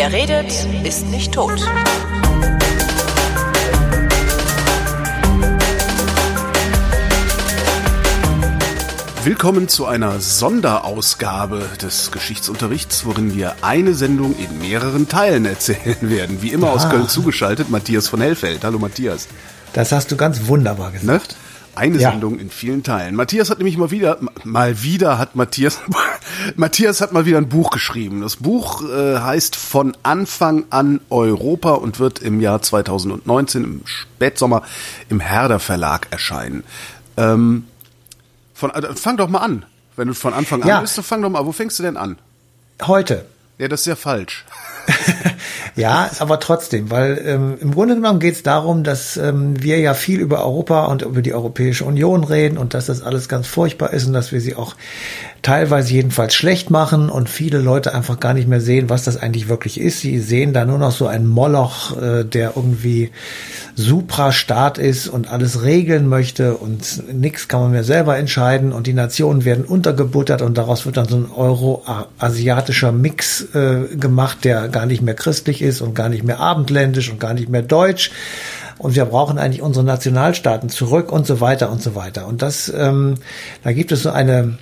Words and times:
Wer 0.00 0.14
redet, 0.14 0.50
ist 0.82 1.06
nicht 1.08 1.34
tot. 1.34 1.60
Willkommen 9.24 9.68
zu 9.68 9.84
einer 9.84 10.18
Sonderausgabe 10.18 11.68
des 11.82 12.10
Geschichtsunterrichts, 12.12 13.04
worin 13.04 13.34
wir 13.34 13.56
eine 13.60 13.92
Sendung 13.92 14.34
in 14.38 14.58
mehreren 14.58 15.06
Teilen 15.06 15.44
erzählen 15.44 15.98
werden. 16.00 16.40
Wie 16.40 16.48
immer 16.52 16.72
aus 16.72 16.86
Ah. 16.86 16.88
Köln 16.88 17.08
zugeschaltet, 17.10 17.68
Matthias 17.68 18.08
von 18.08 18.22
Hellfeld. 18.22 18.64
Hallo 18.64 18.78
Matthias. 18.78 19.28
Das 19.74 19.92
hast 19.92 20.10
du 20.10 20.16
ganz 20.16 20.46
wunderbar 20.46 20.92
Ne? 21.02 21.20
Eine 21.80 21.98
Ja. 21.98 22.10
Sendung 22.10 22.38
in 22.38 22.50
vielen 22.50 22.82
Teilen. 22.82 23.14
Matthias 23.14 23.48
hat 23.48 23.56
nämlich 23.58 23.78
mal 23.78 23.90
wieder, 23.90 24.18
mal 24.44 24.82
wieder 24.82 25.16
hat 25.16 25.34
Matthias, 25.34 25.78
Matthias 26.56 27.00
hat 27.00 27.12
mal 27.12 27.24
wieder 27.24 27.38
ein 27.38 27.48
Buch 27.48 27.70
geschrieben. 27.70 28.20
Das 28.20 28.36
Buch 28.36 28.82
äh, 28.86 29.18
heißt 29.18 29.56
Von 29.56 29.96
Anfang 30.02 30.64
an 30.68 31.00
Europa 31.08 31.70
und 31.72 31.98
wird 31.98 32.18
im 32.18 32.40
Jahr 32.40 32.60
2019 32.60 33.64
im 33.64 33.80
Spätsommer 33.86 34.62
im 35.08 35.20
Herder 35.20 35.58
Verlag 35.58 36.08
erscheinen. 36.10 36.64
Ähm, 37.16 37.64
von, 38.52 38.70
äh, 38.72 38.94
fang 38.94 39.16
doch 39.16 39.28
mal 39.30 39.38
an. 39.38 39.64
Wenn 39.96 40.08
du 40.08 40.14
von 40.14 40.34
Anfang 40.34 40.60
an 40.62 40.68
Ja. 40.68 40.80
bist, 40.80 40.98
dann 40.98 41.04
fang 41.04 41.22
doch 41.22 41.30
mal. 41.30 41.46
Wo 41.46 41.52
fängst 41.52 41.78
du 41.78 41.82
denn 41.82 41.96
an? 41.96 42.18
Heute. 42.82 43.24
Ja, 43.56 43.68
das 43.68 43.80
ist 43.80 43.86
ja 43.86 43.96
falsch. 43.96 44.44
Ja, 45.76 46.10
aber 46.18 46.40
trotzdem, 46.40 46.90
weil 46.90 47.22
ähm, 47.24 47.56
im 47.60 47.72
Grunde 47.72 47.94
genommen 47.94 48.18
geht 48.18 48.34
es 48.34 48.42
darum, 48.42 48.84
dass 48.84 49.16
ähm, 49.16 49.62
wir 49.62 49.78
ja 49.78 49.94
viel 49.94 50.20
über 50.20 50.44
Europa 50.44 50.86
und 50.86 51.02
über 51.02 51.22
die 51.22 51.32
Europäische 51.32 51.84
Union 51.84 52.24
reden 52.24 52.58
und 52.58 52.74
dass 52.74 52.86
das 52.86 53.02
alles 53.02 53.28
ganz 53.28 53.46
furchtbar 53.46 53.92
ist 53.92 54.06
und 54.06 54.12
dass 54.12 54.32
wir 54.32 54.40
sie 54.40 54.56
auch 54.56 54.74
teilweise 55.42 55.94
jedenfalls 55.94 56.34
schlecht 56.34 56.70
machen 56.70 57.08
und 57.08 57.28
viele 57.28 57.58
Leute 57.58 57.94
einfach 57.94 58.20
gar 58.20 58.34
nicht 58.34 58.48
mehr 58.48 58.60
sehen, 58.60 58.90
was 58.90 59.04
das 59.04 59.16
eigentlich 59.16 59.48
wirklich 59.48 59.80
ist. 59.80 60.00
Sie 60.00 60.18
sehen 60.18 60.52
da 60.52 60.64
nur 60.64 60.78
noch 60.78 60.92
so 60.92 61.06
einen 61.06 61.26
Moloch, 61.26 61.96
äh, 62.00 62.24
der 62.24 62.52
irgendwie 62.56 63.10
Suprastaat 63.74 64.76
ist 64.76 65.08
und 65.08 65.30
alles 65.30 65.62
regeln 65.62 66.08
möchte 66.08 66.56
und 66.56 67.02
nichts 67.12 67.48
kann 67.48 67.62
man 67.62 67.72
mehr 67.72 67.84
selber 67.84 68.18
entscheiden 68.18 68.72
und 68.72 68.86
die 68.86 68.92
Nationen 68.92 69.44
werden 69.44 69.64
untergebuttert 69.64 70.42
und 70.42 70.58
daraus 70.58 70.84
wird 70.84 70.98
dann 70.98 71.08
so 71.08 71.16
ein 71.16 71.30
euro-asiatischer 71.34 72.92
Mix 72.92 73.54
äh, 73.54 73.96
gemacht, 73.96 74.44
der 74.44 74.68
gar 74.68 74.84
nicht 74.84 75.00
mehr 75.00 75.14
christlich 75.14 75.62
ist 75.62 75.80
und 75.80 75.94
gar 75.94 76.10
nicht 76.10 76.24
mehr 76.24 76.40
abendländisch 76.40 77.10
und 77.10 77.18
gar 77.18 77.32
nicht 77.32 77.48
mehr 77.48 77.62
deutsch. 77.62 78.10
Und 78.76 78.94
wir 78.94 79.04
brauchen 79.04 79.38
eigentlich 79.38 79.60
unsere 79.60 79.84
Nationalstaaten 79.84 80.70
zurück 80.70 81.12
und 81.12 81.26
so 81.26 81.42
weiter 81.42 81.70
und 81.70 81.82
so 81.82 81.94
weiter. 81.94 82.26
Und 82.26 82.40
das, 82.40 82.72
ähm, 82.74 83.16
da 83.62 83.72
gibt 83.72 83.92
es 83.92 84.02
so 84.02 84.10
eine, 84.10 84.56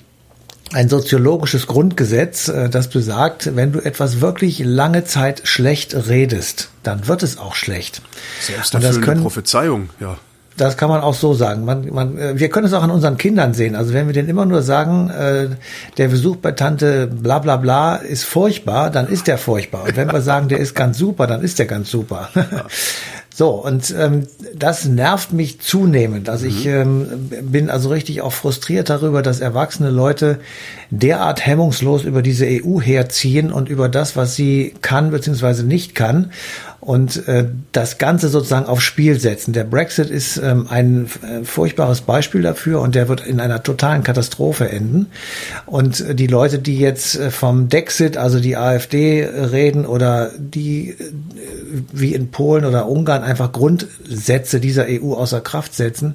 ein 0.72 0.88
soziologisches 0.88 1.66
Grundgesetz, 1.66 2.48
äh, 2.48 2.69
das 2.69 2.88
besagt, 2.88 3.56
wenn 3.56 3.72
du 3.72 3.80
etwas 3.80 4.20
wirklich 4.20 4.61
lange 4.64 5.05
Zeit 5.05 5.42
schlecht 5.44 5.94
redest, 6.08 6.70
dann 6.83 7.06
wird 7.08 7.22
es 7.22 7.38
auch 7.38 7.55
schlecht. 7.55 7.98
Und 7.98 8.06
das 8.38 8.47
Selbsterfüllende 8.47 9.00
können, 9.00 9.22
Prophezeiung, 9.22 9.91
ja. 9.98 10.16
das 10.56 10.77
kann 10.77 10.91
man 10.91 11.00
auch 11.00 11.14
so 11.14 11.34
sagen. 11.34 11.64
Man, 11.64 11.92
man, 11.92 12.19
äh, 12.19 12.39
wir 12.39 12.50
können 12.50 12.66
es 12.66 12.72
auch 12.74 12.83
an 12.83 12.91
unseren 12.91 13.16
Kindern 13.16 13.55
sehen. 13.55 13.77
Also 13.77 13.94
wenn 13.94 14.06
wir 14.06 14.12
denen 14.12 14.28
immer 14.28 14.44
nur 14.44 14.62
sagen, 14.62 15.11
äh, 15.11 15.48
der 15.96 16.08
Besuch 16.08 16.36
bei 16.36 16.52
Tante 16.52 17.06
bla 17.06 17.39
bla 17.39 17.56
bla 17.56 17.96
ist 17.96 18.24
furchtbar, 18.24 18.91
dann 18.91 19.08
ist 19.08 19.27
der 19.27 19.39
furchtbar. 19.39 19.84
Und 19.84 19.96
wenn 19.96 20.12
wir 20.12 20.20
sagen, 20.20 20.48
der 20.48 20.58
ist 20.58 20.74
ganz 20.74 20.98
super, 20.98 21.27
dann 21.27 21.42
ist 21.42 21.58
der 21.58 21.66
ganz 21.66 21.91
super. 21.91 22.28
So, 23.39 23.50
und 23.50 23.94
ähm, 23.97 24.27
das 24.53 24.84
nervt 24.84 25.33
mich 25.33 25.61
zunehmend. 25.61 26.28
Also 26.28 26.47
ich 26.47 26.67
ähm, 26.67 27.31
bin 27.41 27.70
also 27.70 27.91
richtig 27.91 28.20
auch 28.20 28.33
frustriert 28.33 28.91
darüber, 28.91 29.22
dass 29.22 29.39
erwachsene 29.39 29.91
Leute 29.91 30.41
derart 30.91 31.47
hemmungslos 31.47 32.03
über 32.03 32.20
diese 32.20 32.47
EU 32.47 32.80
herziehen 32.80 33.53
und 33.53 33.68
über 33.68 33.89
das, 33.89 34.17
was 34.17 34.35
sie 34.35 34.74
kann 34.83 35.13
bzw. 35.13 35.63
nicht 35.63 35.95
kann 35.95 36.33
und 36.89 37.29
äh, 37.29 37.45
das 37.73 37.99
Ganze 37.99 38.31
sozusagen 38.31 38.65
aufs 38.65 38.85
Spiel 38.85 39.21
setzen. 39.21 39.53
Der 39.53 39.65
Brexit 39.65 40.09
ist 40.09 40.39
ähm, 40.39 40.69
ein 40.71 41.05
äh, 41.21 41.45
furchtbares 41.45 42.01
Beispiel 42.01 42.41
dafür 42.41 42.81
und 42.81 42.95
der 42.95 43.11
wird 43.11 43.27
in 43.27 43.41
einer 43.41 43.63
totalen 43.63 44.03
Katastrophe 44.03 44.71
enden. 44.71 45.09
Und 45.67 46.01
äh, 46.01 46.15
die 46.15 46.29
Leute, 46.29 46.59
die 46.59 46.79
jetzt 46.79 47.15
äh, 47.21 47.31
vom 47.31 47.69
Dexit, 47.69 48.17
also 48.17 48.41
die 48.41 48.57
AfD, 48.57 49.21
äh, 49.21 49.27
reden 49.27 49.85
oder 49.85 50.31
die 50.39 50.93
äh, 50.93 50.97
wie 51.93 52.15
in 52.15 52.31
Polen 52.31 52.65
oder 52.65 52.89
Ungarn 52.89 53.23
einfach 53.23 53.53
Grundsätze 53.53 54.59
dieser 54.59 54.87
EU 54.89 55.13
außer 55.13 55.43
Kraft 55.43 55.75
setzen, 55.75 56.15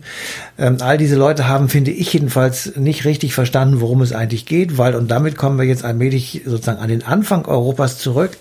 ähm, 0.58 0.78
all 0.80 0.98
diese 0.98 1.18
Leute 1.18 1.48
haben, 1.48 1.70
finde 1.70 1.92
ich 1.92 2.12
jedenfalls, 2.14 2.76
nicht 2.78 3.06
richtig 3.06 3.36
verstanden, 3.36 3.80
worum 3.80 4.02
es 4.02 4.12
eigentlich 4.12 4.48
geht, 4.48 4.80
weil, 4.80 4.96
und 4.96 5.12
damit 5.12 5.38
kommen 5.38 5.60
wir 5.60 5.66
jetzt 5.66 5.86
allmählich 5.86 6.42
sozusagen 6.48 6.80
an 6.80 6.90
den 6.90 7.04
Anfang 7.04 7.46
Europas 7.46 8.00
zurück, 8.00 8.32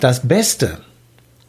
das 0.00 0.26
Beste, 0.26 0.78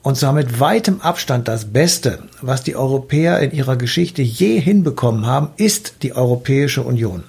und 0.08 0.16
zwar 0.16 0.32
mit 0.32 0.62
weitem 0.62 1.02
Abstand 1.02 1.50
das 1.50 1.66
Beste, 1.66 2.20
was 2.42 2.64
die 2.64 2.78
Europäer 2.78 3.42
in 3.42 3.52
ihrer 3.52 3.76
Geschichte 3.76 4.22
je 4.22 4.58
hinbekommen 4.58 5.26
haben, 5.26 5.50
ist 5.58 5.96
die 6.02 6.14
Europäische 6.14 6.84
Union. 6.84 7.26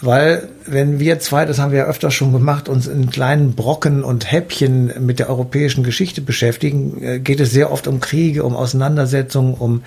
Weil 0.00 0.48
wenn 0.64 0.98
wir 0.98 1.20
zwei, 1.20 1.44
das 1.44 1.58
haben 1.58 1.72
wir 1.72 1.80
ja 1.80 1.84
öfter 1.84 2.10
schon 2.10 2.32
gemacht, 2.32 2.70
uns 2.70 2.86
in 2.86 3.10
kleinen 3.10 3.56
Brocken 3.56 4.02
und 4.02 4.32
Häppchen 4.32 5.04
mit 5.04 5.18
der 5.18 5.28
europäischen 5.28 5.84
Geschichte 5.84 6.22
beschäftigen, 6.22 7.02
äh, 7.02 7.18
geht 7.18 7.40
es 7.40 7.50
sehr 7.50 7.70
oft 7.70 7.86
um 7.86 8.00
Kriege, 8.00 8.44
um 8.44 8.56
Auseinandersetzungen, 8.56 9.52
um 9.52 9.82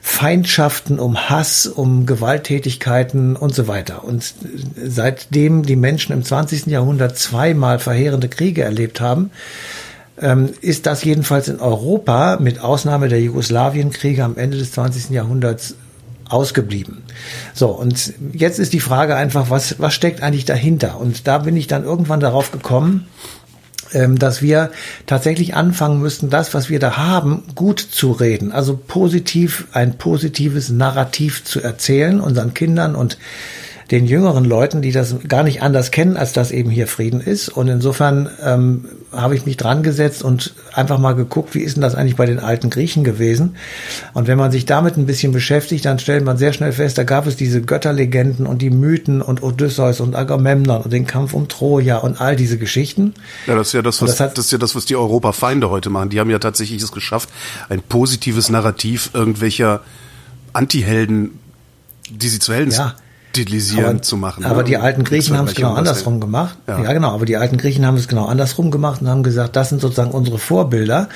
Feindschaften, 0.00 0.98
um 0.98 1.28
Hass, 1.28 1.66
um 1.66 2.06
Gewalttätigkeiten 2.06 3.36
und 3.36 3.54
so 3.54 3.68
weiter. 3.68 4.04
Und 4.04 4.32
seitdem 4.82 5.64
die 5.64 5.76
Menschen 5.76 6.14
im 6.14 6.24
20. 6.24 6.68
Jahrhundert 6.68 7.18
zweimal 7.18 7.78
verheerende 7.78 8.30
Kriege 8.30 8.62
erlebt 8.62 9.02
haben, 9.02 9.30
ähm, 10.20 10.50
ist 10.60 10.86
das 10.86 11.02
jedenfalls 11.04 11.48
in 11.48 11.60
Europa 11.60 12.38
mit 12.40 12.60
Ausnahme 12.60 13.08
der 13.08 13.20
Jugoslawienkriege 13.20 14.22
am 14.22 14.36
Ende 14.36 14.58
des 14.58 14.72
20. 14.72 15.10
Jahrhunderts 15.10 15.74
ausgeblieben. 16.28 17.02
So, 17.54 17.68
und 17.68 18.14
jetzt 18.32 18.58
ist 18.58 18.72
die 18.72 18.80
Frage 18.80 19.16
einfach, 19.16 19.50
was, 19.50 19.80
was 19.80 19.94
steckt 19.94 20.22
eigentlich 20.22 20.44
dahinter? 20.44 21.00
Und 21.00 21.26
da 21.26 21.38
bin 21.38 21.56
ich 21.56 21.66
dann 21.66 21.84
irgendwann 21.84 22.20
darauf 22.20 22.52
gekommen, 22.52 23.08
ähm, 23.92 24.18
dass 24.18 24.40
wir 24.40 24.70
tatsächlich 25.06 25.54
anfangen 25.54 26.00
müssten, 26.00 26.30
das, 26.30 26.54
was 26.54 26.68
wir 26.70 26.78
da 26.78 26.96
haben, 26.96 27.42
gut 27.56 27.80
zu 27.80 28.12
reden. 28.12 28.52
Also 28.52 28.76
positiv, 28.76 29.66
ein 29.72 29.98
positives 29.98 30.68
Narrativ 30.68 31.42
zu 31.44 31.60
erzählen, 31.60 32.20
unseren 32.20 32.54
Kindern 32.54 32.94
und 32.94 33.18
den 33.90 34.06
jüngeren 34.06 34.44
Leuten, 34.44 34.82
die 34.82 34.92
das 34.92 35.16
gar 35.26 35.42
nicht 35.42 35.62
anders 35.62 35.90
kennen, 35.90 36.16
als 36.16 36.32
dass 36.32 36.52
eben 36.52 36.70
hier 36.70 36.86
Frieden 36.86 37.20
ist. 37.20 37.48
Und 37.48 37.66
insofern 37.66 38.28
ähm, 38.40 38.84
habe 39.10 39.34
ich 39.34 39.46
mich 39.46 39.56
dran 39.56 39.82
gesetzt 39.82 40.22
und 40.22 40.54
einfach 40.72 40.98
mal 40.98 41.14
geguckt, 41.14 41.54
wie 41.56 41.60
ist 41.60 41.74
denn 41.74 41.80
das 41.82 41.96
eigentlich 41.96 42.14
bei 42.14 42.26
den 42.26 42.38
alten 42.38 42.70
Griechen 42.70 43.02
gewesen? 43.02 43.56
Und 44.14 44.28
wenn 44.28 44.38
man 44.38 44.52
sich 44.52 44.64
damit 44.64 44.96
ein 44.96 45.06
bisschen 45.06 45.32
beschäftigt, 45.32 45.84
dann 45.84 45.98
stellt 45.98 46.24
man 46.24 46.36
sehr 46.36 46.52
schnell 46.52 46.70
fest, 46.72 46.98
da 46.98 47.02
gab 47.02 47.26
es 47.26 47.34
diese 47.34 47.62
Götterlegenden 47.62 48.46
und 48.46 48.62
die 48.62 48.70
Mythen 48.70 49.20
und 49.22 49.42
Odysseus 49.42 49.98
und 49.98 50.14
Agamemnon 50.14 50.82
und 50.82 50.92
den 50.92 51.06
Kampf 51.06 51.34
um 51.34 51.48
Troja 51.48 51.96
und 51.98 52.20
all 52.20 52.36
diese 52.36 52.58
Geschichten. 52.58 53.14
Ja, 53.48 53.56
das 53.56 53.68
ist 53.68 53.72
ja 53.72 53.82
das, 53.82 54.00
was, 54.02 54.10
das 54.10 54.20
hat- 54.20 54.38
das 54.38 54.44
ist 54.46 54.52
ja 54.52 54.58
das, 54.58 54.76
was 54.76 54.84
die 54.84 54.94
Europafeinde 54.94 55.68
heute 55.68 55.90
machen. 55.90 56.10
Die 56.10 56.20
haben 56.20 56.30
ja 56.30 56.38
tatsächlich 56.38 56.80
es 56.80 56.92
geschafft, 56.92 57.28
ein 57.68 57.82
positives 57.82 58.48
Narrativ 58.50 59.10
irgendwelcher 59.14 59.80
Antihelden, 60.52 61.30
die 62.08 62.28
sie 62.28 62.38
zu 62.38 62.52
Helden 62.52 62.70
Ja. 62.72 62.94
Stilisieren, 63.30 63.84
aber, 63.84 64.02
zu 64.02 64.16
machen. 64.16 64.44
Aber 64.44 64.58
ne? 64.58 64.64
die 64.64 64.76
alten 64.76 65.04
Griechen 65.04 65.36
haben 65.36 65.46
es 65.46 65.54
genau 65.54 65.74
andersrum 65.74 66.14
denn. 66.14 66.20
gemacht. 66.20 66.56
Ja. 66.66 66.82
Ja. 66.82 66.92
genau. 66.92 67.10
Aber 67.12 67.24
die 67.24 67.36
alten 67.36 67.56
Griechen 67.56 67.86
haben 67.86 67.96
es 67.96 68.08
genau 68.08 68.26
andersrum 68.26 68.70
gemacht 68.70 69.00
und 69.00 69.08
haben 69.08 69.22
gesagt, 69.22 69.56
das 69.56 69.68
sind 69.68 69.80
sozusagen 69.80 70.10
unsere 70.10 70.38
Vorbilder 70.38 71.08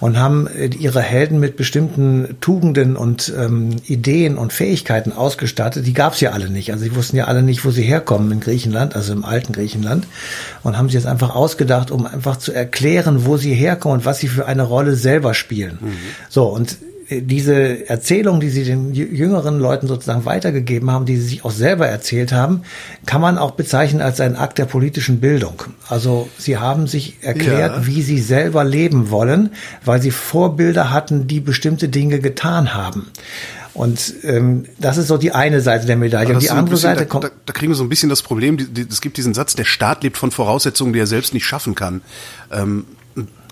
und 0.00 0.18
haben 0.18 0.46
äh, 0.48 0.66
ihre 0.66 1.00
Helden 1.00 1.38
mit 1.40 1.56
bestimmten 1.56 2.36
Tugenden 2.40 2.96
und 2.96 3.32
ähm, 3.36 3.76
Ideen 3.86 4.36
und 4.36 4.52
Fähigkeiten 4.52 5.12
ausgestattet. 5.12 5.86
Die 5.86 5.94
gab 5.94 6.14
es 6.14 6.20
ja 6.20 6.30
alle 6.30 6.50
nicht. 6.50 6.72
Also 6.72 6.84
sie 6.84 6.94
wussten 6.96 7.16
ja 7.16 7.24
alle 7.24 7.42
nicht, 7.42 7.64
wo 7.64 7.70
sie 7.70 7.82
herkommen 7.82 8.30
in 8.32 8.40
Griechenland, 8.40 8.96
also 8.96 9.12
im 9.12 9.24
alten 9.24 9.52
Griechenland, 9.52 10.06
und 10.62 10.76
haben 10.76 10.88
sie 10.88 10.96
jetzt 10.96 11.06
einfach 11.06 11.34
ausgedacht, 11.34 11.90
um 11.90 12.06
einfach 12.06 12.36
zu 12.36 12.52
erklären, 12.52 13.26
wo 13.26 13.36
sie 13.36 13.54
herkommen 13.54 13.98
und 13.98 14.04
was 14.04 14.18
sie 14.18 14.28
für 14.28 14.46
eine 14.46 14.62
Rolle 14.62 14.96
selber 14.96 15.34
spielen. 15.34 15.78
Mhm. 15.80 15.96
So 16.28 16.46
und 16.46 16.76
diese 17.10 17.88
Erzählung, 17.88 18.40
die 18.40 18.50
sie 18.50 18.64
den 18.64 18.92
jü- 18.92 19.10
jüngeren 19.12 19.58
Leuten 19.58 19.88
sozusagen 19.88 20.24
weitergegeben 20.24 20.90
haben, 20.90 21.06
die 21.06 21.16
sie 21.16 21.26
sich 21.26 21.44
auch 21.44 21.50
selber 21.50 21.88
erzählt 21.88 22.32
haben, 22.32 22.62
kann 23.06 23.20
man 23.20 23.36
auch 23.38 23.52
bezeichnen 23.52 24.00
als 24.00 24.20
ein 24.20 24.36
Akt 24.36 24.58
der 24.58 24.66
politischen 24.66 25.18
Bildung. 25.20 25.62
Also 25.88 26.28
sie 26.38 26.58
haben 26.58 26.86
sich 26.86 27.16
erklärt, 27.22 27.76
Ja. 27.78 27.86
wie 27.86 28.02
sie 28.02 28.18
selber 28.20 28.62
leben 28.64 29.10
wollen, 29.10 29.50
weil 29.84 30.00
sie 30.00 30.10
Vorbilder 30.12 30.90
hatten, 30.90 31.26
die 31.26 31.40
bestimmte 31.40 31.88
Dinge 31.88 32.20
getan 32.20 32.74
haben. 32.74 33.06
Und 33.74 34.14
ähm, 34.24 34.64
das 34.78 34.96
ist 34.96 35.06
so 35.08 35.16
die 35.16 35.32
eine 35.32 35.60
Seite 35.60 35.86
der 35.86 35.96
Medaille. 35.96 36.34
Und 36.34 36.42
die 36.42 36.46
so 36.46 36.52
andere 36.54 36.74
bisschen, 36.74 36.94
Seite 36.94 37.06
kommt. 37.06 37.24
da, 37.24 37.30
da 37.46 37.52
kriegen 37.52 37.70
wir 37.72 37.76
so 37.76 37.84
ein 37.84 37.88
bisschen 37.88 38.08
das 38.08 38.20
Problem, 38.22 38.56
die, 38.56 38.64
die, 38.66 38.86
es 38.90 39.00
gibt 39.00 39.16
diesen 39.16 39.32
Satz, 39.32 39.54
der 39.54 39.64
Staat 39.64 40.02
lebt 40.02 40.16
von 40.18 40.30
Voraussetzungen, 40.32 40.92
die 40.92 40.98
er 40.98 41.06
selbst 41.06 41.34
nicht 41.34 41.46
schaffen 41.46 41.74
kann. 41.74 42.02
Ähm, 42.52 42.84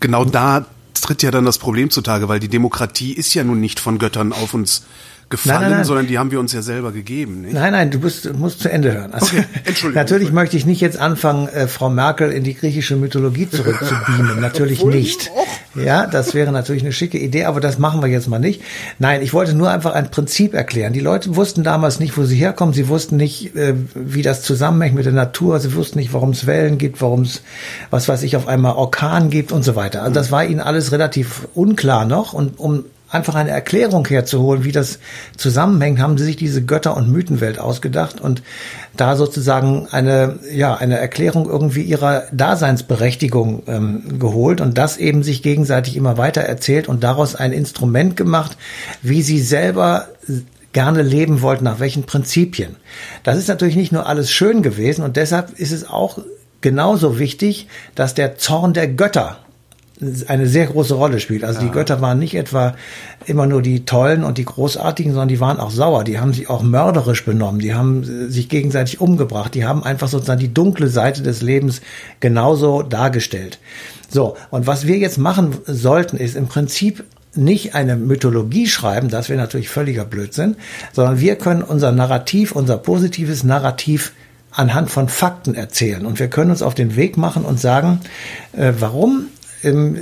genau 0.01 0.25
da 0.25 0.67
tritt 1.00 1.23
ja 1.23 1.31
dann 1.31 1.45
das 1.45 1.59
Problem 1.59 1.91
zutage, 1.91 2.29
weil 2.29 2.41
die 2.41 2.49
Demokratie 2.49 3.12
ist 3.12 3.35
ja 3.35 3.45
nun 3.45 3.61
nicht 3.61 3.81
von 3.81 3.99
Göttern 3.99 4.33
auf 4.33 4.55
uns 4.55 4.85
gefallen, 5.31 5.61
Nein, 5.61 5.71
nein, 5.71 5.79
nein. 5.79 5.85
sondern 5.85 6.07
die 6.07 6.19
haben 6.19 6.31
wir 6.31 6.41
uns 6.41 6.53
ja 6.53 6.63
selber 6.63 6.93
gegeben. 6.93 7.43
Nicht? 7.43 7.55
Nein, 7.55 7.73
nein, 7.73 7.91
du 7.91 7.99
bist, 7.99 8.33
musst 8.35 8.61
zu 8.61 8.71
Ende 8.71 8.93
hören. 8.93 9.13
Also, 9.13 9.27
Okay, 9.37 9.45
Entschuldigung. 9.65 10.03
Natürlich 10.03 10.33
möchte 10.33 10.57
ich 10.57 10.67
nicht 10.67 10.81
jetzt 10.81 10.99
anfangen, 10.99 11.49
äh, 11.49 11.69
Frau 11.69 11.91
Merkel 11.91 12.31
in 12.31 12.45
die 12.45 12.55
griechische 12.55 12.97
Mythologie 12.97 13.49
zurückzubeamen. 13.49 14.41
Natürlich 14.41 14.85
nicht. 14.85 15.31
Ja, 15.75 16.07
das 16.07 16.35
wäre 16.35 16.51
natürlich 16.51 16.83
eine 16.83 16.93
schicke 16.93 17.19
Idee, 17.19 17.45
aber 17.45 17.61
das 17.61 17.79
machen 17.79 18.01
wir 18.03 18.09
jetzt 18.09 18.27
mal 18.27 18.39
nicht. 18.41 18.63
Nein, 18.99 19.23
ich 19.23 19.33
wollte 19.33 19.55
nur 19.55 19.71
einfach 19.71 19.93
ein 19.93 20.11
Prinzip 20.11 20.55
erklären. 20.55 20.93
Die 20.93 20.99
Leute 21.01 21.37
wussten 21.37 21.63
damals 21.63 22.01
nicht, 22.01 22.17
wo 22.17 22.25
sie 22.25 22.37
herkommen. 22.37 22.75
Sie 22.75 22.89
wussten 22.89 23.17
nicht, 23.17 23.55
äh, 23.55 23.75
wie 23.95 24.23
das 24.23 24.43
zusammenhängt 24.43 24.97
mit 24.97 25.05
der 25.07 25.13
Natur. 25.13 25.61
Sie 25.61 25.75
wussten 25.75 25.99
nicht, 25.99 26.13
warum 26.13 26.31
es 26.31 26.47
Wellen 26.47 26.79
gibt, 26.79 27.01
warum 27.01 27.23
es, 27.23 27.43
was 27.91 28.09
weiß 28.09 28.23
ich, 28.25 28.35
auf 28.35 28.49
einmal 28.49 28.75
Orkan 28.75 29.31
gibt 29.31 29.53
und 29.53 29.63
so 29.63 29.77
weiter. 29.77 30.03
Also 30.03 30.15
das 30.15 30.33
war 30.33 30.45
ihnen 30.45 30.61
alles 30.61 30.91
relativ 30.91 31.47
unklar 31.55 32.07
noch. 32.07 32.33
Und 32.33 32.59
um 32.59 32.85
einfach 33.11 33.35
eine 33.35 33.51
Erklärung 33.51 34.07
herzuholen, 34.07 34.65
wie 34.65 34.73
das 34.73 34.99
zusammenhängt, 35.37 36.01
haben 36.01 36.19
sie 36.19 36.25
sich 36.25 36.37
diese 36.37 36.63
Götter- 36.63 36.97
und 36.97 37.11
Mythenwelt 37.11 37.59
ausgedacht 37.59 38.21
und 38.21 38.43
da 38.97 39.17
sozusagen 39.17 39.89
eine, 39.91 40.39
ja, 40.53 40.75
eine 40.75 40.99
Erklärung 40.99 41.49
irgendwie 41.49 41.83
ihrer 41.83 42.25
Daseinsberechtigung 42.33 43.63
ähm, 43.67 44.19
geholt 44.19 44.61
und 44.61 44.77
das 44.77 44.99
eben 44.99 45.23
sich 45.23 45.43
gegenseitig 45.43 45.97
immer 45.97 46.19
weiter 46.19 46.43
erzählt 46.43 46.89
und 46.89 47.03
daraus 47.03 47.35
ein 47.35 47.53
Instrument 47.53 48.17
gemacht, 48.17 48.57
wie 49.03 49.23
sie 49.23 49.41
selber 49.41 50.09
gerne 50.73 51.03
leben 51.03 51.41
wollten, 51.41 51.65
nach 51.65 51.81
welchen 51.81 52.05
Prinzipien. 52.05 52.77
Das 53.23 53.39
ist 53.39 53.49
natürlich 53.49 53.77
nicht 53.77 53.93
nur 53.93 54.07
alles 54.07 54.31
schön 54.31 54.63
gewesen 54.63 55.03
und 55.03 55.17
deshalb 55.17 55.59
ist 55.59 55.73
es 55.73 55.89
auch 55.89 56.19
genauso 56.61 57.19
wichtig, 57.19 57.69
dass 57.95 58.15
der 58.15 58.37
Zorn 58.37 58.75
der 58.75 58.89
Götter 58.89 59.39
eine 60.27 60.47
sehr 60.47 60.67
große 60.67 60.95
Rolle 60.95 61.21
spielt. 61.21 61.45
Also 61.45 61.61
die 61.61 61.71
Götter 61.71 62.00
waren 62.00 62.19
nicht 62.19 62.35
etwa 62.35 62.75
immer 63.27 63.47
nur 63.47 63.62
die 63.62 63.85
tollen 63.85 64.25
und 64.25 64.39
die 64.39 64.45
großartigen, 64.45 65.12
sondern 65.12 65.29
die 65.29 65.41
waren 65.41 65.59
auch 65.59 65.71
sauer. 65.71 66.05
Die 66.05 66.21
haben 66.21 66.33
sich 66.33 66.49
auch 66.49 66.62
mörderisch 66.62 67.25
benommen. 67.25 67.61
Die 67.61 67.75
haben 67.75 68.03
äh, 68.03 68.31
sich 68.31 68.49
gegenseitig 68.49 69.00
umgebracht. 69.00 69.55
Die 69.55 69.65
haben 69.65 69.83
einfach 69.83 70.09
sozusagen 70.09 70.41
die 70.41 70.55
dunkle 70.55 70.89
Seite 70.89 71.23
des 71.23 71.43
Lebens 71.43 71.81
genauso 72.21 72.83
dargestellt. 72.83 73.59
So. 74.09 74.37
Und 74.50 74.67
was 74.67 74.87
wir 74.87 74.99
jetzt 74.99 75.19
machen 75.19 75.56
sollten, 75.67 76.17
ist 76.17 76.37
im 76.37 76.47
Prinzip 76.47 77.05
nicht 77.35 77.75
eine 77.75 77.97
Mythologie 77.97 78.67
schreiben, 78.67 79.11
das 79.11 79.29
wäre 79.29 79.39
natürlich 79.39 79.69
völliger 79.69 80.05
Blödsinn, 80.05 80.56
sondern 80.93 81.21
wir 81.21 81.37
können 81.37 81.62
unser 81.62 81.93
Narrativ, 81.93 82.53
unser 82.53 82.79
positives 82.79 83.45
Narrativ 83.45 84.12
anhand 84.50 84.91
von 84.91 85.09
Fakten 85.09 85.55
erzählen. 85.55 86.06
Und 86.06 86.19
wir 86.19 86.29
können 86.29 86.50
uns 86.50 86.62
auf 86.62 86.75
den 86.75 86.97
Weg 86.97 87.17
machen 87.17 87.45
und 87.45 87.61
sagen, 87.61 88.00
äh, 88.53 88.73
warum 88.79 89.27
ähm, 89.63 89.99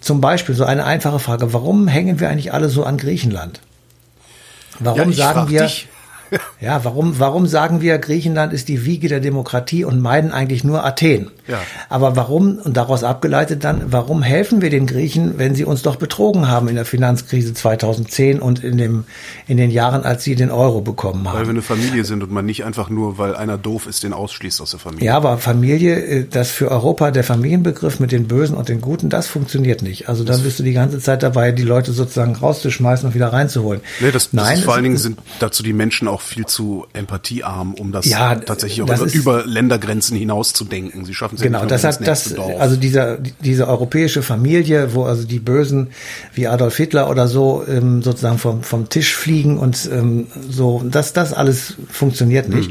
zum 0.00 0.20
Beispiel 0.20 0.54
so 0.54 0.64
eine 0.64 0.84
einfache 0.84 1.18
Frage, 1.18 1.52
warum 1.52 1.88
hängen 1.88 2.20
wir 2.20 2.28
eigentlich 2.28 2.52
alle 2.52 2.68
so 2.68 2.84
an 2.84 2.96
Griechenland? 2.96 3.60
Warum 4.78 5.10
Ja, 5.10 5.16
sagen 5.16 5.50
wir, 5.50 5.62
dich. 5.62 5.88
Ja, 6.60 6.84
warum, 6.84 7.18
warum 7.18 7.46
sagen 7.46 7.80
wir, 7.80 7.98
Griechenland 7.98 8.52
ist 8.52 8.68
die 8.68 8.84
Wiege 8.84 9.08
der 9.08 9.20
Demokratie 9.20 9.84
und 9.84 10.00
meiden 10.00 10.32
eigentlich 10.32 10.64
nur 10.64 10.84
Athen? 10.84 11.30
Ja. 11.46 11.60
Aber 11.88 12.16
warum, 12.16 12.58
und 12.58 12.76
daraus 12.76 13.04
abgeleitet 13.04 13.64
dann, 13.64 13.92
warum 13.92 14.22
helfen 14.22 14.62
wir 14.62 14.70
den 14.70 14.86
Griechen, 14.86 15.38
wenn 15.38 15.54
sie 15.54 15.64
uns 15.64 15.82
doch 15.82 15.96
betrogen 15.96 16.48
haben 16.48 16.68
in 16.68 16.74
der 16.74 16.84
Finanzkrise 16.84 17.54
2010 17.54 18.40
und 18.40 18.64
in, 18.64 18.78
dem, 18.78 19.04
in 19.46 19.56
den 19.56 19.70
Jahren, 19.70 20.04
als 20.04 20.24
sie 20.24 20.34
den 20.34 20.50
Euro 20.50 20.80
bekommen 20.80 21.28
haben? 21.28 21.38
Weil 21.38 21.46
wir 21.46 21.50
eine 21.50 21.62
Familie 21.62 22.04
sind 22.04 22.22
und 22.22 22.32
man 22.32 22.46
nicht 22.46 22.64
einfach 22.64 22.90
nur, 22.90 23.18
weil 23.18 23.36
einer 23.36 23.58
doof 23.58 23.86
ist, 23.86 24.02
den 24.02 24.12
ausschließt 24.12 24.60
aus 24.60 24.70
der 24.70 24.80
Familie. 24.80 25.06
Ja, 25.06 25.16
aber 25.16 25.38
Familie, 25.38 25.96
äh, 25.96 26.26
das 26.28 26.50
für 26.50 26.70
Europa 26.70 27.10
der 27.10 27.24
Familienbegriff 27.24 28.00
mit 28.00 28.12
den 28.12 28.26
Bösen 28.26 28.56
und 28.56 28.68
den 28.68 28.80
Guten, 28.80 29.08
das 29.08 29.26
funktioniert 29.26 29.82
nicht. 29.82 30.08
Also 30.08 30.24
dann 30.24 30.42
bist 30.42 30.58
du 30.58 30.62
die 30.62 30.72
ganze 30.72 30.98
Zeit 31.00 31.22
dabei, 31.22 31.52
die 31.52 31.62
Leute 31.62 31.92
sozusagen 31.92 32.34
rauszuschmeißen 32.34 33.08
und 33.08 33.14
wieder 33.14 33.32
reinzuholen. 33.32 33.80
Nee, 34.00 34.10
das, 34.10 34.30
das 34.30 34.32
Nein, 34.32 34.58
vor 34.58 34.74
allen 34.74 34.84
Dingen 34.84 34.96
sind 34.96 35.18
dazu 35.38 35.62
die 35.62 35.72
Menschen 35.72 36.08
auch 36.08 36.15
viel 36.20 36.46
zu 36.46 36.86
empathiearm, 36.92 37.74
um 37.74 37.92
das 37.92 38.06
Ja, 38.06 38.34
tatsächlich 38.34 38.82
auch 38.82 38.86
das 38.86 38.98
über, 39.00 39.06
ist- 39.06 39.14
über 39.14 39.46
Ländergrenzen 39.46 40.16
hinaus 40.16 40.52
zu 40.52 40.64
denken. 40.64 41.04
Sie 41.04 41.14
schaffen 41.14 41.36
es 41.36 41.40
ja 41.40 41.46
Genau, 41.46 41.60
nicht 41.60 41.70
das 41.70 41.84
hat 41.84 42.06
das, 42.06 42.34
Dorf. 42.34 42.60
also 42.60 42.76
dieser, 42.76 43.18
diese 43.18 43.68
europäische 43.68 44.22
Familie, 44.22 44.94
wo 44.94 45.04
also 45.04 45.24
die 45.24 45.38
Bösen 45.38 45.88
wie 46.34 46.46
Adolf 46.48 46.76
Hitler 46.76 47.10
oder 47.10 47.28
so 47.28 47.64
ähm, 47.68 48.02
sozusagen 48.02 48.38
vom, 48.38 48.62
vom 48.62 48.88
Tisch 48.88 49.14
fliegen 49.14 49.58
und 49.58 49.88
ähm, 49.92 50.26
so, 50.50 50.82
das, 50.90 51.12
das 51.12 51.32
alles 51.32 51.74
funktioniert 51.90 52.48
nicht. 52.48 52.70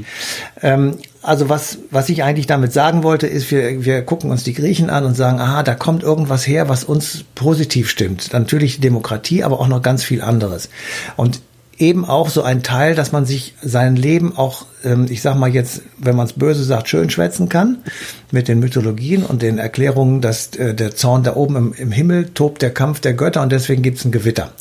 Ähm, 0.62 0.98
also 1.22 1.50
was, 1.50 1.80
was 1.90 2.10
ich 2.10 2.22
eigentlich 2.24 2.46
damit 2.46 2.72
sagen 2.72 3.02
wollte, 3.02 3.26
ist, 3.26 3.50
wir, 3.50 3.84
wir 3.84 4.04
gucken 4.04 4.30
uns 4.30 4.44
die 4.44 4.54
Griechen 4.54 4.92
an 4.92 5.06
und 5.06 5.16
sagen, 5.16 5.40
aha, 5.40 5.64
da 5.64 5.74
kommt 5.74 6.04
irgendwas 6.04 6.46
her, 6.46 6.70
was 6.70 6.84
uns 6.84 7.24
positiv 7.34 7.90
stimmt. 7.90 8.32
Natürlich 8.32 8.76
die 8.76 8.82
Demokratie, 8.82 9.44
aber 9.44 9.60
auch 9.60 9.68
noch 9.68 9.82
ganz 9.82 10.04
viel 10.04 10.22
anderes. 10.22 10.70
Und 11.16 11.42
eben 11.78 12.06
auch 12.06 12.30
so 12.30 12.42
ein 12.44 12.64
Teil, 12.64 12.96
dass 12.96 13.12
man 13.12 13.26
sich 13.26 13.54
sein 13.62 13.96
Leben 13.96 14.38
auch, 14.38 14.66
ähm, 14.84 15.08
ich 15.10 15.22
sag 15.22 15.36
mal 15.36 15.54
jetzt, 15.54 15.82
wenn 15.98 16.16
man 16.16 16.26
es 16.26 16.34
böse 16.34 16.64
sagt, 16.64 16.88
schön 16.88 17.10
schwätzen 17.10 17.50
kann, 17.50 17.80
mit 18.32 18.48
den 18.48 18.60
Mythologien 18.60 19.24
und 19.24 19.42
den 19.42 19.58
Erklärungen, 19.58 20.22
dass 20.22 20.56
äh, 20.56 20.74
der 20.74 20.96
Zorn 20.96 21.24
da 21.24 21.36
oben 21.36 21.56
im, 21.56 21.74
im 21.74 21.92
Himmel 21.92 22.30
tobt 22.34 22.62
der 22.62 22.72
Kampf 22.72 23.00
der 23.00 23.14
Götter 23.14 23.42
und 23.42 23.52
deswegen 23.52 23.82
gibt 23.82 23.98
es 23.98 24.06
ein 24.06 24.12
Gewitter. 24.12 24.52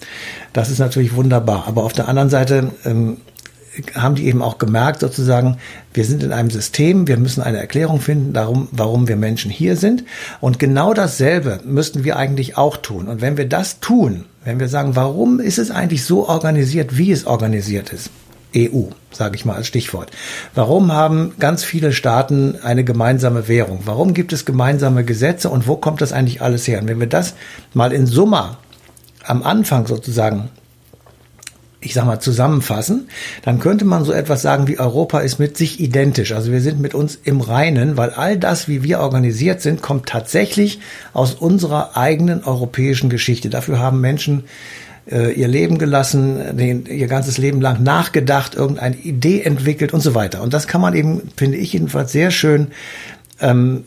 Das 0.52 0.70
ist 0.70 0.78
natürlich 0.78 1.14
wunderbar. 1.14 1.64
Aber 1.66 1.84
auf 1.84 1.92
der 1.92 2.08
anderen 2.08 2.30
Seite 2.30 2.70
ähm, 2.84 3.18
haben 3.94 4.14
die 4.14 4.26
eben 4.26 4.42
auch 4.42 4.58
gemerkt, 4.58 5.00
sozusagen, 5.00 5.58
wir 5.92 6.04
sind 6.04 6.22
in 6.22 6.32
einem 6.32 6.50
System, 6.50 7.06
wir 7.08 7.16
müssen 7.16 7.42
eine 7.42 7.58
Erklärung 7.58 8.00
finden, 8.00 8.32
darum, 8.32 8.68
warum 8.72 9.08
wir 9.08 9.16
Menschen 9.16 9.50
hier 9.50 9.76
sind. 9.76 10.04
Und 10.40 10.58
genau 10.58 10.94
dasselbe 10.94 11.60
müssten 11.64 12.04
wir 12.04 12.16
eigentlich 12.16 12.56
auch 12.56 12.76
tun. 12.76 13.08
Und 13.08 13.20
wenn 13.20 13.36
wir 13.36 13.48
das 13.48 13.80
tun, 13.80 14.24
wenn 14.44 14.60
wir 14.60 14.68
sagen, 14.68 14.96
warum 14.96 15.40
ist 15.40 15.58
es 15.58 15.70
eigentlich 15.70 16.04
so 16.04 16.28
organisiert, 16.28 16.96
wie 16.96 17.12
es 17.12 17.26
organisiert 17.26 17.92
ist? 17.92 18.10
EU, 18.56 18.84
sage 19.10 19.34
ich 19.34 19.44
mal 19.44 19.56
als 19.56 19.66
Stichwort. 19.66 20.10
Warum 20.54 20.92
haben 20.92 21.34
ganz 21.40 21.64
viele 21.64 21.92
Staaten 21.92 22.56
eine 22.62 22.84
gemeinsame 22.84 23.48
Währung? 23.48 23.80
Warum 23.84 24.14
gibt 24.14 24.32
es 24.32 24.44
gemeinsame 24.44 25.04
Gesetze 25.04 25.50
und 25.50 25.66
wo 25.66 25.76
kommt 25.76 26.00
das 26.00 26.12
eigentlich 26.12 26.40
alles 26.40 26.68
her? 26.68 26.80
Und 26.80 26.88
wenn 26.88 27.00
wir 27.00 27.08
das 27.08 27.34
mal 27.72 27.92
in 27.92 28.06
Summa 28.06 28.58
am 29.24 29.42
Anfang 29.42 29.86
sozusagen 29.86 30.50
ich 31.84 31.94
sag 31.94 32.06
mal, 32.06 32.20
zusammenfassen, 32.20 33.08
dann 33.42 33.60
könnte 33.60 33.84
man 33.84 34.04
so 34.04 34.12
etwas 34.12 34.42
sagen 34.42 34.66
wie 34.66 34.78
Europa 34.78 35.20
ist 35.20 35.38
mit 35.38 35.56
sich 35.56 35.80
identisch. 35.80 36.32
Also 36.32 36.50
wir 36.50 36.60
sind 36.60 36.80
mit 36.80 36.94
uns 36.94 37.18
im 37.22 37.40
Reinen, 37.40 37.96
weil 37.96 38.10
all 38.10 38.38
das, 38.38 38.68
wie 38.68 38.82
wir 38.82 39.00
organisiert 39.00 39.60
sind, 39.60 39.82
kommt 39.82 40.06
tatsächlich 40.06 40.80
aus 41.12 41.34
unserer 41.34 41.96
eigenen 41.96 42.44
europäischen 42.44 43.10
Geschichte. 43.10 43.50
Dafür 43.50 43.78
haben 43.78 44.00
Menschen 44.00 44.44
äh, 45.10 45.32
ihr 45.32 45.48
Leben 45.48 45.78
gelassen, 45.78 46.56
den, 46.56 46.86
ihr 46.86 47.06
ganzes 47.06 47.38
Leben 47.38 47.60
lang 47.60 47.82
nachgedacht, 47.82 48.54
irgendeine 48.54 48.96
Idee 48.96 49.42
entwickelt 49.42 49.92
und 49.92 50.00
so 50.00 50.14
weiter. 50.14 50.42
Und 50.42 50.54
das 50.54 50.66
kann 50.66 50.80
man 50.80 50.94
eben, 50.94 51.22
finde 51.36 51.58
ich 51.58 51.72
jedenfalls, 51.72 52.12
sehr 52.12 52.30
schön 52.30 52.68
ähm, 53.40 53.84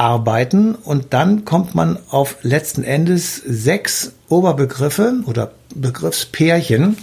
herausarbeiten 0.00 0.74
und 0.74 1.12
dann 1.12 1.44
kommt 1.44 1.74
man 1.74 1.98
auf 2.08 2.36
letzten 2.42 2.82
Endes 2.82 3.36
sechs 3.36 4.12
Oberbegriffe 4.28 5.20
oder 5.26 5.52
Begriffspärchen, 5.74 6.96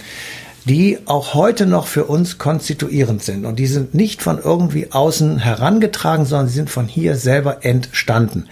die 0.64 0.98
auch 1.06 1.34
heute 1.34 1.66
noch 1.66 1.86
für 1.86 2.04
uns 2.04 2.38
konstituierend 2.38 3.22
sind. 3.22 3.46
Und 3.46 3.58
die 3.58 3.66
sind 3.66 3.94
nicht 3.94 4.20
von 4.20 4.38
irgendwie 4.42 4.92
außen 4.92 5.38
herangetragen, 5.38 6.26
sondern 6.26 6.48
sie 6.48 6.54
sind 6.54 6.70
von 6.70 6.86
hier 6.86 7.16
selber 7.16 7.64
entstanden. 7.64 8.46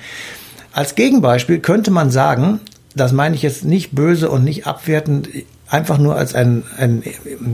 Als 0.73 0.95
Gegenbeispiel 0.95 1.59
könnte 1.59 1.91
man 1.91 2.11
sagen, 2.11 2.61
das 2.95 3.13
meine 3.13 3.35
ich 3.35 3.43
jetzt 3.43 3.65
nicht 3.65 3.95
böse 3.95 4.31
und 4.31 4.45
nicht 4.45 4.67
abwertend, 4.67 5.29
einfach 5.69 5.99
nur 5.99 6.17
als 6.17 6.35
ein, 6.35 6.63
ein 6.79 7.03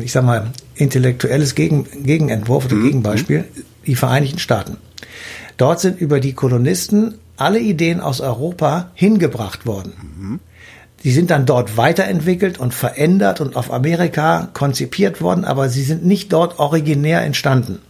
ich 0.01 0.13
sag 0.13 0.25
mal, 0.25 0.51
intellektuelles 0.75 1.55
Gegen, 1.55 1.87
Gegenentwurf 2.05 2.67
oder 2.67 2.77
Gegenbeispiel, 2.77 3.45
die 3.87 3.97
Vereinigten 3.97 4.39
Staaten. 4.39 4.77
Dort 5.57 5.81
sind 5.81 6.01
über 6.01 6.21
die 6.21 6.33
Kolonisten 6.33 7.15
alle 7.37 7.59
Ideen 7.61 8.01
aus 8.01 8.21
Europa 8.21 8.91
hingebracht 8.95 9.67
worden. 9.67 10.41
Die 11.05 11.11
sind 11.11 11.31
dann 11.31 11.47
dort 11.47 11.77
weiterentwickelt 11.77 12.59
und 12.59 12.75
verändert 12.75 13.41
und 13.41 13.57
auf 13.57 13.73
Amerika 13.73 14.49
konzipiert 14.55 15.21
worden, 15.21 15.45
aber 15.45 15.69
sie 15.69 15.83
sind 15.83 16.05
nicht 16.05 16.33
dort 16.33 16.59
originär 16.59 17.23
entstanden. 17.23 17.81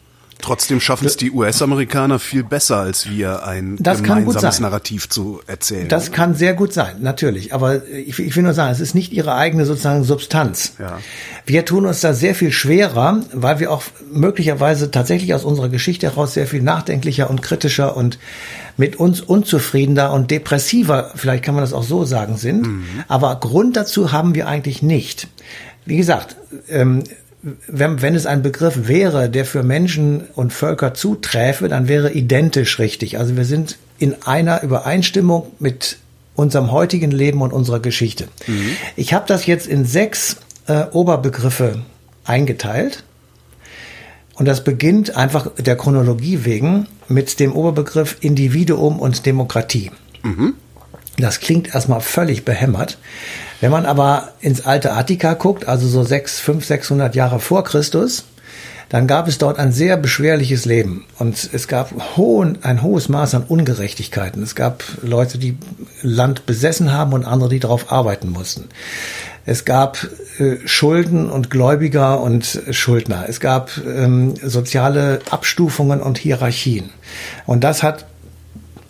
Trotzdem 0.43 0.81
schaffen 0.81 1.07
es 1.07 1.17
die 1.17 1.31
US-Amerikaner 1.31 2.19
viel 2.19 2.43
besser 2.43 2.79
als 2.79 3.09
wir, 3.09 3.47
ein 3.47 3.77
Das 3.81 4.03
gemeinsames. 4.03 4.61
Narrativ 4.61 5.09
zu 5.09 5.41
erzählen. 5.47 5.89
Das 5.89 6.11
kann 6.11 6.35
sehr 6.35 6.53
gut 6.55 6.73
sein, 6.73 6.97
natürlich. 7.01 7.55
Aber 7.55 7.87
ich, 7.89 8.19
ich 8.19 8.37
will 8.37 8.43
nur 8.43 8.53
sagen, 8.53 8.73
es 8.73 8.81
ist 8.81 8.95
nicht 8.95 9.13
ihre 9.13 9.35
eigene 9.35 9.65
sozusagen 9.65 10.03
Substanz. 10.05 10.75
Ja. 10.79 10.99
Wir 11.47 11.65
tun 11.65 11.87
uns 11.87 12.01
da 12.01 12.13
sehr 12.13 12.35
viel 12.35 12.51
schwerer, 12.51 13.21
weil 13.33 13.61
wir 13.61 13.71
auch 13.71 13.85
möglicherweise 14.13 14.91
tatsächlich 14.91 15.33
aus 15.33 15.45
unserer 15.45 15.69
Geschichte 15.69 16.09
heraus 16.09 16.35
sehr 16.35 16.49
viel 16.49 16.61
nachdenklicher 16.61 17.31
und 17.31 17.41
kritischer 17.41 17.97
und 17.97 18.19
mit 18.77 18.97
uns 18.97 19.21
unzufriedener 19.21 20.13
und 20.13 20.31
depressiver, 20.31 21.13
vielleicht 21.15 21.45
kann 21.45 21.55
man 21.55 21.63
das 21.63 21.73
auch 21.73 21.83
so 21.85 22.05
sagen, 22.05 22.37
sind. 22.37 22.67
Aber 23.07 23.37
Grund 23.37 23.77
dazu 23.77 24.13
haben 24.13 24.35
wir 24.35 24.49
eigentlich 24.49 24.83
nicht. 24.83 25.29
Wie 25.85 25.97
gesagt, 25.97 26.37
ähm, 26.69 27.05
wenn, 27.67 28.03
wenn 28.03 28.15
es 28.15 28.27
ein 28.27 28.43
Begriff 28.43 28.87
wäre, 28.89 29.29
der 29.29 29.45
für 29.45 29.63
Menschen 29.63 30.23
und 30.35 30.53
Völker 30.53 30.95
zuträfe, 30.95 31.69
dann 31.69 31.89
wäre 31.89 32.13
identisch 32.13 32.79
richtig. 32.79 33.19
Also 33.19 33.37
wir 33.37 33.45
sind 33.45 33.79
in 33.99 34.23
einer 34.25 34.63
Übereinstimmung 34.63 35.53
mit 35.59 35.99
unserem 36.35 36.71
heutigen 36.71 37.11
Leben 37.11 37.43
und 37.43 37.53
unserer 37.53 37.81
Geschichte. 37.81 38.29
Ich 38.97 39.13
habe 39.13 39.25
das 39.27 39.47
jetzt 39.47 39.67
in 39.67 39.85
sechs 39.85 40.37
äh, 40.67 40.85
Oberbegriffe 40.93 41.83
eingeteilt. 42.25 43.05
Und 44.35 44.47
das 44.47 44.65
beginnt 44.65 45.17
einfach 45.17 45.51
der 45.59 45.77
Chronologie 45.77 46.45
wegen 46.45 46.87
mit 47.09 47.39
dem 47.39 47.53
Oberbegriff 47.53 48.17
Individuum 48.21 48.99
und 48.99 49.27
Demokratie. 49.27 49.91
Das 51.19 51.41
klingt 51.41 51.75
erstmal 51.75 52.01
völlig 52.01 52.45
behämmert. 52.45 52.99
Wenn 53.61 53.71
man 53.71 53.87
aber 53.87 54.33
ins 54.41 54.65
alte 54.65 54.93
Attika 54.93 55.35
guckt, 55.35 55.69
also 55.69 55.87
so 55.87 56.03
sechs, 56.03 56.41
fünf, 56.41 56.65
sechshundert 56.65 57.15
Jahre 57.15 57.39
vor 57.39 57.65
Christus, 57.65 58.25
dann 58.89 59.07
gab 59.07 59.27
es 59.27 59.39
dort 59.39 59.59
ein 59.59 59.73
sehr 59.73 59.97
beschwerliches 59.97 60.67
Leben 60.67 61.07
und 61.19 61.49
es 61.55 61.67
gab 61.67 62.17
hohen, 62.17 62.59
ein 62.63 62.83
hohes 62.83 63.09
Maß 63.09 63.35
an 63.35 63.45
Ungerechtigkeiten. 63.45 64.43
Es 64.43 64.55
gab 64.55 64.85
Leute, 65.01 65.39
die 65.39 65.57
Land 66.03 66.45
besessen 66.45 66.93
haben 66.93 67.15
und 67.15 67.25
andere, 67.25 67.49
die 67.49 67.61
darauf 67.61 67.91
arbeiten 67.91 68.29
mussten. 68.29 68.69
Es 69.47 69.65
gab 69.65 70.07
äh, 70.39 70.57
Schulden 70.67 71.31
und 71.31 71.49
Gläubiger 71.49 72.21
und 72.21 72.61
Schuldner. 72.71 73.25
Es 73.29 73.41
gab 73.41 73.71
ähm, 73.79 74.35
soziale 74.43 75.21
Abstufungen 75.31 76.03
und 76.03 76.19
Hierarchien. 76.19 76.91
Und 77.47 77.65
das 77.65 77.83
hat 77.83 78.05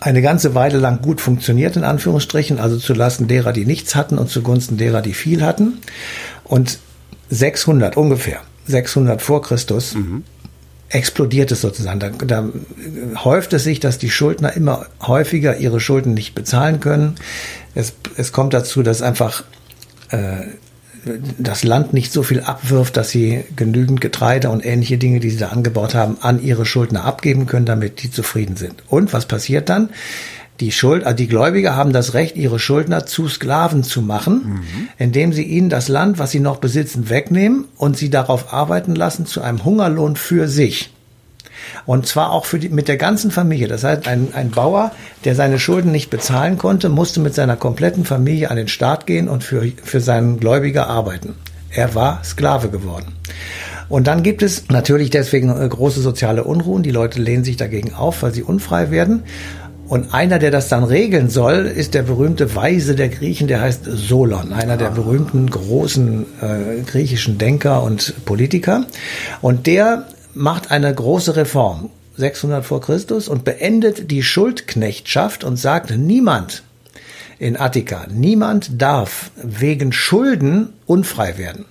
eine 0.03 0.21
ganze 0.21 0.55
Weile 0.55 0.79
lang 0.79 1.01
gut 1.01 1.21
funktioniert, 1.21 1.77
in 1.77 1.85
Anführungsstrichen, 1.85 2.59
also 2.59 2.77
zulasten 2.77 3.29
derer, 3.29 3.53
die 3.53 3.65
nichts 3.65 3.95
hatten 3.95 4.19
und 4.19 4.31
zugunsten 4.31 4.77
derer, 4.77 5.01
die 5.01 5.15
viel 5.15 5.43
hatten. 5.43 5.79
Und 6.45 6.79
600 7.31 7.97
ungefähr, 7.97 8.41
600 8.67 9.23
vor 9.23 9.43
Christus, 9.43 9.95
mhm. 9.95 10.25
explodiert 10.89 11.53
es 11.53 11.61
sozusagen. 11.61 12.01
Da, 12.01 12.11
da 12.11 12.49
häuft 13.23 13.53
es 13.53 13.63
sich, 13.63 13.79
dass 13.79 13.99
die 13.99 14.11
Schuldner 14.11 14.55
immer 14.55 14.87
häufiger 15.01 15.59
ihre 15.59 15.79
Schulden 15.79 16.15
nicht 16.15 16.35
bezahlen 16.35 16.81
können. 16.81 17.15
Es, 17.77 17.95
es 18.17 18.33
kommt 18.33 18.55
dazu, 18.55 18.83
dass 18.83 19.03
einfach 19.03 19.45
äh, 20.11 20.47
das 21.39 21.65
Land 21.65 21.93
nicht 21.93 22.13
so 22.13 22.23
viel 22.23 22.41
abwirft, 22.41 22.97
dass 22.97 23.11
sie 23.11 23.45
genügend 23.57 24.01
Getreide 24.01 24.51
und 24.51 24.65
ähnliche 24.65 24.99
Dinge, 24.99 25.21
die 25.21 25.31
sie 25.31 25.39
da 25.39 25.49
angebaut 25.49 25.95
haben, 25.95 26.17
an 26.21 26.43
ihre 26.43 26.65
Schuldner 26.65 27.05
abgeben 27.05 27.47
können, 27.47 27.67
damit 27.67 28.03
die 28.03 28.11
zufrieden 28.11 28.57
sind. 28.57 28.83
Und 28.89 29.13
was 29.13 29.27
passiert 29.27 29.69
dann? 29.69 29.91
Die 30.61 30.71
Schuld, 30.71 31.05
also 31.05 31.17
die 31.17 31.27
Gläubiger 31.27 31.75
haben 31.75 31.93
das 31.93 32.15
Recht, 32.15 32.37
ihre 32.37 32.59
Schuldner 32.59 33.05
zu 33.05 33.27
Sklaven 33.27 33.83
zu 33.83 34.01
machen, 34.01 34.35
mhm. 34.45 34.89
indem 34.97 35.33
sie 35.33 35.43
ihnen 35.43 35.71
das 35.71 35.89
Land, 35.89 36.19
was 36.19 36.31
sie 36.31 36.41
noch 36.41 36.59
besitzen, 36.59 37.09
wegnehmen 37.09 37.65
und 37.79 37.97
sie 37.97 38.11
darauf 38.11 38.53
arbeiten 38.53 38.95
lassen 38.95 39.27
zu 39.27 39.41
einem 39.41 39.65
Hungerlohn 39.65 40.15
für 40.15 40.47
sich. 40.47 40.93
Und 41.87 42.07
zwar 42.07 42.33
auch 42.33 42.45
für 42.45 42.59
die, 42.59 42.69
mit 42.69 42.89
der 42.89 42.97
ganzen 42.97 43.31
Familie. 43.31 43.69
Das 43.69 43.85
heißt, 43.85 44.07
ein, 44.07 44.29
ein 44.35 44.51
Bauer, 44.51 44.93
der 45.25 45.35
seine 45.35 45.59
Schulden 45.59 45.93
nicht 45.93 46.11
bezahlen 46.11 46.59
konnte, 46.59 46.89
musste 46.89 47.21
mit 47.21 47.35
seiner 47.35 47.57
kompletten 47.57 48.05
Familie 48.05 48.51
an 48.51 48.57
den 48.57 48.69
Staat 48.69 49.07
gehen 49.07 49.29
und 49.29 49.45
für, 49.45 49.67
für 49.83 50.01
seinen 50.01 50.39
Gläubiger 50.39 50.87
arbeiten. 50.87 51.35
Er 51.71 51.95
war 51.95 52.23
Sklave 52.23 52.69
geworden. 52.69 53.17
Und 53.89 54.07
dann 54.07 54.23
gibt 54.23 54.43
es 54.43 54.69
natürlich 54.69 55.11
deswegen 55.11 55.51
äh, 55.51 55.69
große 55.69 56.01
soziale 56.01 56.45
Unruhen. 56.45 56.83
Die 56.83 56.91
Leute 56.91 57.21
lehnen 57.21 57.45
sich 57.45 57.57
dagegen 57.57 57.95
auf, 57.95 58.23
weil 58.23 58.33
sie 58.33 58.43
unfrei 58.43 58.91
werden. 58.91 59.25
Und 59.89 60.15
einer, 60.15 60.39
der 60.39 60.51
das 60.51 60.71
dann 60.71 60.85
regeln 60.85 61.29
soll, 61.29 61.67
ist 61.67 61.93
der 61.93 62.03
berühmte 62.03 62.55
Weise 62.55 62.95
der 62.95 63.11
Griechen, 63.11 63.49
der 63.49 63.61
heißt 63.61 63.85
Solon, 63.85 64.55
einer 64.55 64.79
der 64.79 64.89
berühmten 64.89 65.51
großen 65.51 66.25
äh, 66.41 66.83
griechischen 66.87 67.37
Denker 67.37 67.83
und 67.83 68.25
Politiker. 68.25 68.87
Und 69.43 69.67
der 69.67 70.07
macht 70.35 70.71
eine 70.71 70.93
große 70.95 71.37
Reform, 71.37 71.91
600 72.17 72.65
vor 72.65 72.81
Christus, 72.81 73.29
und 73.29 73.45
beendet 73.45 74.11
die 74.11 74.23
Schuldknechtschaft 74.23 75.45
und 75.45 75.57
sagt, 75.57 75.97
niemand 75.97 76.63
in 77.39 77.59
Attika, 77.59 78.07
niemand 78.09 78.81
darf 78.81 79.31
wegen 79.43 79.93
Schulden 79.93 80.75
unfrei 80.87 81.39
werden. 81.39 81.65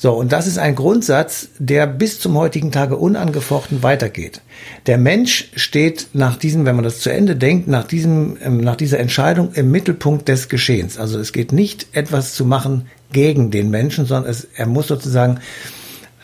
So, 0.00 0.12
und 0.12 0.30
das 0.30 0.46
ist 0.46 0.58
ein 0.58 0.76
Grundsatz, 0.76 1.48
der 1.58 1.88
bis 1.88 2.20
zum 2.20 2.36
heutigen 2.36 2.70
Tage 2.70 2.96
unangefochten 2.96 3.82
weitergeht. 3.82 4.42
Der 4.86 4.96
Mensch 4.96 5.50
steht 5.56 6.10
nach 6.12 6.36
diesem, 6.36 6.64
wenn 6.64 6.76
man 6.76 6.84
das 6.84 7.00
zu 7.00 7.10
Ende 7.10 7.34
denkt, 7.34 7.66
nach 7.66 7.84
diesem, 7.84 8.36
ähm, 8.40 8.58
nach 8.58 8.76
dieser 8.76 9.00
Entscheidung 9.00 9.54
im 9.54 9.72
Mittelpunkt 9.72 10.28
des 10.28 10.48
Geschehens. 10.48 10.98
Also 10.98 11.18
es 11.18 11.32
geht 11.32 11.50
nicht 11.50 11.88
etwas 11.92 12.34
zu 12.34 12.44
machen 12.44 12.86
gegen 13.12 13.50
den 13.50 13.70
Menschen, 13.70 14.06
sondern 14.06 14.30
es, 14.30 14.46
er 14.54 14.66
muss 14.66 14.86
sozusagen 14.86 15.40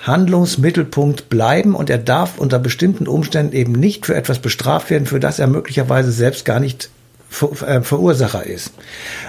Handlungsmittelpunkt 0.07 1.29
bleiben 1.29 1.75
und 1.75 1.91
er 1.91 1.99
darf 1.99 2.39
unter 2.39 2.59
bestimmten 2.59 3.09
Umständen 3.09 3.55
eben 3.55 3.73
nicht 3.73 4.07
für 4.07 4.15
etwas 4.15 4.39
bestraft 4.39 4.91
werden, 4.91 5.07
für 5.07 5.21
das 5.21 5.39
er 5.39 5.47
möglicherweise 5.47 6.13
selbst 6.13 6.45
gar 6.45 6.61
nicht 6.61 6.91
Verursacher 7.35 8.47
ist. 8.47 8.73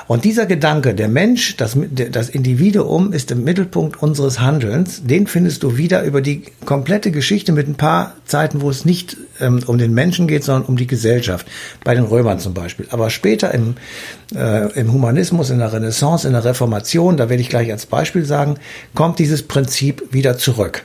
Und 0.08 0.24
dieser 0.24 0.46
Gedanke, 0.46 0.94
der 0.94 1.08
Mensch, 1.08 1.58
das, 1.58 1.76
das 2.12 2.30
Individuum 2.30 3.12
ist 3.12 3.32
im 3.32 3.44
Mittelpunkt 3.44 4.02
unseres 4.02 4.40
Handelns, 4.40 5.04
den 5.04 5.26
findest 5.26 5.64
du 5.64 5.78
wieder 5.78 6.04
über 6.04 6.22
die 6.22 6.44
komplette 6.66 7.10
Geschichte 7.10 7.52
mit 7.52 7.68
ein 7.68 7.76
paar 7.76 8.14
Zeiten, 8.26 8.62
wo 8.62 8.70
es 8.70 8.86
nicht 8.86 9.18
ähm, 9.42 9.62
um 9.66 9.80
den 9.80 9.94
Menschen 9.94 10.28
geht, 10.28 10.44
sondern 10.44 10.66
um 10.66 10.78
die 10.78 10.88
Gesellschaft. 10.88 11.48
Bei 11.84 11.96
den 11.96 12.04
Römern 12.04 12.40
zum 12.40 12.54
Beispiel. 12.54 12.86
Aber 12.92 13.10
später 13.10 13.54
im, 13.54 13.76
äh, 14.36 14.72
im 14.80 14.94
Humanismus, 14.94 15.50
in 15.50 15.60
der 15.60 15.74
Renaissance, 15.74 16.28
in 16.28 16.34
der 16.34 16.46
Reformation, 16.46 17.18
da 17.18 17.30
werde 17.30 17.42
ich 17.42 17.50
gleich 17.50 17.72
als 17.72 17.88
Beispiel 17.88 18.26
sagen, 18.26 18.58
kommt 18.94 19.18
dieses 19.18 19.44
Prinzip 19.44 20.14
wieder 20.14 20.38
zurück 20.38 20.84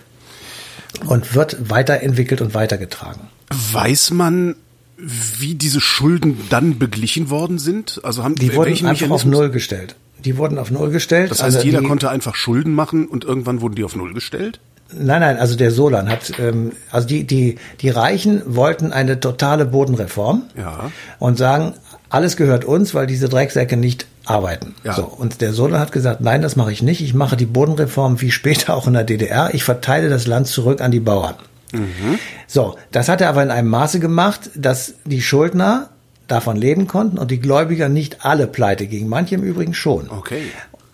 und 1.06 1.34
wird 1.34 1.70
weiterentwickelt 1.70 2.40
und 2.40 2.54
weitergetragen. 2.54 3.28
Weiß 3.72 4.10
man, 4.10 4.56
wie 5.02 5.54
diese 5.54 5.80
Schulden 5.80 6.38
dann 6.50 6.78
beglichen 6.78 7.30
worden 7.30 7.58
sind? 7.58 8.00
Also 8.02 8.22
haben 8.22 8.34
die 8.34 8.54
wurden 8.54 8.86
einfach 8.86 9.10
auf 9.10 9.24
Null 9.24 9.50
gestellt. 9.50 9.96
Die 10.24 10.36
wurden 10.36 10.58
auf 10.58 10.70
Null 10.70 10.90
gestellt. 10.90 11.30
Das 11.30 11.42
heißt, 11.42 11.56
also 11.56 11.66
jeder 11.66 11.80
die, 11.80 11.86
konnte 11.86 12.10
einfach 12.10 12.34
Schulden 12.34 12.74
machen 12.74 13.06
und 13.06 13.24
irgendwann 13.24 13.60
wurden 13.60 13.74
die 13.74 13.84
auf 13.84 13.96
Null 13.96 14.12
gestellt? 14.12 14.60
Nein, 14.92 15.20
nein, 15.20 15.38
also 15.38 15.56
der 15.56 15.70
Solan 15.70 16.08
hat, 16.08 16.32
ähm, 16.40 16.72
also 16.90 17.06
die, 17.06 17.24
die, 17.24 17.56
die 17.80 17.90
Reichen 17.90 18.42
wollten 18.44 18.92
eine 18.92 19.20
totale 19.20 19.64
Bodenreform 19.64 20.42
ja. 20.56 20.90
und 21.20 21.38
sagen, 21.38 21.74
alles 22.08 22.36
gehört 22.36 22.64
uns, 22.64 22.92
weil 22.92 23.06
diese 23.06 23.28
Drecksäcke 23.28 23.76
nicht 23.76 24.06
arbeiten. 24.24 24.74
Ja. 24.82 24.94
So, 24.94 25.04
und 25.04 25.40
der 25.40 25.52
Solan 25.52 25.80
hat 25.80 25.92
gesagt, 25.92 26.20
nein, 26.20 26.42
das 26.42 26.56
mache 26.56 26.72
ich 26.72 26.82
nicht. 26.82 27.00
Ich 27.02 27.14
mache 27.14 27.36
die 27.36 27.46
Bodenreform 27.46 28.20
wie 28.20 28.32
später 28.32 28.74
auch 28.74 28.88
in 28.88 28.94
der 28.94 29.04
DDR. 29.04 29.50
Ich 29.54 29.62
verteile 29.62 30.08
das 30.08 30.26
Land 30.26 30.48
zurück 30.48 30.80
an 30.80 30.90
die 30.90 31.00
Bauern. 31.00 31.36
Mhm. 31.72 32.18
So, 32.46 32.76
das 32.90 33.08
hat 33.08 33.20
er 33.20 33.28
aber 33.28 33.42
in 33.42 33.50
einem 33.50 33.68
Maße 33.68 34.00
gemacht, 34.00 34.50
dass 34.54 34.94
die 35.04 35.22
Schuldner 35.22 35.90
davon 36.26 36.56
leben 36.56 36.86
konnten 36.86 37.18
und 37.18 37.30
die 37.30 37.40
Gläubiger 37.40 37.88
nicht 37.88 38.24
alle 38.24 38.46
pleite 38.46 38.86
gingen. 38.86 39.08
Manche 39.08 39.34
im 39.34 39.42
Übrigen 39.42 39.74
schon. 39.74 40.10
Okay. 40.10 40.42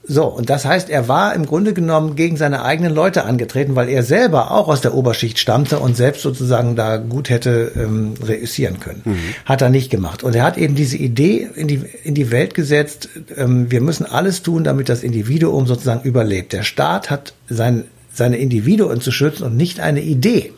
So, 0.09 0.26
und 0.26 0.50
das 0.50 0.64
heißt, 0.64 0.88
er 0.88 1.09
war 1.09 1.35
im 1.35 1.47
Grunde 1.47 1.75
genommen 1.75 2.14
gegen 2.14 2.37
seine 2.37 2.62
eigenen 2.62 2.95
Leute 2.95 3.25
angetreten, 3.25 3.75
weil 3.75 3.88
er 3.88 4.04
selber 4.04 4.52
auch 4.52 4.68
aus 4.68 4.80
der 4.80 4.95
Oberschicht 4.95 5.38
stammte 5.38 5.80
und 5.80 5.97
selbst 5.97 6.23
sozusagen 6.23 6.76
da 6.76 6.97
gut 6.97 7.28
hätte 7.28 7.73
ähm, 7.75 8.14
reüssieren 8.23 8.78
können. 8.78 9.02
Mhm. 9.04 9.18
Hat 9.45 9.62
er 9.62 9.68
nicht 9.68 9.90
gemacht. 9.90 10.23
Und 10.23 10.37
er 10.37 10.45
hat 10.45 10.59
eben 10.59 10.76
diese 10.76 10.97
Idee 10.97 11.49
in 11.56 11.66
die, 11.66 11.83
in 12.04 12.14
die 12.14 12.30
Welt 12.30 12.54
gesetzt, 12.54 13.09
ähm, 13.37 13.71
wir 13.71 13.80
müssen 13.80 14.06
alles 14.06 14.42
tun, 14.42 14.62
damit 14.62 14.88
das 14.88 15.02
Individuum 15.02 15.66
sozusagen 15.66 16.02
überlebt. 16.02 16.52
Der 16.52 16.62
Staat 16.62 17.11
hat 17.11 17.33
sein, 17.49 17.85
seine 18.12 18.37
Individuen 18.37 19.00
zu 19.00 19.11
schützen 19.11 19.42
und 19.42 19.56
nicht 19.56 19.80
eine 19.80 20.02
Idee. 20.02 20.52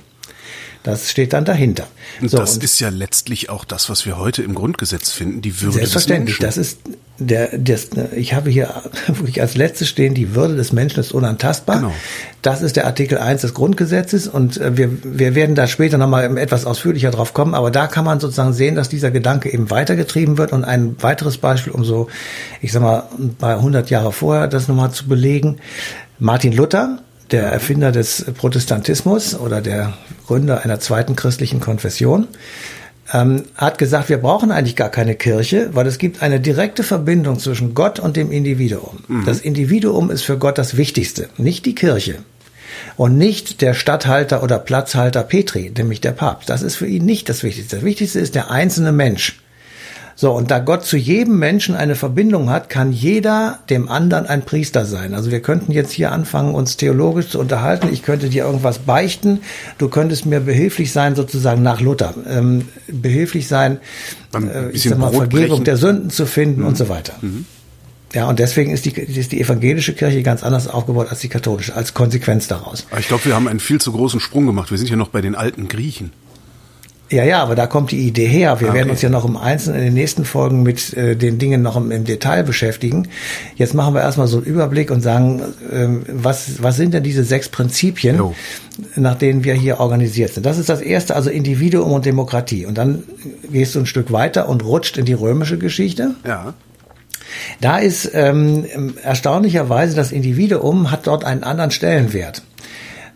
Das 0.82 1.10
steht 1.10 1.32
dann 1.32 1.44
dahinter. 1.44 1.86
Und 2.20 2.30
so, 2.30 2.36
das 2.38 2.56
ist 2.56 2.80
ja 2.80 2.88
letztlich 2.88 3.50
auch 3.50 3.64
das, 3.64 3.90
was 3.90 4.06
wir 4.06 4.18
heute 4.18 4.42
im 4.42 4.54
Grundgesetz 4.54 5.10
finden, 5.10 5.42
die 5.42 5.60
Würde 5.60 5.78
selbstverständlich, 5.78 6.38
des 6.38 6.56
Menschen. 6.56 6.60
Das 6.86 6.96
ist 6.96 6.98
der, 7.20 7.58
das, 7.58 7.88
ich 8.14 8.34
habe 8.34 8.48
hier 8.48 8.82
wirklich 9.08 9.40
als 9.40 9.56
letztes 9.56 9.88
stehen, 9.88 10.14
die 10.14 10.34
Würde 10.34 10.54
des 10.54 10.72
Menschen 10.72 11.00
ist 11.00 11.12
unantastbar. 11.12 11.76
Genau. 11.76 11.92
Das 12.42 12.62
ist 12.62 12.76
der 12.76 12.86
Artikel 12.86 13.18
1 13.18 13.42
des 13.42 13.54
Grundgesetzes 13.54 14.28
und 14.28 14.56
äh, 14.58 14.76
wir, 14.76 14.90
wir 15.02 15.34
werden 15.34 15.56
da 15.56 15.66
später 15.66 15.98
nochmal 15.98 16.38
etwas 16.38 16.64
ausführlicher 16.64 17.10
drauf 17.10 17.34
kommen, 17.34 17.54
aber 17.54 17.70
da 17.70 17.88
kann 17.88 18.04
man 18.04 18.20
sozusagen 18.20 18.52
sehen, 18.52 18.76
dass 18.76 18.88
dieser 18.88 19.10
Gedanke 19.10 19.52
eben 19.52 19.70
weitergetrieben 19.70 20.38
wird 20.38 20.52
und 20.52 20.64
ein 20.64 20.96
weiteres 21.02 21.38
Beispiel, 21.38 21.72
um 21.72 21.84
so, 21.84 22.08
ich 22.62 22.72
sag 22.72 22.82
mal, 22.82 23.08
bei 23.38 23.54
100 23.54 23.90
Jahre 23.90 24.12
vorher 24.12 24.46
das 24.46 24.68
nochmal 24.68 24.92
zu 24.92 25.08
belegen. 25.08 25.58
Martin 26.20 26.52
Luther, 26.52 27.00
der 27.30 27.44
Erfinder 27.44 27.92
des 27.92 28.24
Protestantismus 28.36 29.34
oder 29.34 29.60
der 29.60 29.94
Gründer 30.26 30.64
einer 30.64 30.80
zweiten 30.80 31.16
christlichen 31.16 31.60
Konfession, 31.60 32.28
ähm, 33.12 33.44
hat 33.54 33.78
gesagt, 33.78 34.08
wir 34.08 34.18
brauchen 34.18 34.50
eigentlich 34.50 34.76
gar 34.76 34.90
keine 34.90 35.14
Kirche, 35.14 35.70
weil 35.72 35.86
es 35.86 35.98
gibt 35.98 36.22
eine 36.22 36.40
direkte 36.40 36.82
Verbindung 36.82 37.38
zwischen 37.38 37.74
Gott 37.74 37.98
und 37.98 38.16
dem 38.16 38.30
Individuum. 38.30 39.04
Mhm. 39.08 39.24
Das 39.24 39.40
Individuum 39.40 40.10
ist 40.10 40.22
für 40.22 40.38
Gott 40.38 40.58
das 40.58 40.76
Wichtigste, 40.76 41.28
nicht 41.38 41.64
die 41.66 41.74
Kirche. 41.74 42.16
Und 42.96 43.16
nicht 43.16 43.60
der 43.60 43.74
Statthalter 43.74 44.42
oder 44.42 44.58
Platzhalter 44.58 45.22
Petri, 45.22 45.72
nämlich 45.76 46.00
der 46.00 46.12
Papst. 46.12 46.50
Das 46.50 46.62
ist 46.62 46.76
für 46.76 46.86
ihn 46.86 47.04
nicht 47.04 47.28
das 47.28 47.42
Wichtigste. 47.42 47.76
Das 47.76 47.84
Wichtigste 47.84 48.20
ist 48.20 48.34
der 48.34 48.50
einzelne 48.50 48.92
Mensch. 48.92 49.40
So, 50.20 50.32
und 50.32 50.50
da 50.50 50.58
Gott 50.58 50.84
zu 50.84 50.96
jedem 50.96 51.38
Menschen 51.38 51.76
eine 51.76 51.94
Verbindung 51.94 52.50
hat, 52.50 52.68
kann 52.68 52.90
jeder 52.90 53.60
dem 53.70 53.88
anderen 53.88 54.26
ein 54.26 54.42
Priester 54.42 54.84
sein. 54.84 55.14
Also 55.14 55.30
wir 55.30 55.38
könnten 55.38 55.70
jetzt 55.70 55.92
hier 55.92 56.10
anfangen, 56.10 56.56
uns 56.56 56.76
theologisch 56.76 57.28
zu 57.28 57.38
unterhalten. 57.38 57.88
Ich 57.92 58.02
könnte 58.02 58.28
dir 58.28 58.44
irgendwas 58.44 58.80
beichten. 58.80 59.42
Du 59.78 59.88
könntest 59.88 60.26
mir 60.26 60.40
behilflich 60.40 60.90
sein, 60.90 61.14
sozusagen 61.14 61.62
nach 61.62 61.80
Luther. 61.80 62.14
Ähm, 62.28 62.64
behilflich 62.88 63.46
sein, 63.46 63.78
äh, 64.34 64.72
ich 64.72 64.82
sag 64.82 64.98
mal, 64.98 65.12
Vergebung 65.12 65.62
der 65.62 65.76
Sünden 65.76 66.10
zu 66.10 66.26
finden 66.26 66.62
mhm. 66.62 66.66
und 66.66 66.76
so 66.76 66.88
weiter. 66.88 67.14
Mhm. 67.20 67.46
Ja, 68.12 68.28
und 68.28 68.40
deswegen 68.40 68.72
ist 68.72 68.86
die, 68.86 68.94
ist 68.94 69.30
die 69.30 69.40
evangelische 69.40 69.92
Kirche 69.92 70.24
ganz 70.24 70.42
anders 70.42 70.66
aufgebaut 70.66 71.10
als 71.10 71.20
die 71.20 71.28
katholische, 71.28 71.76
als 71.76 71.94
Konsequenz 71.94 72.48
daraus. 72.48 72.88
Aber 72.90 72.98
ich 72.98 73.06
glaube, 73.06 73.24
wir 73.26 73.36
haben 73.36 73.46
einen 73.46 73.60
viel 73.60 73.80
zu 73.80 73.92
großen 73.92 74.18
Sprung 74.18 74.46
gemacht. 74.46 74.72
Wir 74.72 74.78
sind 74.78 74.90
ja 74.90 74.96
noch 74.96 75.10
bei 75.10 75.20
den 75.20 75.36
alten 75.36 75.68
Griechen. 75.68 76.10
Ja, 77.10 77.24
ja, 77.24 77.42
aber 77.42 77.54
da 77.54 77.66
kommt 77.66 77.90
die 77.90 78.06
Idee 78.06 78.26
her. 78.26 78.60
Wir 78.60 78.68
Okay. 78.68 78.76
werden 78.78 78.90
uns 78.90 79.00
ja 79.00 79.08
noch 79.08 79.24
im 79.24 79.38
Einzelnen 79.38 79.78
in 79.78 79.84
den 79.86 79.94
nächsten 79.94 80.26
Folgen 80.26 80.62
mit 80.62 80.92
äh, 80.94 81.16
den 81.16 81.38
Dingen 81.38 81.62
noch 81.62 81.76
im, 81.76 81.90
im 81.90 82.04
Detail 82.04 82.42
beschäftigen. 82.42 83.08
Jetzt 83.56 83.72
machen 83.72 83.94
wir 83.94 84.02
erstmal 84.02 84.26
so 84.26 84.36
einen 84.38 84.46
Überblick 84.46 84.90
und 84.90 85.00
sagen, 85.00 85.40
ähm, 85.72 86.02
was, 86.06 86.62
was 86.62 86.76
sind 86.76 86.92
denn 86.92 87.02
diese 87.02 87.24
sechs 87.24 87.48
Prinzipien, 87.48 88.16
Jo. 88.18 88.34
nach 88.94 89.14
denen 89.14 89.42
wir 89.42 89.54
hier 89.54 89.80
organisiert 89.80 90.34
sind. 90.34 90.44
Das 90.44 90.58
ist 90.58 90.68
das 90.68 90.82
erste, 90.82 91.16
also 91.16 91.30
Individuum 91.30 91.92
und 91.92 92.04
Demokratie. 92.04 92.66
Und 92.66 92.76
dann 92.76 93.04
gehst 93.50 93.74
du 93.74 93.78
ein 93.80 93.86
Stück 93.86 94.12
weiter 94.12 94.46
und 94.48 94.62
rutscht 94.62 94.98
in 94.98 95.06
die 95.06 95.14
römische 95.14 95.56
Geschichte. 95.56 96.14
Ja. 96.26 96.52
Da 97.62 97.78
ist 97.78 98.10
ähm, 98.12 98.66
erstaunlicherweise 99.02 99.96
das 99.96 100.12
Individuum 100.12 100.90
hat 100.90 101.06
dort 101.06 101.24
einen 101.24 101.42
anderen 101.42 101.70
Stellenwert. 101.70 102.42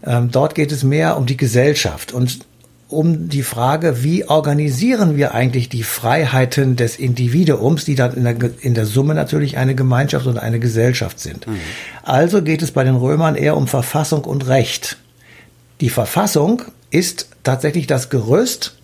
Ähm, 0.04 0.30
dort 0.32 0.54
geht 0.54 0.72
es 0.72 0.82
mehr 0.82 1.16
um 1.16 1.26
die 1.26 1.36
Gesellschaft 1.36 2.12
und 2.12 2.40
um 2.92 3.28
die 3.28 3.42
Frage, 3.42 4.02
wie 4.04 4.28
organisieren 4.28 5.16
wir 5.16 5.34
eigentlich 5.34 5.68
die 5.68 5.82
Freiheiten 5.82 6.76
des 6.76 6.98
Individuums, 6.98 7.84
die 7.84 7.94
dann 7.94 8.14
in 8.14 8.24
der, 8.24 8.36
in 8.60 8.74
der 8.74 8.86
Summe 8.86 9.14
natürlich 9.14 9.56
eine 9.56 9.74
Gemeinschaft 9.74 10.26
und 10.26 10.38
eine 10.38 10.60
Gesellschaft 10.60 11.18
sind. 11.18 11.46
Also 12.02 12.42
geht 12.42 12.62
es 12.62 12.70
bei 12.70 12.84
den 12.84 12.96
Römern 12.96 13.34
eher 13.34 13.56
um 13.56 13.66
Verfassung 13.66 14.24
und 14.24 14.46
Recht. 14.46 14.98
Die 15.80 15.90
Verfassung 15.90 16.62
ist 16.90 17.28
tatsächlich 17.42 17.86
das 17.86 18.10
Gerüst, 18.10 18.76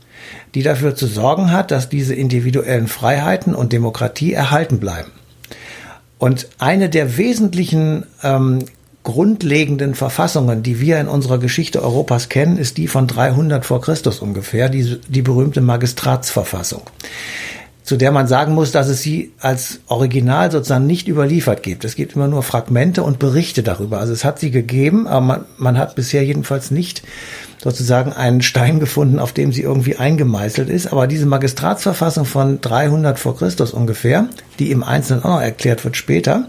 die 0.55 0.63
dafür 0.63 0.95
zu 0.95 1.07
sorgen 1.07 1.53
hat, 1.53 1.71
dass 1.71 1.89
diese 1.89 2.15
individuellen 2.15 2.89
Freiheiten 2.89 3.55
und 3.55 3.73
Demokratie 3.73 4.33
erhalten 4.33 4.81
bleiben. 4.81 5.13
Und 6.19 6.49
eine 6.59 6.89
der 6.89 7.17
wesentlichen 7.17 8.05
ähm, 8.23 8.65
grundlegenden 9.09 9.95
Verfassungen, 9.95 10.63
die 10.63 10.81
wir 10.81 11.01
in 11.01 11.09
unserer 11.09 11.39
Geschichte 11.39 11.83
Europas 11.83 12.29
kennen, 12.29 12.59
ist 12.59 12.77
die 12.77 12.89
von 12.89 13.07
300 13.07 13.65
vor 13.65 13.81
Christus 13.81 14.19
ungefähr, 14.21 14.69
die, 14.69 15.01
die 15.09 15.23
berühmte 15.23 15.63
Magistratsverfassung 15.63 16.83
zu 17.89 17.97
der 17.97 18.13
man 18.13 18.27
sagen 18.27 18.53
muss, 18.53 18.71
dass 18.71 18.87
es 18.89 19.01
sie 19.01 19.33
als 19.41 19.81
Original 19.87 20.51
sozusagen 20.51 20.87
nicht 20.87 21.09
überliefert 21.09 21.63
gibt. 21.63 21.87
Es 21.87 21.97
gibt 21.97 22.17
immer 22.17 22.29
nur 22.29 22.43
Fragmente 22.43 23.03
und 23.03 23.19
Berichte 23.19 23.63
darüber. 23.63 23.99
Also 23.99 24.13
es 24.13 24.27
hat 24.27 24.39
sie 24.39 24.51
gegeben, 24.51 25.07
aber 25.07 25.23
man, 25.23 25.45
man 25.57 25.79
hat 25.79 25.95
bisher 25.95 26.23
jedenfalls 26.23 26.71
nicht 26.71 27.03
sozusagen 27.63 28.13
einen 28.13 28.43
Stein 28.43 28.79
gefunden, 28.79 29.19
auf 29.19 29.33
dem 29.33 29.55
sie 29.55 29.63
irgendwie 29.63 29.97
eingemeißelt 29.97 30.69
ist. 30.69 30.93
Aber 30.93 31.07
diese 31.07 31.25
Magistratsverfassung 31.25 32.27
von 32.27 32.61
300 32.61 33.19
vor 33.19 33.39
Christus 33.39 33.73
ungefähr, 33.73 34.29
die 34.59 34.71
im 34.71 34.83
Einzelnen 34.83 35.23
auch 35.23 35.37
noch 35.37 35.41
erklärt 35.41 35.83
wird 35.83 35.97
später, 35.97 36.47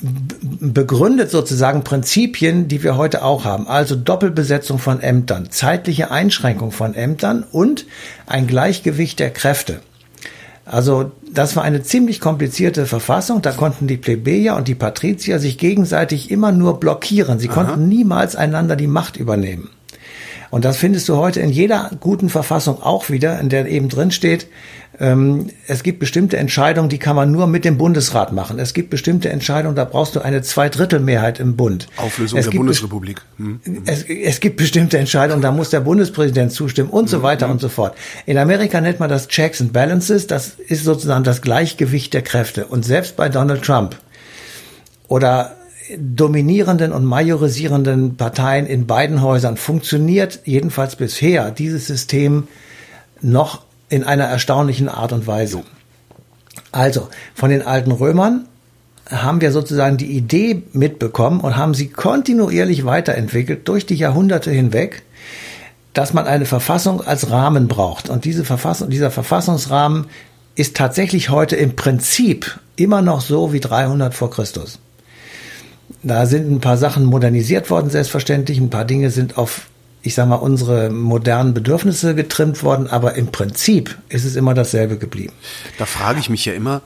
begründet 0.00 1.30
sozusagen 1.30 1.84
Prinzipien, 1.84 2.68
die 2.68 2.82
wir 2.82 2.96
heute 2.96 3.24
auch 3.24 3.44
haben. 3.44 3.68
Also 3.68 3.96
Doppelbesetzung 3.96 4.78
von 4.78 5.00
Ämtern, 5.00 5.50
zeitliche 5.50 6.10
Einschränkung 6.10 6.72
von 6.72 6.94
Ämtern 6.94 7.44
und 7.50 7.86
ein 8.26 8.46
Gleichgewicht 8.46 9.18
der 9.18 9.30
Kräfte. 9.30 9.80
Also 10.66 11.12
das 11.30 11.56
war 11.56 11.62
eine 11.62 11.82
ziemlich 11.82 12.20
komplizierte 12.20 12.86
Verfassung. 12.86 13.42
Da 13.42 13.52
konnten 13.52 13.86
die 13.86 13.98
Plebejer 13.98 14.56
und 14.56 14.68
die 14.68 14.74
Patrizier 14.74 15.38
sich 15.38 15.58
gegenseitig 15.58 16.30
immer 16.30 16.52
nur 16.52 16.80
blockieren. 16.80 17.38
Sie 17.38 17.48
konnten 17.48 17.88
niemals 17.88 18.34
einander 18.34 18.76
die 18.76 18.86
Macht 18.86 19.16
übernehmen. 19.16 19.68
Und 20.50 20.64
das 20.64 20.76
findest 20.76 21.08
du 21.08 21.16
heute 21.16 21.40
in 21.40 21.50
jeder 21.50 21.90
guten 22.00 22.28
Verfassung 22.28 22.80
auch 22.80 23.10
wieder, 23.10 23.40
in 23.40 23.48
der 23.48 23.66
eben 23.66 23.88
drin 23.88 24.12
steht, 24.12 24.46
es 24.96 25.82
gibt 25.82 25.98
bestimmte 25.98 26.36
Entscheidungen, 26.36 26.88
die 26.88 26.98
kann 26.98 27.16
man 27.16 27.32
nur 27.32 27.48
mit 27.48 27.64
dem 27.64 27.78
Bundesrat 27.78 28.32
machen. 28.32 28.60
Es 28.60 28.74
gibt 28.74 28.90
bestimmte 28.90 29.28
Entscheidungen, 29.28 29.74
da 29.74 29.84
brauchst 29.84 30.14
du 30.14 30.20
eine 30.20 30.42
Zweidrittelmehrheit 30.42 31.40
im 31.40 31.56
Bund. 31.56 31.88
Auflösung 31.96 32.38
es 32.38 32.48
der 32.48 32.56
Bundesrepublik. 32.56 33.20
Hm. 33.38 33.60
es, 33.86 34.04
es 34.04 34.38
gibt 34.38 34.56
bestimmte 34.56 34.98
Entscheidungen, 34.98 35.42
da 35.42 35.50
muss 35.50 35.70
der 35.70 35.80
Bundespräsident 35.80 36.52
zustimmen 36.52 36.90
und 36.90 37.10
so 37.10 37.22
weiter 37.22 37.50
und 37.50 37.60
so 37.60 37.68
fort. 37.68 37.96
In 38.24 38.38
Amerika 38.38 38.80
nennt 38.80 39.00
man 39.00 39.10
das 39.10 39.26
Checks 39.26 39.60
and 39.60 39.72
Balances, 39.72 40.28
das 40.28 40.50
ist 40.68 40.84
sozusagen 40.84 41.24
das 41.24 41.42
Gleichgewicht 41.42 42.14
der 42.14 42.22
Kräfte. 42.22 42.66
Und 42.66 42.84
selbst 42.84 43.16
bei 43.16 43.28
Donald 43.28 43.62
Trump 43.62 43.96
oder 45.08 45.56
dominierenden 45.98 46.92
und 46.92 47.04
majorisierenden 47.04 48.16
Parteien 48.16 48.66
in 48.66 48.86
beiden 48.86 49.22
Häusern 49.22 49.56
funktioniert 49.56 50.40
jedenfalls 50.44 50.94
bisher 50.96 51.50
dieses 51.50 51.88
System 51.88 52.46
noch 53.20 53.62
in 53.94 54.02
einer 54.02 54.24
erstaunlichen 54.24 54.88
Art 54.88 55.12
und 55.12 55.28
Weise. 55.28 55.62
Also, 56.72 57.08
von 57.32 57.50
den 57.50 57.62
alten 57.62 57.92
Römern 57.92 58.46
haben 59.08 59.40
wir 59.40 59.52
sozusagen 59.52 59.98
die 59.98 60.16
Idee 60.16 60.64
mitbekommen 60.72 61.38
und 61.38 61.56
haben 61.56 61.74
sie 61.74 61.90
kontinuierlich 61.90 62.84
weiterentwickelt 62.84 63.68
durch 63.68 63.86
die 63.86 63.94
Jahrhunderte 63.94 64.50
hinweg, 64.50 65.04
dass 65.92 66.12
man 66.12 66.26
eine 66.26 66.44
Verfassung 66.44 67.02
als 67.02 67.30
Rahmen 67.30 67.68
braucht. 67.68 68.08
Und 68.08 68.24
diese 68.24 68.44
Verfassung, 68.44 68.90
dieser 68.90 69.12
Verfassungsrahmen 69.12 70.06
ist 70.56 70.76
tatsächlich 70.76 71.30
heute 71.30 71.54
im 71.54 71.76
Prinzip 71.76 72.58
immer 72.74 73.00
noch 73.00 73.20
so 73.20 73.52
wie 73.52 73.60
300 73.60 74.12
vor 74.12 74.30
Christus. 74.30 74.80
Da 76.02 76.26
sind 76.26 76.50
ein 76.50 76.60
paar 76.60 76.78
Sachen 76.78 77.04
modernisiert 77.04 77.70
worden, 77.70 77.90
selbstverständlich. 77.90 78.58
Ein 78.58 78.70
paar 78.70 78.86
Dinge 78.86 79.10
sind 79.10 79.38
auf, 79.38 79.68
ich 80.04 80.14
sag 80.14 80.28
mal, 80.28 80.36
unsere 80.36 80.90
modernen 80.90 81.54
Bedürfnisse 81.54 82.14
getrimmt 82.14 82.62
worden, 82.62 82.88
aber 82.88 83.14
im 83.14 83.28
Prinzip 83.28 83.96
ist 84.10 84.26
es 84.26 84.36
immer 84.36 84.52
dasselbe 84.52 84.98
geblieben. 84.98 85.32
Da 85.78 85.86
frage 85.86 86.20
ich 86.20 86.28
mich 86.28 86.44
ja 86.44 86.52
immer, 86.52 86.82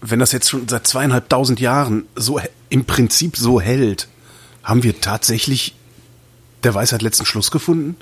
wenn 0.00 0.18
das 0.18 0.32
jetzt 0.32 0.48
schon 0.48 0.66
seit 0.66 0.86
zweieinhalbtausend 0.86 1.60
Jahren 1.60 2.04
so 2.16 2.40
im 2.70 2.86
Prinzip 2.86 3.36
so 3.36 3.60
hält, 3.60 4.08
haben 4.62 4.82
wir 4.82 5.02
tatsächlich 5.02 5.74
der 6.64 6.74
Weisheit 6.74 7.02
letzten 7.02 7.26
Schluss 7.26 7.50
gefunden? 7.50 7.96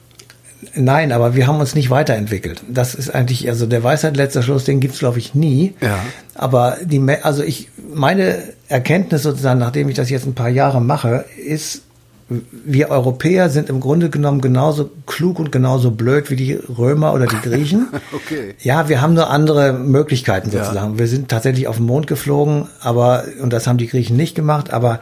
Nein, 0.74 1.10
aber 1.10 1.34
wir 1.34 1.48
haben 1.48 1.58
uns 1.58 1.74
nicht 1.74 1.90
weiterentwickelt. 1.90 2.62
Das 2.68 2.94
ist 2.94 3.10
eigentlich, 3.10 3.48
also 3.48 3.66
der 3.66 3.82
Weisheit 3.82 4.16
letzter 4.16 4.44
Schluss, 4.44 4.64
den 4.64 4.78
gibt's 4.78 5.00
glaube 5.00 5.18
ich 5.18 5.34
nie. 5.34 5.74
Ja. 5.80 5.98
Aber 6.34 6.76
die, 6.84 7.00
also 7.22 7.42
ich, 7.42 7.70
meine 7.92 8.42
Erkenntnis 8.68 9.24
sozusagen, 9.24 9.58
nachdem 9.58 9.88
ich 9.88 9.96
das 9.96 10.10
jetzt 10.10 10.26
ein 10.26 10.34
paar 10.34 10.48
Jahre 10.48 10.80
mache, 10.80 11.24
ist, 11.44 11.82
wir 12.28 12.90
Europäer 12.90 13.48
sind 13.48 13.70
im 13.70 13.80
Grunde 13.80 14.10
genommen 14.10 14.40
genauso 14.42 14.90
klug 15.06 15.38
und 15.38 15.50
genauso 15.50 15.90
blöd 15.90 16.30
wie 16.30 16.36
die 16.36 16.52
Römer 16.54 17.14
oder 17.14 17.26
die 17.26 17.40
Griechen. 17.40 17.88
Okay. 18.12 18.54
Ja, 18.60 18.88
wir 18.88 19.00
haben 19.00 19.14
nur 19.14 19.30
andere 19.30 19.72
Möglichkeiten 19.72 20.50
Ja. 20.50 20.64
sozusagen. 20.64 20.98
Wir 20.98 21.06
sind 21.08 21.28
tatsächlich 21.28 21.66
auf 21.68 21.76
den 21.76 21.86
Mond 21.86 22.06
geflogen, 22.06 22.66
aber, 22.80 23.24
und 23.40 23.52
das 23.52 23.66
haben 23.66 23.78
die 23.78 23.86
Griechen 23.86 24.16
nicht 24.16 24.34
gemacht, 24.34 24.70
aber 24.72 25.00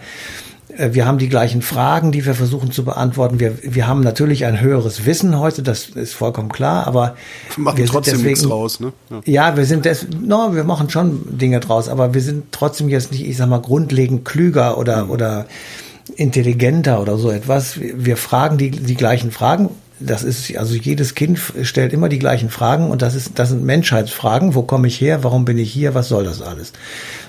äh, 0.77 0.91
wir 0.93 1.07
haben 1.07 1.19
die 1.19 1.29
gleichen 1.29 1.63
Fragen, 1.63 2.13
die 2.13 2.25
wir 2.27 2.35
versuchen 2.35 2.71
zu 2.71 2.85
beantworten. 2.85 3.41
Wir, 3.41 3.55
wir 3.63 3.87
haben 3.89 4.01
natürlich 4.03 4.45
ein 4.45 4.61
höheres 4.61 5.05
Wissen 5.07 5.39
heute, 5.41 5.63
das 5.65 5.87
ist 5.89 6.15
vollkommen 6.15 6.51
klar, 6.51 6.87
aber 6.87 7.17
Wir 7.57 7.65
machen 7.65 7.79
wir 7.79 7.87
trotzdem 7.87 8.23
nichts 8.23 8.41
deswegen- 8.41 8.51
draus, 8.51 8.79
ne? 8.81 8.93
Ja. 9.11 9.21
ja, 9.51 9.57
wir 9.57 9.65
sind 9.65 9.85
des, 9.85 10.07
no, 10.21 10.55
wir 10.55 10.65
machen 10.65 10.91
schon 10.91 11.37
Dinge 11.39 11.59
draus, 11.61 11.89
aber 11.89 12.15
wir 12.15 12.21
sind 12.21 12.53
trotzdem 12.53 12.89
jetzt 12.89 13.11
nicht, 13.11 13.27
ich 13.27 13.37
sag 13.37 13.49
mal, 13.49 13.61
grundlegend 13.61 14.25
klüger 14.25 14.79
oder, 14.79 15.11
oder 15.11 15.47
intelligenter 16.15 17.01
oder 17.01 17.17
so 17.17 17.31
etwas. 17.31 17.81
Wir, 17.81 18.17
fragen 18.17 18.59
die, 18.59 18.71
die 18.71 18.95
gleichen 18.95 19.31
Fragen. 19.31 19.71
Das 19.99 20.23
ist, 20.23 20.55
also 20.57 20.75
jedes 20.75 21.15
Kind 21.15 21.41
stellt 21.63 21.93
immer 21.93 22.09
die 22.09 22.19
gleichen 22.19 22.51
Fragen 22.51 22.91
und 22.91 23.01
das 23.01 23.15
ist, 23.15 23.39
das 23.39 23.49
sind 23.49 23.65
Menschheitsfragen. 23.65 24.55
Wo 24.55 24.63
komme 24.63 24.89
ich 24.89 25.01
her? 25.01 25.25
Warum 25.25 25.45
bin 25.45 25.57
ich 25.59 25.73
hier? 25.73 25.95
Was 25.95 26.09
soll 26.09 26.25
das 26.25 26.43
alles? 26.43 26.73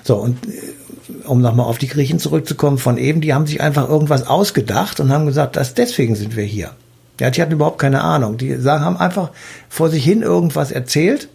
So, 0.04 0.16
und 0.16 0.46
äh, 0.46 1.26
um 1.26 1.40
nochmal 1.40 1.66
auf 1.66 1.78
die 1.78 1.88
Griechen 1.88 2.18
zurückzukommen 2.18 2.78
von 2.78 2.98
eben, 2.98 3.20
die 3.20 3.32
haben 3.32 3.46
sich 3.46 3.60
einfach 3.60 3.88
irgendwas 3.88 4.26
ausgedacht 4.26 5.00
und 5.00 5.10
haben 5.10 5.26
gesagt, 5.26 5.56
dass 5.56 5.74
deswegen 5.74 6.14
sind 6.14 6.36
wir 6.36 6.44
hier. 6.44 6.72
Ja, 7.20 7.30
die 7.30 7.42
hatten 7.42 7.52
überhaupt 7.52 7.78
keine 7.78 8.02
Ahnung. 8.02 8.36
Die 8.36 8.54
sagen, 8.56 8.84
haben 8.84 8.96
einfach 8.96 9.30
vor 9.68 9.88
sich 9.88 10.04
hin 10.04 10.22
irgendwas 10.22 10.70
erzählt 10.70 11.28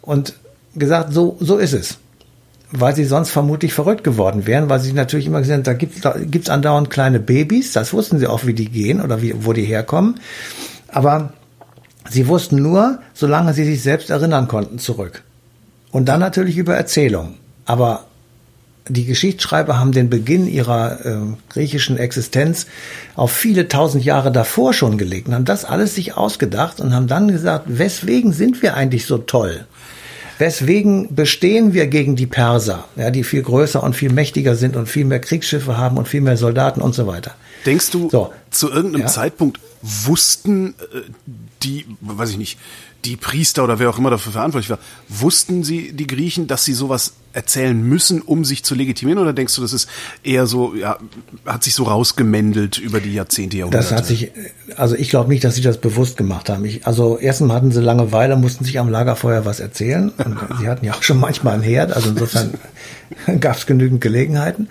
und 0.00 0.34
gesagt, 0.74 1.12
so, 1.12 1.36
so 1.40 1.58
ist 1.58 1.74
es. 1.74 1.98
Weil 2.72 2.94
sie 2.94 3.04
sonst 3.04 3.30
vermutlich 3.30 3.72
verrückt 3.72 4.04
geworden 4.04 4.46
wären, 4.46 4.68
weil 4.68 4.80
sie 4.80 4.92
natürlich 4.92 5.26
immer 5.26 5.40
gesehen 5.40 5.64
haben, 5.64 5.64
da 5.64 5.72
gibt 5.72 6.44
es 6.44 6.48
andauernd 6.48 6.88
kleine 6.88 7.18
Babys, 7.18 7.72
das 7.72 7.92
wussten 7.92 8.18
sie 8.18 8.28
auch, 8.28 8.46
wie 8.46 8.54
die 8.54 8.70
gehen 8.70 9.00
oder 9.00 9.22
wie, 9.22 9.34
wo 9.44 9.52
die 9.52 9.64
herkommen. 9.64 10.20
Aber 10.88 11.32
sie 12.08 12.28
wussten 12.28 12.62
nur, 12.62 13.00
solange 13.12 13.54
sie 13.54 13.64
sich 13.64 13.82
selbst 13.82 14.10
erinnern 14.10 14.46
konnten, 14.46 14.78
zurück. 14.78 15.22
Und 15.90 16.08
dann 16.08 16.20
natürlich 16.20 16.56
über 16.56 16.76
Erzählung. 16.76 17.34
Aber 17.64 18.04
die 18.88 19.04
Geschichtsschreiber 19.04 19.78
haben 19.78 19.92
den 19.92 20.10
Beginn 20.10 20.46
ihrer 20.46 21.04
äh, 21.04 21.18
griechischen 21.48 21.96
Existenz 21.96 22.66
auf 23.14 23.32
viele 23.32 23.68
tausend 23.68 24.04
Jahre 24.04 24.32
davor 24.32 24.72
schon 24.72 24.98
gelegt 24.98 25.28
und 25.28 25.34
haben 25.34 25.44
das 25.44 25.64
alles 25.64 25.94
sich 25.94 26.16
ausgedacht 26.16 26.80
und 26.80 26.94
haben 26.94 27.06
dann 27.06 27.28
gesagt, 27.28 27.66
weswegen 27.66 28.32
sind 28.32 28.62
wir 28.62 28.74
eigentlich 28.74 29.06
so 29.06 29.18
toll? 29.18 29.66
Weswegen 30.40 31.14
bestehen 31.14 31.74
wir 31.74 31.86
gegen 31.86 32.16
die 32.16 32.26
Perser, 32.26 32.84
ja, 32.96 33.10
die 33.10 33.24
viel 33.24 33.42
größer 33.42 33.82
und 33.82 33.94
viel 33.94 34.10
mächtiger 34.10 34.56
sind 34.56 34.74
und 34.74 34.86
viel 34.88 35.04
mehr 35.04 35.20
Kriegsschiffe 35.20 35.76
haben 35.76 35.98
und 35.98 36.08
viel 36.08 36.22
mehr 36.22 36.38
Soldaten 36.38 36.80
und 36.80 36.94
so 36.94 37.06
weiter? 37.06 37.32
Denkst 37.66 37.90
du, 37.90 38.08
So. 38.10 38.32
zu 38.50 38.70
irgendeinem 38.70 39.02
Ja. 39.02 39.06
Zeitpunkt 39.08 39.60
wussten 39.82 40.74
äh, 40.92 41.00
die, 41.62 41.86
weiß 42.00 42.30
ich 42.30 42.38
nicht, 42.38 42.58
die 43.04 43.16
Priester 43.16 43.64
oder 43.64 43.78
wer 43.78 43.88
auch 43.88 43.98
immer 43.98 44.10
dafür 44.10 44.32
verantwortlich 44.32 44.70
war, 44.70 44.78
wussten 45.08 45.64
sie, 45.64 45.92
die 45.92 46.06
Griechen, 46.06 46.46
dass 46.46 46.64
sie 46.64 46.74
sowas 46.74 47.14
erzählen 47.32 47.80
müssen, 47.80 48.20
um 48.20 48.44
sich 48.44 48.64
zu 48.64 48.74
legitimieren? 48.74 49.18
Oder 49.18 49.32
denkst 49.32 49.54
du, 49.54 49.62
das 49.62 49.72
ist 49.72 49.88
eher 50.22 50.46
so, 50.46 50.74
ja, 50.74 50.98
hat 51.46 51.64
sich 51.64 51.74
so 51.74 51.84
rausgemändelt 51.84 52.78
über 52.78 53.00
die 53.00 53.14
Jahrzehnte, 53.14 53.56
Jahrhunderte? 53.56 53.88
Das 53.88 53.96
hat 53.96 54.06
sich, 54.06 54.32
also 54.76 54.96
ich 54.96 55.08
glaube 55.08 55.30
nicht, 55.30 55.44
dass 55.44 55.54
sie 55.54 55.62
das 55.62 55.78
bewusst 55.78 56.16
gemacht 56.16 56.50
haben. 56.50 56.64
Ich, 56.64 56.86
also 56.86 57.18
erstens 57.18 57.52
hatten 57.52 57.70
sie 57.70 57.80
Langeweile, 57.80 58.36
mussten 58.36 58.64
sich 58.64 58.78
am 58.78 58.90
Lagerfeuer 58.90 59.44
was 59.44 59.60
erzählen. 59.60 60.10
Und 60.10 60.38
sie 60.60 60.68
hatten 60.68 60.84
ja 60.84 60.94
auch 60.94 61.02
schon 61.02 61.20
manchmal 61.20 61.54
einen 61.54 61.62
Herd, 61.62 61.92
also 61.92 62.10
insofern 62.10 62.54
gab 63.40 63.56
es 63.56 63.66
genügend 63.66 64.00
Gelegenheiten. 64.00 64.68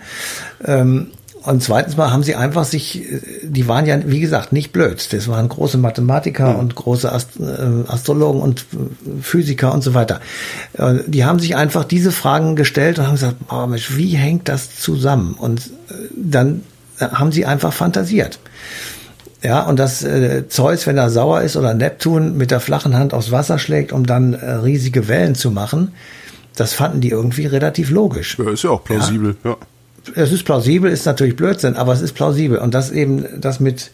Ähm, 0.64 1.08
und 1.42 1.62
zweitens 1.62 1.96
mal 1.96 2.10
haben 2.10 2.22
sie 2.22 2.34
einfach 2.34 2.64
sich, 2.64 3.02
die 3.42 3.66
waren 3.66 3.86
ja, 3.86 3.98
wie 4.04 4.20
gesagt, 4.20 4.52
nicht 4.52 4.72
blöd. 4.72 5.12
Das 5.12 5.26
waren 5.28 5.48
große 5.48 5.78
Mathematiker 5.78 6.52
mhm. 6.52 6.58
und 6.58 6.74
große 6.74 7.10
Ast 7.10 7.40
äh, 7.40 7.88
Astrologen 7.90 8.42
und 8.42 8.66
Physiker 9.22 9.72
und 9.72 9.82
so 9.82 9.94
weiter. 9.94 10.20
Äh, 10.74 10.96
die 11.06 11.24
haben 11.24 11.38
sich 11.38 11.56
einfach 11.56 11.84
diese 11.84 12.12
Fragen 12.12 12.56
gestellt 12.56 12.98
und 12.98 13.06
haben 13.06 13.14
gesagt, 13.14 13.36
oh 13.50 13.66
Mensch, 13.66 13.96
wie 13.96 14.16
hängt 14.16 14.48
das 14.48 14.78
zusammen? 14.78 15.34
Und 15.34 15.70
äh, 15.88 15.94
dann 16.14 16.62
haben 16.98 17.32
sie 17.32 17.46
einfach 17.46 17.72
fantasiert. 17.72 18.38
Ja, 19.42 19.62
und 19.62 19.78
dass 19.78 20.02
äh, 20.02 20.46
Zeus, 20.48 20.86
wenn 20.86 20.98
er 20.98 21.08
sauer 21.08 21.40
ist, 21.40 21.56
oder 21.56 21.72
Neptun 21.72 22.36
mit 22.36 22.50
der 22.50 22.60
flachen 22.60 22.94
Hand 22.94 23.14
aufs 23.14 23.30
Wasser 23.30 23.58
schlägt, 23.58 23.92
um 23.92 24.04
dann 24.04 24.34
äh, 24.34 24.50
riesige 24.52 25.08
Wellen 25.08 25.34
zu 25.34 25.50
machen, 25.50 25.92
das 26.56 26.74
fanden 26.74 27.00
die 27.00 27.08
irgendwie 27.08 27.46
relativ 27.46 27.88
logisch. 27.88 28.36
Ja, 28.38 28.50
ist 28.50 28.64
ja 28.64 28.70
auch 28.70 28.84
plausibel, 28.84 29.36
ja. 29.42 29.52
ja 29.52 29.56
es 30.14 30.32
ist 30.32 30.44
plausibel, 30.44 30.90
ist 30.90 31.06
natürlich 31.06 31.36
Blödsinn, 31.36 31.76
aber 31.76 31.92
es 31.92 32.00
ist 32.00 32.12
plausibel. 32.12 32.58
Und 32.58 32.74
das 32.74 32.90
eben, 32.90 33.24
das 33.40 33.60
mit 33.60 33.90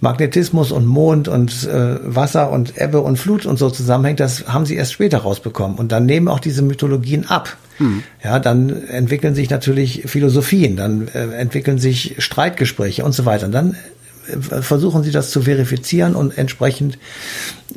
Magnetismus 0.00 0.72
und 0.72 0.86
Mond 0.86 1.28
und 1.28 1.68
äh, 1.68 1.98
Wasser 2.02 2.50
und 2.50 2.78
Ebbe 2.78 3.00
und 3.00 3.18
Flut 3.18 3.46
und 3.46 3.58
so 3.58 3.70
zusammenhängt, 3.70 4.20
das 4.20 4.48
haben 4.48 4.64
sie 4.64 4.76
erst 4.76 4.92
später 4.92 5.18
rausbekommen. 5.18 5.76
Und 5.76 5.92
dann 5.92 6.06
nehmen 6.06 6.28
auch 6.28 6.40
diese 6.40 6.62
Mythologien 6.62 7.28
ab. 7.28 7.56
Hm. 7.76 8.02
Ja, 8.24 8.38
dann 8.38 8.86
entwickeln 8.88 9.34
sich 9.34 9.50
natürlich 9.50 10.04
Philosophien, 10.06 10.76
dann 10.76 11.08
äh, 11.08 11.32
entwickeln 11.36 11.78
sich 11.78 12.16
Streitgespräche 12.18 13.04
und 13.04 13.12
so 13.12 13.26
weiter. 13.26 13.46
Und 13.46 13.52
dann 13.52 13.76
äh, 14.28 14.62
versuchen 14.62 15.02
sie 15.02 15.10
das 15.10 15.30
zu 15.30 15.42
verifizieren 15.42 16.14
und 16.14 16.36
entsprechend 16.36 16.98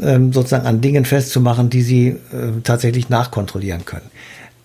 ähm, 0.02 0.32
sozusagen 0.32 0.66
an 0.66 0.80
Dingen 0.80 1.06
festzumachen, 1.06 1.70
die 1.70 1.82
sie 1.82 2.08
äh, 2.08 2.18
tatsächlich 2.64 3.10
nachkontrollieren 3.10 3.84
können. 3.84 4.10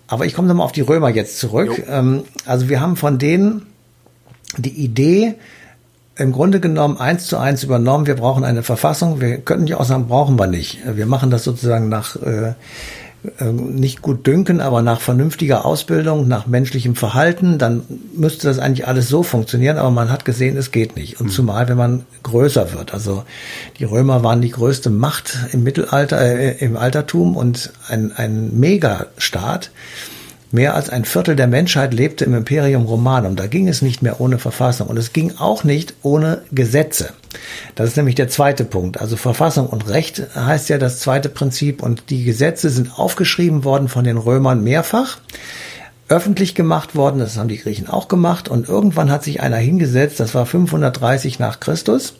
Aber 0.09 0.25
ich 0.25 0.33
komme 0.33 0.47
nochmal 0.47 0.65
auf 0.65 0.71
die 0.71 0.81
Römer 0.81 1.09
jetzt 1.09 1.39
zurück. 1.39 1.83
Ähm, 1.87 2.23
also 2.45 2.67
wir 2.67 2.81
haben 2.81 2.95
von 2.95 3.19
denen 3.19 3.67
die 4.57 4.83
Idee 4.83 5.35
im 6.15 6.31
Grunde 6.31 6.59
genommen 6.59 6.97
eins 6.97 7.27
zu 7.27 7.37
eins 7.37 7.63
übernommen. 7.63 8.07
Wir 8.07 8.15
brauchen 8.15 8.43
eine 8.43 8.63
Verfassung. 8.63 9.21
Wir 9.21 9.37
könnten 9.37 9.71
auch 9.75 9.85
sagen, 9.85 10.07
brauchen 10.07 10.37
wir 10.37 10.47
nicht. 10.47 10.79
Wir 10.83 11.05
machen 11.05 11.29
das 11.29 11.43
sozusagen 11.43 11.89
nach 11.89 12.15
äh, 12.17 12.53
nicht 13.51 14.01
gut 14.01 14.25
dünken, 14.25 14.61
aber 14.61 14.81
nach 14.81 15.01
vernünftiger 15.01 15.65
Ausbildung, 15.65 16.27
nach 16.29 16.47
menschlichem 16.47 16.95
Verhalten, 16.95 17.57
dann 17.57 17.83
müsste 18.15 18.47
das 18.47 18.59
eigentlich 18.59 18.87
alles 18.87 19.09
so 19.09 19.23
funktionieren, 19.23 19.77
aber 19.77 19.91
man 19.91 20.09
hat 20.09 20.23
gesehen, 20.23 20.55
es 20.55 20.71
geht 20.71 20.95
nicht. 20.95 21.19
Und 21.19 21.27
mhm. 21.27 21.31
zumal, 21.31 21.67
wenn 21.67 21.77
man 21.77 22.05
größer 22.23 22.71
wird. 22.73 22.93
Also 22.93 23.23
die 23.77 23.83
Römer 23.83 24.23
waren 24.23 24.41
die 24.41 24.51
größte 24.51 24.89
Macht 24.89 25.37
im 25.51 25.63
Mittelalter, 25.63 26.21
äh, 26.21 26.63
im 26.63 26.77
Altertum 26.77 27.35
und 27.35 27.73
ein, 27.89 28.13
ein 28.15 28.57
Megastaat. 28.57 29.71
Mehr 30.51 30.75
als 30.75 30.89
ein 30.89 31.05
Viertel 31.05 31.35
der 31.35 31.47
Menschheit 31.47 31.93
lebte 31.93 32.25
im 32.25 32.33
Imperium 32.33 32.85
Romanum. 32.85 33.35
Da 33.35 33.47
ging 33.47 33.67
es 33.67 33.81
nicht 33.81 34.01
mehr 34.01 34.19
ohne 34.19 34.39
Verfassung. 34.39 34.87
Und 34.87 34.97
es 34.97 35.13
ging 35.13 35.37
auch 35.37 35.63
nicht 35.63 35.93
ohne 36.01 36.41
Gesetze. 36.51 37.13
Das 37.75 37.89
ist 37.89 37.97
nämlich 37.97 38.15
der 38.15 38.29
zweite 38.29 38.65
Punkt. 38.65 38.99
Also 38.99 39.15
Verfassung 39.15 39.67
und 39.67 39.87
Recht 39.89 40.23
heißt 40.35 40.69
ja 40.69 40.79
das 40.79 40.99
zweite 40.99 41.29
Prinzip. 41.29 41.83
Und 41.83 42.09
die 42.09 42.23
Gesetze 42.23 42.69
sind 42.69 42.97
aufgeschrieben 42.97 43.63
worden 43.63 43.89
von 43.89 44.03
den 44.03 44.17
Römern 44.17 44.63
mehrfach 44.63 45.19
öffentlich 46.09 46.55
gemacht 46.55 46.95
worden, 46.95 47.19
das 47.19 47.37
haben 47.37 47.49
die 47.49 47.59
Griechen 47.59 47.87
auch 47.87 48.07
gemacht 48.07 48.49
und 48.49 48.67
irgendwann 48.67 49.11
hat 49.11 49.23
sich 49.23 49.41
einer 49.41 49.57
hingesetzt, 49.57 50.19
das 50.19 50.33
war 50.33 50.47
530 50.47 51.37
nach 51.37 51.59
Christus, 51.59 52.15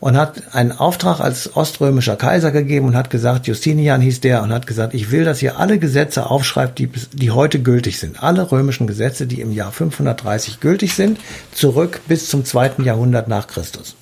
und 0.00 0.16
hat 0.16 0.54
einen 0.54 0.72
Auftrag 0.72 1.20
als 1.20 1.56
oströmischer 1.56 2.16
Kaiser 2.16 2.50
gegeben 2.50 2.86
und 2.86 2.96
hat 2.96 3.10
gesagt, 3.10 3.46
Justinian 3.46 4.00
hieß 4.00 4.20
der 4.20 4.42
und 4.42 4.52
hat 4.52 4.66
gesagt, 4.66 4.94
ich 4.94 5.10
will, 5.10 5.24
dass 5.24 5.42
ihr 5.42 5.58
alle 5.58 5.78
Gesetze 5.78 6.30
aufschreibt, 6.30 6.78
die, 6.78 6.88
die 7.12 7.30
heute 7.30 7.60
gültig 7.60 7.98
sind. 7.98 8.22
Alle 8.22 8.50
römischen 8.52 8.86
Gesetze, 8.86 9.26
die 9.26 9.40
im 9.40 9.52
Jahr 9.52 9.72
530 9.72 10.60
gültig 10.60 10.94
sind, 10.94 11.18
zurück 11.52 12.00
bis 12.08 12.28
zum 12.28 12.44
zweiten 12.44 12.84
Jahrhundert 12.84 13.28
nach 13.28 13.46
Christus. 13.46 13.96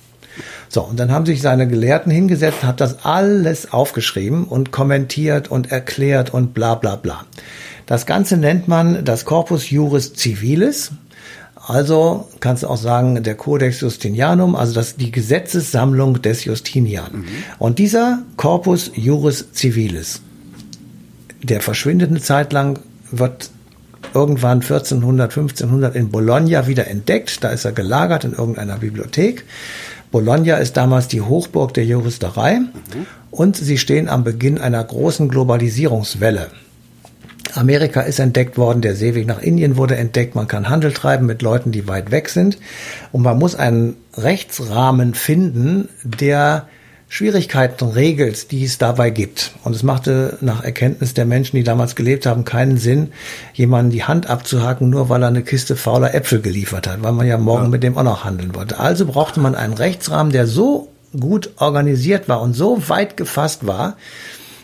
So, 0.67 0.81
und 0.81 0.99
dann 0.99 1.11
haben 1.11 1.25
sich 1.25 1.41
seine 1.41 1.67
Gelehrten 1.67 2.11
hingesetzt, 2.11 2.63
hat 2.63 2.81
das 2.81 3.05
alles 3.05 3.71
aufgeschrieben 3.71 4.43
und 4.43 4.71
kommentiert 4.71 5.49
und 5.49 5.71
erklärt 5.71 6.33
und 6.33 6.53
bla 6.53 6.75
bla 6.75 6.97
bla. 6.97 7.25
Das 7.85 8.05
Ganze 8.05 8.37
nennt 8.37 8.67
man 8.67 9.05
das 9.05 9.25
Corpus 9.25 9.69
Juris 9.69 10.13
Civilis. 10.15 10.91
Also 11.67 12.27
kannst 12.41 12.63
du 12.63 12.67
auch 12.67 12.77
sagen, 12.77 13.23
der 13.23 13.35
Codex 13.35 13.81
Justinianum, 13.81 14.55
also 14.55 14.73
das 14.73 14.97
die 14.97 15.11
Gesetzessammlung 15.11 16.21
des 16.21 16.45
Justinian. 16.45 17.11
Mhm. 17.11 17.25
Und 17.57 17.79
dieser 17.79 18.19
Corpus 18.37 18.91
Juris 18.93 19.47
Civilis, 19.53 20.21
der 21.41 21.61
verschwindet 21.61 22.11
eine 22.11 22.21
Zeit 22.21 22.53
lang, 22.53 22.79
wird 23.11 23.49
irgendwann 24.13 24.61
1400, 24.61 25.31
1500 25.31 25.95
in 25.95 26.09
Bologna 26.09 26.67
wieder 26.67 26.87
entdeckt. 26.87 27.43
Da 27.43 27.49
ist 27.49 27.65
er 27.65 27.71
gelagert 27.71 28.25
in 28.25 28.33
irgendeiner 28.33 28.77
Bibliothek. 28.77 29.43
Bologna 30.11 30.57
ist 30.57 30.77
damals 30.77 31.07
die 31.07 31.21
Hochburg 31.21 31.73
der 31.73 31.85
Juristerei 31.85 32.59
mhm. 32.59 33.07
und 33.31 33.57
sie 33.57 33.79
stehen 33.79 34.07
am 34.07 34.23
Beginn 34.23 34.59
einer 34.59 34.83
großen 34.83 35.29
Globalisierungswelle. 35.29 36.47
Amerika 37.57 38.01
ist 38.01 38.19
entdeckt 38.19 38.57
worden, 38.57 38.81
der 38.81 38.95
Seeweg 38.95 39.27
nach 39.27 39.41
Indien 39.41 39.77
wurde 39.77 39.95
entdeckt, 39.95 40.35
man 40.35 40.47
kann 40.47 40.69
Handel 40.69 40.91
treiben 40.91 41.25
mit 41.25 41.41
Leuten, 41.41 41.71
die 41.71 41.87
weit 41.87 42.11
weg 42.11 42.29
sind 42.29 42.57
und 43.11 43.21
man 43.21 43.37
muss 43.37 43.55
einen 43.55 43.95
Rechtsrahmen 44.15 45.13
finden, 45.13 45.89
der 46.03 46.67
Schwierigkeiten 47.07 47.85
regelt, 47.89 48.51
die 48.51 48.65
es 48.65 48.77
dabei 48.77 49.09
gibt. 49.09 49.51
Und 49.63 49.75
es 49.75 49.83
machte 49.83 50.37
nach 50.41 50.63
Erkenntnis 50.63 51.13
der 51.13 51.25
Menschen, 51.25 51.55
die 51.55 51.63
damals 51.63 51.95
gelebt 51.95 52.25
haben, 52.25 52.45
keinen 52.45 52.77
Sinn, 52.77 53.13
jemanden 53.53 53.91
die 53.91 54.03
Hand 54.03 54.29
abzuhaken, 54.29 54.89
nur 54.89 55.07
weil 55.07 55.23
er 55.23 55.29
eine 55.29 55.43
Kiste 55.43 55.75
fauler 55.75 56.13
Äpfel 56.15 56.41
geliefert 56.41 56.87
hat, 56.87 57.03
weil 57.03 57.13
man 57.13 57.27
ja 57.27 57.37
morgen 57.37 57.65
ja. 57.65 57.69
mit 57.69 57.83
dem 57.83 57.97
auch 57.97 58.03
noch 58.03 58.25
handeln 58.25 58.55
wollte. 58.55 58.79
Also 58.79 59.05
brauchte 59.05 59.39
man 59.39 59.55
einen 59.55 59.73
Rechtsrahmen, 59.73 60.31
der 60.31 60.47
so 60.47 60.89
gut 61.17 61.51
organisiert 61.57 62.27
war 62.27 62.41
und 62.41 62.53
so 62.53 62.89
weit 62.89 63.17
gefasst 63.17 63.67
war, 63.67 63.95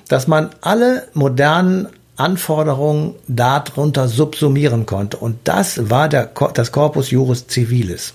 dass 0.08 0.28
man 0.28 0.50
alle 0.62 1.08
modernen 1.14 1.88
Anforderungen 2.22 3.16
darunter 3.28 4.08
subsumieren 4.08 4.86
konnte. 4.86 5.18
Und 5.18 5.40
das 5.44 5.90
war 5.90 6.08
der, 6.08 6.30
das 6.54 6.72
Corpus 6.72 7.10
Juris 7.10 7.48
Civilis 7.50 8.14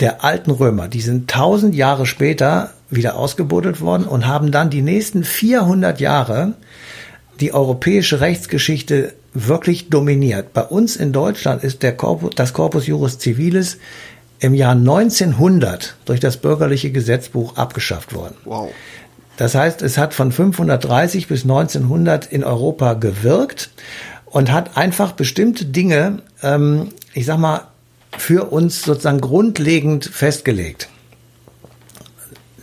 der 0.00 0.24
alten 0.24 0.50
Römer. 0.50 0.88
Die 0.88 1.00
sind 1.00 1.28
tausend 1.28 1.74
Jahre 1.74 2.06
später 2.06 2.72
wieder 2.90 3.16
ausgebuddelt 3.16 3.80
worden 3.80 4.06
und 4.06 4.26
haben 4.26 4.50
dann 4.50 4.70
die 4.70 4.82
nächsten 4.82 5.24
400 5.24 6.00
Jahre 6.00 6.54
die 7.40 7.52
europäische 7.52 8.20
Rechtsgeschichte 8.20 9.12
wirklich 9.34 9.90
dominiert. 9.90 10.52
Bei 10.52 10.62
uns 10.62 10.96
in 10.96 11.12
Deutschland 11.12 11.62
ist 11.62 11.82
der 11.82 11.96
Corpus, 11.96 12.30
das 12.34 12.52
Corpus 12.52 12.86
Juris 12.86 13.18
Civilis 13.18 13.78
im 14.40 14.54
Jahr 14.54 14.72
1900 14.72 15.96
durch 16.04 16.20
das 16.20 16.36
bürgerliche 16.36 16.90
Gesetzbuch 16.90 17.56
abgeschafft 17.56 18.14
worden. 18.14 18.36
Wow. 18.44 18.70
Das 19.38 19.54
heißt, 19.54 19.82
es 19.82 19.96
hat 19.98 20.14
von 20.14 20.32
530 20.32 21.28
bis 21.28 21.44
1900 21.44 22.26
in 22.26 22.42
Europa 22.42 22.94
gewirkt 22.94 23.70
und 24.24 24.50
hat 24.50 24.76
einfach 24.76 25.12
bestimmte 25.12 25.64
Dinge, 25.64 26.22
ähm, 26.42 26.88
ich 27.14 27.24
sag 27.24 27.38
mal, 27.38 27.68
für 28.16 28.50
uns 28.50 28.82
sozusagen 28.82 29.20
grundlegend 29.20 30.04
festgelegt. 30.04 30.88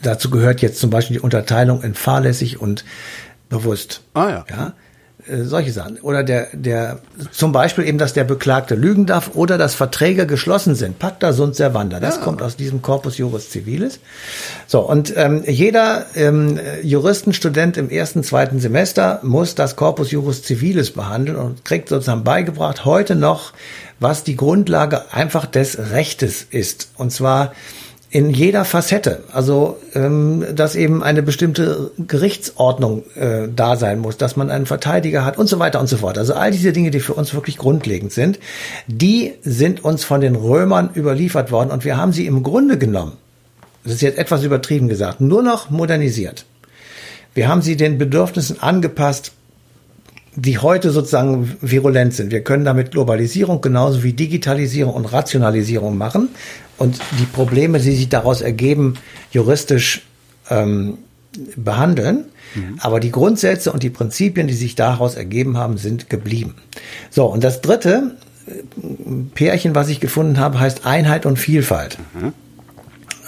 Dazu 0.01 0.29
gehört 0.29 0.61
jetzt 0.61 0.79
zum 0.79 0.89
Beispiel 0.89 1.15
die 1.15 1.23
Unterteilung 1.23 1.81
in 1.81 1.93
fahrlässig 1.93 2.59
und 2.59 2.83
bewusst. 3.47 4.01
Ah 4.13 4.29
ja. 4.29 4.45
ja? 4.49 4.73
Äh, 5.27 5.43
solche 5.43 5.71
Sachen. 5.71 5.97
Oder 6.01 6.23
der, 6.23 6.49
der, 6.53 6.99
zum 7.31 7.51
Beispiel 7.51 7.87
eben, 7.87 7.97
dass 7.97 8.13
der 8.13 8.25
Beklagte 8.25 8.75
lügen 8.75 9.07
darf 9.07 9.31
oder 9.33 9.57
dass 9.57 9.73
Verträge 9.73 10.27
geschlossen 10.27 10.75
sind. 10.75 10.99
Pacta 10.99 11.33
sunt 11.33 11.55
servanda. 11.55 11.99
Das 11.99 12.17
ja. 12.17 12.21
kommt 12.21 12.43
aus 12.43 12.55
diesem 12.55 12.83
Corpus 12.83 13.17
Juris 13.17 13.49
Civilis. 13.49 13.99
So, 14.67 14.81
und 14.81 15.13
ähm, 15.15 15.43
jeder 15.47 16.05
ähm, 16.15 16.59
Juristenstudent 16.83 17.77
im 17.77 17.89
ersten, 17.89 18.23
zweiten 18.23 18.59
Semester 18.59 19.19
muss 19.23 19.55
das 19.55 19.75
Corpus 19.75 20.11
Juris 20.11 20.43
Civilis 20.43 20.91
behandeln 20.91 21.37
und 21.37 21.65
kriegt 21.65 21.89
sozusagen 21.89 22.23
beigebracht, 22.23 22.85
heute 22.85 23.15
noch, 23.15 23.53
was 23.99 24.23
die 24.23 24.35
Grundlage 24.35 25.11
einfach 25.11 25.47
des 25.47 25.91
Rechtes 25.91 26.45
ist. 26.47 26.89
Und 26.97 27.11
zwar 27.11 27.53
in 28.15 28.29
jeder 28.29 28.63
Facette. 28.63 29.23
Also 29.33 29.77
ähm, 29.93 30.45
dass 30.55 30.75
eben 30.75 31.03
eine 31.03 31.21
bestimmte 31.21 31.91
Gerichtsordnung 31.97 33.03
äh, 33.15 33.49
da 33.53 33.75
sein 33.75 33.99
muss, 33.99 34.15
dass 34.15 34.37
man 34.37 34.49
einen 34.49 34.65
Verteidiger 34.65 35.25
hat 35.25 35.37
und 35.37 35.47
so 35.47 35.59
weiter 35.59 35.81
und 35.81 35.87
so 35.87 35.97
fort. 35.97 36.17
Also 36.17 36.33
all 36.33 36.51
diese 36.51 36.71
Dinge, 36.71 36.91
die 36.91 37.01
für 37.01 37.13
uns 37.13 37.33
wirklich 37.33 37.57
grundlegend 37.57 38.13
sind, 38.13 38.39
die 38.87 39.33
sind 39.41 39.83
uns 39.83 40.05
von 40.05 40.21
den 40.21 40.35
Römern 40.35 40.91
überliefert 40.95 41.51
worden 41.51 41.71
und 41.71 41.83
wir 41.83 41.97
haben 41.97 42.13
sie 42.13 42.25
im 42.25 42.41
Grunde 42.41 42.77
genommen 42.77 43.17
das 43.83 43.95
ist 43.95 44.01
jetzt 44.01 44.17
etwas 44.17 44.43
übertrieben 44.43 44.87
gesagt, 44.87 45.21
nur 45.21 45.43
noch 45.43 45.69
modernisiert. 45.69 46.45
Wir 47.35 47.49
haben 47.49 47.61
sie 47.61 47.75
den 47.75 47.97
Bedürfnissen 47.99 48.59
angepasst, 48.61 49.33
die 50.35 50.57
heute 50.57 50.91
sozusagen 50.91 51.55
virulent 51.61 52.13
sind. 52.13 52.31
Wir 52.31 52.43
können 52.43 52.65
damit 52.65 52.91
Globalisierung 52.91 53.61
genauso 53.61 54.03
wie 54.03 54.13
Digitalisierung 54.13 54.93
und 54.93 55.05
Rationalisierung 55.05 55.97
machen 55.97 56.29
und 56.77 56.99
die 57.19 57.25
Probleme, 57.25 57.79
die 57.79 57.95
sich 57.95 58.09
daraus 58.09 58.41
ergeben, 58.41 58.95
juristisch 59.31 60.03
ähm, 60.49 60.97
behandeln. 61.55 62.25
Mhm. 62.53 62.79
Aber 62.79 62.99
die 62.99 63.11
Grundsätze 63.11 63.71
und 63.71 63.83
die 63.83 63.89
Prinzipien, 63.89 64.47
die 64.47 64.53
sich 64.53 64.75
daraus 64.75 65.15
ergeben 65.15 65.57
haben, 65.57 65.77
sind 65.77 66.09
geblieben. 66.09 66.55
So, 67.09 67.25
und 67.25 67.43
das 67.43 67.61
dritte 67.61 68.15
äh, 68.47 68.51
Pärchen, 69.33 69.75
was 69.75 69.89
ich 69.89 69.99
gefunden 69.99 70.39
habe, 70.39 70.59
heißt 70.59 70.85
Einheit 70.85 71.25
und 71.25 71.37
Vielfalt. 71.37 71.97
Mhm. 72.13 72.33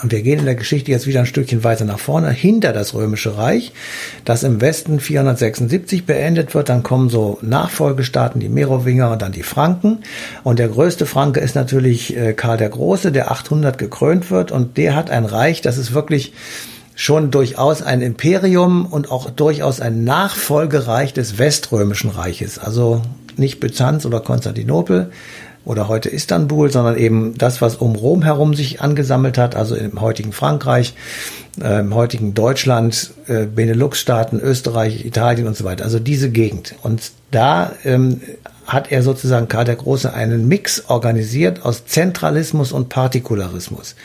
Und 0.01 0.11
wir 0.11 0.21
gehen 0.21 0.39
in 0.39 0.45
der 0.45 0.55
Geschichte 0.55 0.91
jetzt 0.91 1.07
wieder 1.07 1.21
ein 1.21 1.25
Stückchen 1.25 1.63
weiter 1.63 1.85
nach 1.85 1.99
vorne, 1.99 2.29
hinter 2.29 2.71
das 2.71 2.93
Römische 2.93 3.37
Reich, 3.37 3.71
das 4.25 4.43
im 4.43 4.61
Westen 4.61 4.99
476 4.99 6.05
beendet 6.05 6.53
wird. 6.53 6.69
Dann 6.69 6.83
kommen 6.83 7.09
so 7.09 7.39
Nachfolgestaaten, 7.41 8.39
die 8.39 8.49
Merowinger 8.49 9.11
und 9.11 9.21
dann 9.21 9.31
die 9.31 9.43
Franken. 9.43 9.99
Und 10.43 10.59
der 10.59 10.69
größte 10.69 11.05
Franke 11.05 11.39
ist 11.39 11.55
natürlich 11.55 12.15
äh, 12.15 12.33
Karl 12.33 12.57
der 12.57 12.69
Große, 12.69 13.11
der 13.11 13.31
800 13.31 13.77
gekrönt 13.77 14.29
wird. 14.29 14.51
Und 14.51 14.77
der 14.77 14.95
hat 14.95 15.09
ein 15.09 15.25
Reich, 15.25 15.61
das 15.61 15.77
ist 15.77 15.93
wirklich 15.93 16.33
schon 16.93 17.29
durchaus 17.31 17.81
ein 17.81 18.01
Imperium 18.01 18.85
und 18.85 19.11
auch 19.11 19.29
durchaus 19.29 19.81
ein 19.81 20.03
Nachfolgereich 20.03 21.13
des 21.13 21.37
Weströmischen 21.37 22.09
Reiches. 22.09 22.57
Also 22.59 23.01
nicht 23.37 23.59
Byzanz 23.59 24.05
oder 24.05 24.19
Konstantinopel, 24.19 25.11
oder 25.67 25.89
heute 25.89 26.09
Istanbul, 26.09 26.71
sondern 26.71 26.97
eben 26.97 27.37
das, 27.37 27.61
was 27.61 27.75
um 27.75 27.95
Rom 27.95 28.23
herum 28.23 28.53
sich 28.53 28.81
angesammelt 28.81 29.37
hat, 29.37 29.55
also 29.55 29.75
im 29.75 29.99
heutigen 29.99 30.31
Frankreich, 30.31 30.93
äh, 31.61 31.81
im 31.81 31.93
heutigen 31.93 32.33
Deutschland, 32.33 33.11
äh, 33.27 33.45
Benelux-Staaten, 33.45 34.39
Österreich, 34.39 35.05
Italien 35.05 35.45
und 35.45 35.57
so 35.57 35.65
weiter. 35.65 35.83
Also 35.83 35.99
diese 35.99 36.29
Gegend. 36.29 36.75
Und 36.83 37.11
da 37.31 37.73
ähm, 37.83 38.21
hat 38.65 38.93
er 38.93 39.03
sozusagen 39.03 39.49
Karl 39.49 39.65
der 39.65 39.75
Große 39.75 40.13
einen 40.13 40.47
Mix 40.47 40.85
organisiert 40.87 41.65
aus 41.65 41.85
Zentralismus 41.85 42.71
und 42.71 42.87
Partikularismus. 42.87 43.95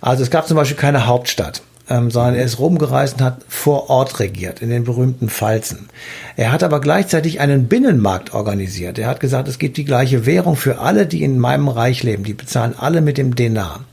Also 0.00 0.22
es 0.22 0.30
gab 0.30 0.46
zum 0.46 0.56
Beispiel 0.56 0.76
keine 0.76 1.06
Hauptstadt 1.06 1.62
ähm, 1.88 2.10
sondern 2.10 2.34
er 2.34 2.44
ist 2.44 2.58
rumgereist 2.58 3.14
und 3.14 3.22
hat 3.22 3.42
vor 3.48 3.90
Ort 3.90 4.18
regiert, 4.18 4.60
in 4.60 4.70
den 4.70 4.84
berühmten 4.84 5.28
Pfalzen. 5.28 5.88
Er 6.36 6.52
hat 6.52 6.62
aber 6.62 6.80
gleichzeitig 6.80 7.40
einen 7.40 7.68
Binnenmarkt 7.68 8.34
organisiert. 8.34 8.98
Er 8.98 9.08
hat 9.08 9.20
gesagt, 9.20 9.48
es 9.48 9.58
gibt 9.58 9.76
die 9.76 9.84
gleiche 9.84 10.26
Währung 10.26 10.56
für 10.56 10.80
alle, 10.80 11.06
die 11.06 11.22
in 11.22 11.38
meinem 11.38 11.68
Reich 11.68 12.02
leben. 12.02 12.24
Die 12.24 12.34
bezahlen 12.34 12.74
alle 12.76 13.00
mit 13.00 13.18
dem 13.18 13.34
Denar. 13.34 13.84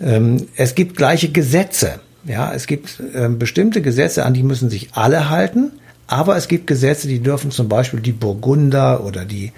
Ähm, 0.00 0.48
es 0.56 0.74
gibt 0.74 0.96
gleiche 0.96 1.30
Gesetze. 1.30 2.00
Ja, 2.24 2.52
es 2.54 2.66
gibt 2.66 3.02
ähm, 3.14 3.38
bestimmte 3.38 3.82
Gesetze, 3.82 4.24
an 4.24 4.34
die 4.34 4.44
müssen 4.44 4.70
sich 4.70 4.90
alle 4.92 5.30
halten. 5.30 5.72
Aber 6.06 6.36
es 6.36 6.48
gibt 6.48 6.66
Gesetze, 6.66 7.08
die 7.08 7.20
dürfen 7.20 7.50
zum 7.50 7.68
Beispiel 7.68 8.00
die 8.00 8.12
Burgunder 8.12 9.04
oder 9.04 9.24
die 9.24 9.52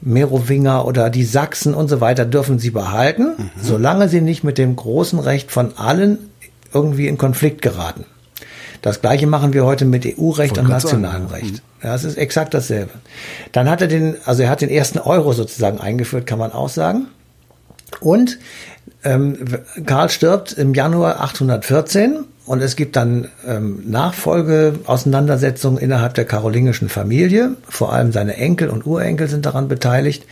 Merowinger 0.00 0.86
oder 0.86 1.10
die 1.10 1.24
Sachsen 1.24 1.74
und 1.74 1.88
so 1.88 2.00
weiter 2.00 2.24
dürfen 2.24 2.58
sie 2.58 2.70
behalten, 2.70 3.34
mhm. 3.38 3.50
solange 3.60 4.08
sie 4.08 4.20
nicht 4.20 4.44
mit 4.44 4.58
dem 4.58 4.74
großen 4.76 5.18
Recht 5.18 5.50
von 5.50 5.76
allen 5.76 6.18
irgendwie 6.72 7.08
in 7.08 7.18
Konflikt 7.18 7.62
geraten. 7.62 8.04
Das 8.82 9.00
gleiche 9.00 9.28
machen 9.28 9.52
wir 9.52 9.64
heute 9.64 9.84
mit 9.84 10.04
EU-Recht 10.04 10.58
und 10.58 10.68
nationalem 10.68 11.28
sagen, 11.28 11.44
Recht. 11.44 11.62
Ja, 11.82 11.94
es 11.94 12.02
ist 12.02 12.18
exakt 12.18 12.52
dasselbe. 12.52 12.90
Dann 13.52 13.70
hat 13.70 13.80
er 13.80 13.86
den, 13.86 14.16
also 14.24 14.42
er 14.42 14.50
hat 14.50 14.60
den 14.60 14.70
ersten 14.70 14.98
Euro 14.98 15.32
sozusagen 15.32 15.78
eingeführt, 15.78 16.26
kann 16.26 16.40
man 16.40 16.52
auch 16.52 16.68
sagen. 16.68 17.06
Und 18.00 18.38
ähm, 19.04 19.38
Karl 19.86 20.10
stirbt 20.10 20.52
im 20.52 20.74
Januar 20.74 21.20
814 21.20 22.24
und 22.44 22.60
es 22.60 22.74
gibt 22.74 22.96
dann 22.96 23.28
ähm, 23.46 23.84
Nachfolgeauseinandersetzungen 23.86 25.80
innerhalb 25.80 26.14
der 26.14 26.24
karolingischen 26.24 26.88
Familie. 26.88 27.56
Vor 27.68 27.92
allem 27.92 28.10
seine 28.10 28.36
Enkel 28.36 28.68
und 28.68 28.84
Urenkel 28.84 29.28
sind 29.28 29.46
daran 29.46 29.68
beteiligt. 29.68 30.26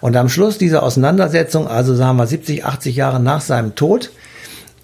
Und 0.00 0.16
am 0.16 0.28
Schluss 0.28 0.58
dieser 0.58 0.82
Auseinandersetzung, 0.82 1.68
also 1.68 1.94
sagen 1.94 2.16
wir 2.16 2.26
70, 2.26 2.64
80 2.64 2.96
Jahre 2.96 3.20
nach 3.20 3.40
seinem 3.40 3.76
Tod, 3.76 4.10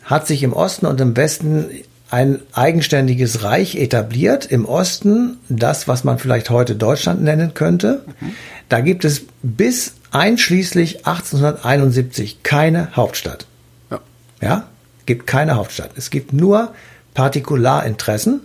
hat 0.09 0.27
sich 0.27 0.42
im 0.42 0.55
Osten 0.55 0.87
und 0.87 1.01
im 1.03 1.16
Westen 1.16 1.66
ein 2.11 2.40
eigenständiges 2.55 3.42
Reich 3.42 3.77
etabliert. 3.77 4.47
Im 4.47 4.64
Osten 4.64 5.37
das, 5.51 5.87
was 5.87 6.03
man 6.03 6.18
vielleicht 6.18 6.49
heute 6.49 6.75
Deutschland 6.75 7.23
nennen 7.23 7.53
könnte. 7.53 8.05
Mhm. 8.21 8.33
Da 8.71 8.81
gibt 8.81 9.05
es 9.05 9.27
bis 9.42 9.92
einschließlich 10.11 11.07
1871 11.07 12.42
keine 12.42 12.97
Hauptstadt. 12.97 13.47
Ja. 13.90 14.01
ja, 14.40 14.68
gibt 15.05 15.27
keine 15.27 15.57
Hauptstadt. 15.57 15.90
Es 15.97 16.09
gibt 16.09 16.33
nur 16.33 16.73
Partikularinteressen. 17.12 18.40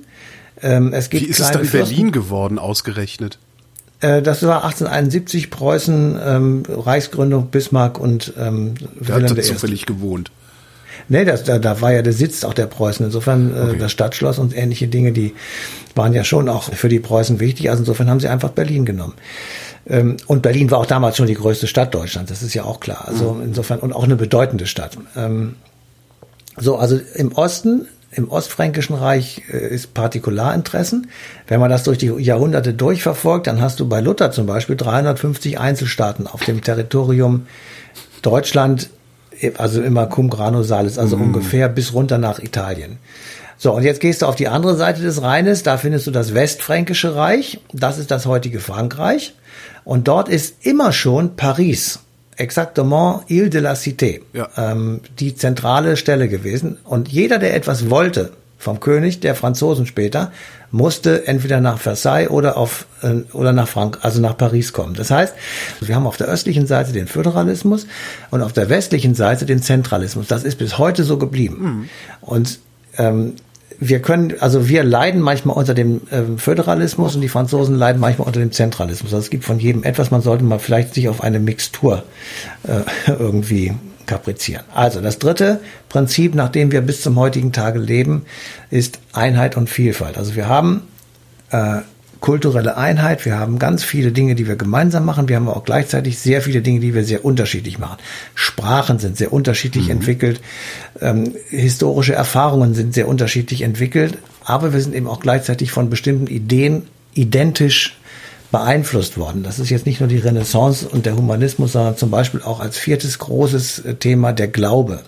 Ähm, 0.62 0.94
es 0.94 1.10
gibt 1.10 1.24
Wie 1.24 1.30
ist 1.30 1.40
es 1.40 1.52
dann 1.52 1.66
Berlin 1.66 2.12
geworden, 2.12 2.60
ausgerechnet? 2.60 3.40
Äh, 4.02 4.22
das 4.22 4.44
war 4.44 4.66
1871 4.66 5.50
Preußen, 5.50 6.20
ähm, 6.22 6.64
Reichsgründung, 6.68 7.48
Bismarck 7.48 7.98
und 7.98 8.34
ähm, 8.38 8.76
Wilhelm 9.00 9.30
hat 9.30 9.46
zufällig 9.46 9.86
gewohnt. 9.86 10.30
Nee, 11.10 11.26
das, 11.26 11.44
da, 11.44 11.60
da 11.60 11.82
war 11.82 11.94
ja 11.94 12.02
der 12.02 12.14
Sitz 12.14 12.44
auch 12.44 12.54
der 12.54 12.68
Preußen. 12.68 13.06
Insofern 13.06 13.56
äh, 13.56 13.60
okay. 13.60 13.78
das 13.80 13.92
Stadtschloss 13.92 14.40
und 14.40 14.56
ähnliche 14.56 14.88
Dinge, 14.88 15.12
die 15.12 15.34
waren 15.96 16.14
ja 16.14 16.24
schon 16.24 16.50
auch 16.50 16.64
für 16.74 16.90
die 16.90 17.00
Preußen 17.00 17.40
wichtig. 17.40 17.70
Also 17.70 17.82
insofern 17.82 18.10
haben 18.10 18.20
sie 18.20 18.28
einfach 18.28 18.50
Berlin 18.50 18.86
genommen. 18.86 19.14
Ähm, 19.88 20.18
und 20.28 20.42
Berlin 20.42 20.72
war 20.72 20.80
auch 20.80 20.86
damals 20.86 21.18
schon 21.18 21.28
die 21.28 21.34
größte 21.34 21.68
Stadt 21.68 21.94
Deutschlands, 21.94 22.30
das 22.30 22.42
ist 22.42 22.54
ja 22.54 22.64
auch 22.64 22.80
klar. 22.80 23.06
Also 23.08 23.34
mhm. 23.34 23.44
insofern 23.44 23.80
und 23.80 23.94
auch 23.94 24.04
eine 24.04 24.16
bedeutende 24.16 24.66
Stadt. 24.66 24.98
Ähm, 25.16 25.56
so, 26.58 26.78
also 26.78 27.00
im 27.16 27.32
Osten 27.34 27.88
im 28.16 28.30
Ostfränkischen 28.30 28.96
Reich 28.96 29.42
äh, 29.52 29.74
ist 29.74 29.94
Partikularinteressen. 29.94 31.08
Wenn 31.48 31.60
man 31.60 31.72
das 31.72 31.84
durch 31.84 31.98
die 31.98 32.08
Jahrhunderte 32.08 32.74
durchverfolgt, 32.74 33.48
dann 33.48 33.60
hast 33.62 33.80
du 33.80 33.90
bei 33.90 34.02
Luther 34.02 34.32
zum 34.32 34.46
Beispiel 34.46 34.76
350 34.76 35.60
Einzelstaaten 35.60 36.28
auf 36.28 36.44
dem 36.44 36.62
Territorium 36.62 37.48
Deutschland 38.22 38.90
also 39.58 39.82
immer 39.82 40.08
cum 40.08 40.30
grano 40.30 40.64
salis, 40.64 40.98
also 40.98 41.18
mhm. 41.18 41.24
ungefähr 41.24 41.70
bis 41.70 41.94
runter 41.94 42.18
nach 42.18 42.40
Italien. 42.40 42.98
So, 43.58 43.72
und 43.74 43.84
jetzt 43.84 44.02
gehst 44.02 44.22
du 44.22 44.26
auf 44.26 44.36
die 44.36 44.48
andere 44.48 44.76
Seite 44.76 45.02
des 45.02 45.22
Rheines, 45.22 45.64
da 45.64 45.78
findest 45.78 46.08
du 46.08 46.12
das 46.12 46.34
Westfränkische 46.34 47.16
Reich, 47.16 47.60
das 47.72 47.98
ist 47.98 48.12
das 48.12 48.26
heutige 48.26 48.60
Frankreich. 48.60 49.36
Und 49.86 50.08
dort 50.08 50.30
ist 50.30 50.66
immer 50.66 50.92
schon 50.92 51.36
Paris, 51.36 52.00
exactement 52.36 53.24
Ile 53.28 53.50
de 53.50 53.62
la 53.62 53.74
Cité, 53.74 54.22
ja. 54.34 54.50
ähm, 54.58 55.02
die 55.20 55.36
zentrale 55.36 55.98
Stelle 55.98 56.28
gewesen. 56.28 56.78
Und 56.84 57.10
jeder, 57.10 57.40
der 57.40 57.56
etwas 57.56 57.90
wollte 57.90 58.32
vom 58.64 58.80
König, 58.80 59.20
der 59.20 59.36
Franzosen 59.36 59.86
später, 59.86 60.32
musste 60.72 61.28
entweder 61.28 61.62
nach 61.62 61.80
Versailles 61.80 62.30
oder 62.30 62.58
auf 62.58 62.88
äh, 63.04 63.22
oder 63.34 63.54
nach 63.54 63.68
Frank, 63.68 64.00
also 64.02 64.20
nach 64.20 64.36
Paris 64.36 64.74
kommen. 64.74 64.96
Das 64.96 65.12
heißt, 65.12 65.36
wir 65.82 65.96
haben 65.96 66.08
auf 66.08 66.18
der 66.18 66.28
östlichen 66.28 66.66
Seite 66.66 66.94
den 66.94 67.08
Föderalismus 67.08 67.86
und 68.32 68.42
auf 68.42 68.54
der 68.54 68.70
westlichen 68.70 69.14
Seite 69.14 69.46
den 69.46 69.62
Zentralismus. 69.62 70.28
Das 70.28 70.44
ist 70.44 70.58
bis 70.58 70.78
heute 70.80 71.04
so 71.04 71.18
geblieben. 71.18 71.58
Mhm. 71.60 71.90
Und 72.22 72.60
ähm, 72.98 73.34
wir 73.80 74.02
können, 74.02 74.34
also 74.40 74.70
wir 74.70 74.84
leiden 74.84 75.22
manchmal 75.22 75.58
unter 75.58 75.74
dem 75.74 76.02
äh, 76.10 76.38
Föderalismus 76.38 77.16
und 77.16 77.22
die 77.22 77.30
Franzosen 77.30 77.76
leiden 77.76 78.00
manchmal 78.00 78.28
unter 78.28 78.40
dem 78.40 78.52
Zentralismus. 78.52 79.14
Also 79.14 79.24
es 79.24 79.30
gibt 79.30 79.44
von 79.44 79.60
jedem 79.60 79.84
etwas, 79.84 80.12
man 80.12 80.22
sollte 80.22 80.44
mal 80.44 80.60
vielleicht 80.60 80.94
sich 80.94 81.10
auf 81.10 81.22
eine 81.22 81.40
Mixtur 81.40 82.04
äh, 82.64 83.12
irgendwie 83.12 83.74
kaprizieren. 84.06 84.64
Also 84.74 85.02
das 85.02 85.20
dritte 85.20 85.60
Prinzip, 85.90 86.36
nach 86.36 86.50
dem 86.50 86.72
wir 86.72 86.82
bis 86.82 87.02
zum 87.02 87.18
heutigen 87.18 87.52
Tage 87.52 87.80
leben, 87.80 88.26
ist 88.70 89.00
Einheit 89.14 89.58
und 89.58 89.70
Vielfalt. 89.70 90.18
Also 90.18 90.36
wir 90.36 90.48
haben 90.48 90.84
äh, 91.52 91.82
kulturelle 92.24 92.78
Einheit, 92.78 93.26
wir 93.26 93.38
haben 93.38 93.60
ganz 93.60 93.84
viele 93.84 94.14
Dinge, 94.14 94.34
die 94.34 94.48
wir 94.48 94.56
gemeinsam 94.56 95.04
machen, 95.04 95.28
wir 95.28 95.36
haben 95.36 95.50
auch 95.50 95.66
gleichzeitig 95.66 96.20
sehr 96.20 96.42
viele 96.42 96.62
Dinge, 96.62 96.80
die 96.80 96.94
wir 96.94 97.04
sehr 97.04 97.26
unterschiedlich 97.26 97.80
machen. 97.80 97.98
Sprachen 98.34 98.98
sind 98.98 99.18
sehr 99.18 99.34
unterschiedlich 99.34 99.86
mhm. 99.86 99.92
entwickelt, 99.92 100.40
ähm, 101.02 101.36
historische 101.50 102.14
Erfahrungen 102.14 102.76
sind 102.76 102.94
sehr 102.94 103.10
unterschiedlich 103.10 103.62
entwickelt, 103.62 104.18
aber 104.46 104.72
wir 104.72 104.80
sind 104.80 104.96
eben 104.96 105.08
auch 105.08 105.20
gleichzeitig 105.20 105.72
von 105.72 105.90
bestimmten 105.90 106.28
Ideen 106.28 106.84
identisch 107.14 107.98
beeinflusst 108.54 109.18
worden. 109.18 109.42
Das 109.42 109.58
ist 109.58 109.72
jetzt 109.72 109.88
nicht 109.88 110.00
nur 110.00 110.08
die 110.08 110.20
Renaissance 110.20 110.88
und 110.88 111.08
der 111.08 111.18
Humanismus, 111.18 111.72
sondern 111.72 111.98
zum 111.98 112.12
Beispiel 112.12 112.44
auch 112.44 112.60
als 112.60 112.78
viertes 112.78 113.18
großes 113.18 113.80
äh, 113.80 113.96
Thema 113.96 114.32
der 114.32 114.48
Glaube. 114.48 115.00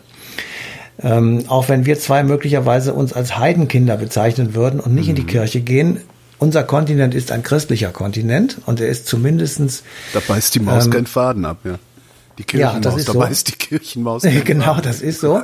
Ähm, 0.98 1.46
auch 1.48 1.70
wenn 1.70 1.86
wir 1.86 2.00
zwei 2.00 2.24
möglicherweise 2.24 2.96
uns 2.96 3.14
als 3.14 3.38
Heidenkinder 3.38 3.98
bezeichnen 3.98 4.56
würden 4.56 4.80
und 4.80 4.96
nicht 4.96 5.06
mhm. 5.06 5.12
in 5.12 5.16
die 5.18 5.22
mhm. 5.22 5.28
Kirche 5.28 5.62
gehen, 5.62 6.00
unser 6.40 6.64
Kontinent 6.64 7.14
ist 7.14 7.32
ein 7.32 7.44
christlicher 7.44 7.92
Kontinent 7.92 8.58
und 8.66 8.82
er 8.82 8.88
ist 8.88 9.06
zumindestens. 9.06 9.84
Da 10.14 10.22
beißt 10.28 10.56
die 10.56 10.60
Maus 10.60 10.86
ähm, 10.86 10.92
keinen 10.92 11.08
Faden 11.08 11.46
ab, 11.46 11.60
ja. 11.64 11.76
Die 12.40 12.44
Kirchenmaus, 12.44 12.74
ja, 12.74 12.80
das 12.82 12.98
ist 12.98 13.08
da 13.08 13.14
so. 13.14 13.20
beißt 13.20 13.48
die 13.48 13.52
Kirchenmaus. 13.52 14.24
genau, 14.44 14.82
das 14.82 15.02
ist 15.02 15.22
so. 15.22 15.44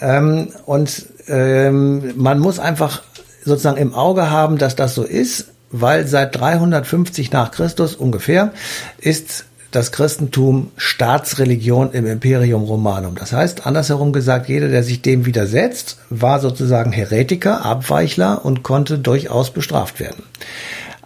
ähm, 0.00 0.52
und 0.66 1.04
ähm, 1.26 2.12
man 2.14 2.38
muss 2.38 2.60
einfach 2.60 3.02
sozusagen 3.44 3.76
im 3.76 3.92
Auge 3.92 4.30
haben, 4.30 4.56
dass 4.56 4.76
das 4.76 4.94
so 4.94 5.02
ist 5.02 5.48
weil 5.70 6.06
seit 6.06 6.36
350 6.38 7.32
nach 7.32 7.50
Christus 7.50 7.94
ungefähr 7.94 8.52
ist 8.98 9.44
das 9.70 9.92
Christentum 9.92 10.72
Staatsreligion 10.76 11.92
im 11.92 12.06
Imperium 12.06 12.64
Romanum. 12.64 13.14
Das 13.14 13.32
heißt, 13.32 13.66
andersherum 13.66 14.12
gesagt, 14.12 14.48
jeder, 14.48 14.68
der 14.68 14.82
sich 14.82 15.00
dem 15.00 15.26
widersetzt, 15.26 15.98
war 16.10 16.40
sozusagen 16.40 16.90
Heretiker, 16.90 17.64
Abweichler 17.64 18.44
und 18.44 18.64
konnte 18.64 18.98
durchaus 18.98 19.52
bestraft 19.52 20.00
werden. 20.00 20.24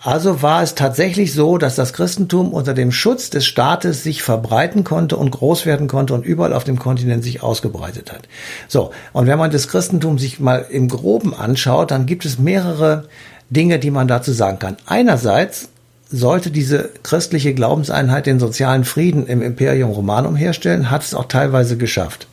Also 0.05 0.43
war 0.43 0.63
es 0.63 0.75
tatsächlich 0.75 1.33
so, 1.33 1.57
dass 1.57 1.77
das 1.77 1.95
Christentum 1.95 2.53
unter 2.53 2.75
dem 2.75 2.93
Schutz 2.93 3.31
des 3.31 3.47
Staates 3.47 4.03
sich 4.03 4.23
verbreiten 4.23 4.85
konnte 4.85 5.17
und 5.17 5.31
groß 5.31 5.65
werden 5.65 5.89
konnte 5.89 6.13
und 6.13 6.27
überall 6.27 6.53
auf 6.53 6.65
dem 6.65 6.79
Kontinent 6.79 7.25
sich 7.25 7.43
ausgebreitet 7.43 8.13
hat. 8.13 8.29
So, 8.69 8.91
und 9.15 9.27
wenn 9.27 9.39
man 9.39 9.51
das 9.51 9.67
Christentum 9.67 10.19
sich 10.19 10.41
mal 10.41 10.67
im 10.69 10.89
groben 10.89 11.33
anschaut, 11.33 11.91
dann 11.91 12.05
gibt 12.05 12.27
es 12.27 12.39
mehrere 12.39 13.09
Dinge, 13.55 13.79
die 13.79 13.91
man 13.91 14.09
dazu 14.09 14.33
sagen 14.33 14.59
kann. 14.59 14.77
Einerseits 14.87 15.71
sollte 16.11 16.51
diese 16.51 16.91
christliche 17.03 17.55
Glaubenseinheit 17.55 18.27
den 18.27 18.39
sozialen 18.39 18.85
Frieden 18.85 19.27
im 19.27 19.43
Imperium 19.43 19.91
Romanum 19.91 20.37
herstellen, 20.37 20.91
hat 20.91 21.03
es 21.03 21.15
auch 21.15 21.27
teilweise 21.27 21.77
geschafft. 21.77 22.27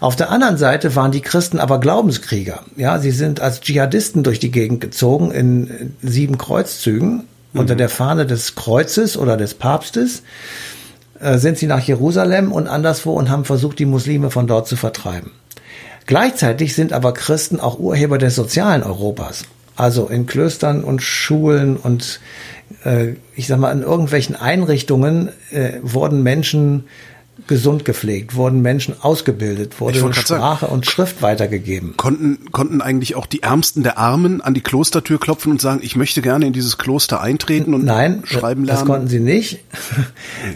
Auf 0.00 0.16
der 0.16 0.30
anderen 0.30 0.58
Seite 0.58 0.94
waren 0.94 1.12
die 1.12 1.20
Christen 1.20 1.58
aber 1.58 1.80
Glaubenskrieger. 1.80 2.60
Ja, 2.76 2.98
sie 2.98 3.12
sind 3.12 3.40
als 3.40 3.60
Dschihadisten 3.60 4.22
durch 4.22 4.38
die 4.38 4.50
Gegend 4.50 4.80
gezogen 4.80 5.30
in 5.30 5.94
sieben 6.02 6.36
Kreuzzügen 6.36 7.24
mhm. 7.52 7.60
unter 7.60 7.76
der 7.76 7.88
Fahne 7.88 8.26
des 8.26 8.54
Kreuzes 8.54 9.16
oder 9.16 9.36
des 9.36 9.54
Papstes 9.54 10.22
äh, 11.20 11.38
sind 11.38 11.56
sie 11.56 11.66
nach 11.66 11.80
Jerusalem 11.80 12.52
und 12.52 12.66
anderswo 12.66 13.12
und 13.12 13.30
haben 13.30 13.44
versucht, 13.44 13.78
die 13.78 13.86
Muslime 13.86 14.30
von 14.30 14.46
dort 14.46 14.68
zu 14.68 14.76
vertreiben. 14.76 15.30
Gleichzeitig 16.06 16.74
sind 16.74 16.92
aber 16.92 17.14
Christen 17.14 17.58
auch 17.58 17.78
Urheber 17.78 18.18
des 18.18 18.34
sozialen 18.34 18.82
Europas. 18.82 19.44
Also 19.76 20.06
in 20.06 20.26
Klöstern 20.26 20.82
und 20.82 21.02
Schulen 21.02 21.76
und 21.76 22.20
äh, 22.84 23.14
ich 23.34 23.46
sag 23.46 23.58
mal, 23.58 23.72
in 23.72 23.82
irgendwelchen 23.82 24.34
Einrichtungen 24.34 25.30
äh, 25.50 25.72
wurden 25.82 26.22
Menschen 26.22 26.84
gesund 27.46 27.84
gepflegt, 27.84 28.34
wurden 28.34 28.62
Menschen 28.62 28.94
ausgebildet, 29.00 29.80
wurde 29.80 29.98
Sprache 30.12 30.64
sagen, 30.64 30.72
und 30.72 30.86
Schrift 30.86 31.22
weitergegeben. 31.22 31.94
Konnten, 31.96 32.50
konnten 32.50 32.80
eigentlich 32.80 33.14
auch 33.14 33.26
die 33.26 33.42
Ärmsten 33.42 33.82
der 33.82 33.98
Armen 33.98 34.40
an 34.40 34.54
die 34.54 34.62
Klostertür 34.62 35.20
klopfen 35.20 35.52
und 35.52 35.60
sagen, 35.60 35.80
ich 35.82 35.96
möchte 35.96 36.22
gerne 36.22 36.46
in 36.46 36.52
dieses 36.52 36.78
Kloster 36.78 37.20
eintreten 37.20 37.74
und 37.74 37.84
Nein, 37.84 38.22
schreiben 38.24 38.64
lernen? 38.64 38.66
Nein, 38.66 38.66
das 38.66 38.84
konnten 38.84 39.08
sie 39.08 39.20
nicht. 39.20 39.60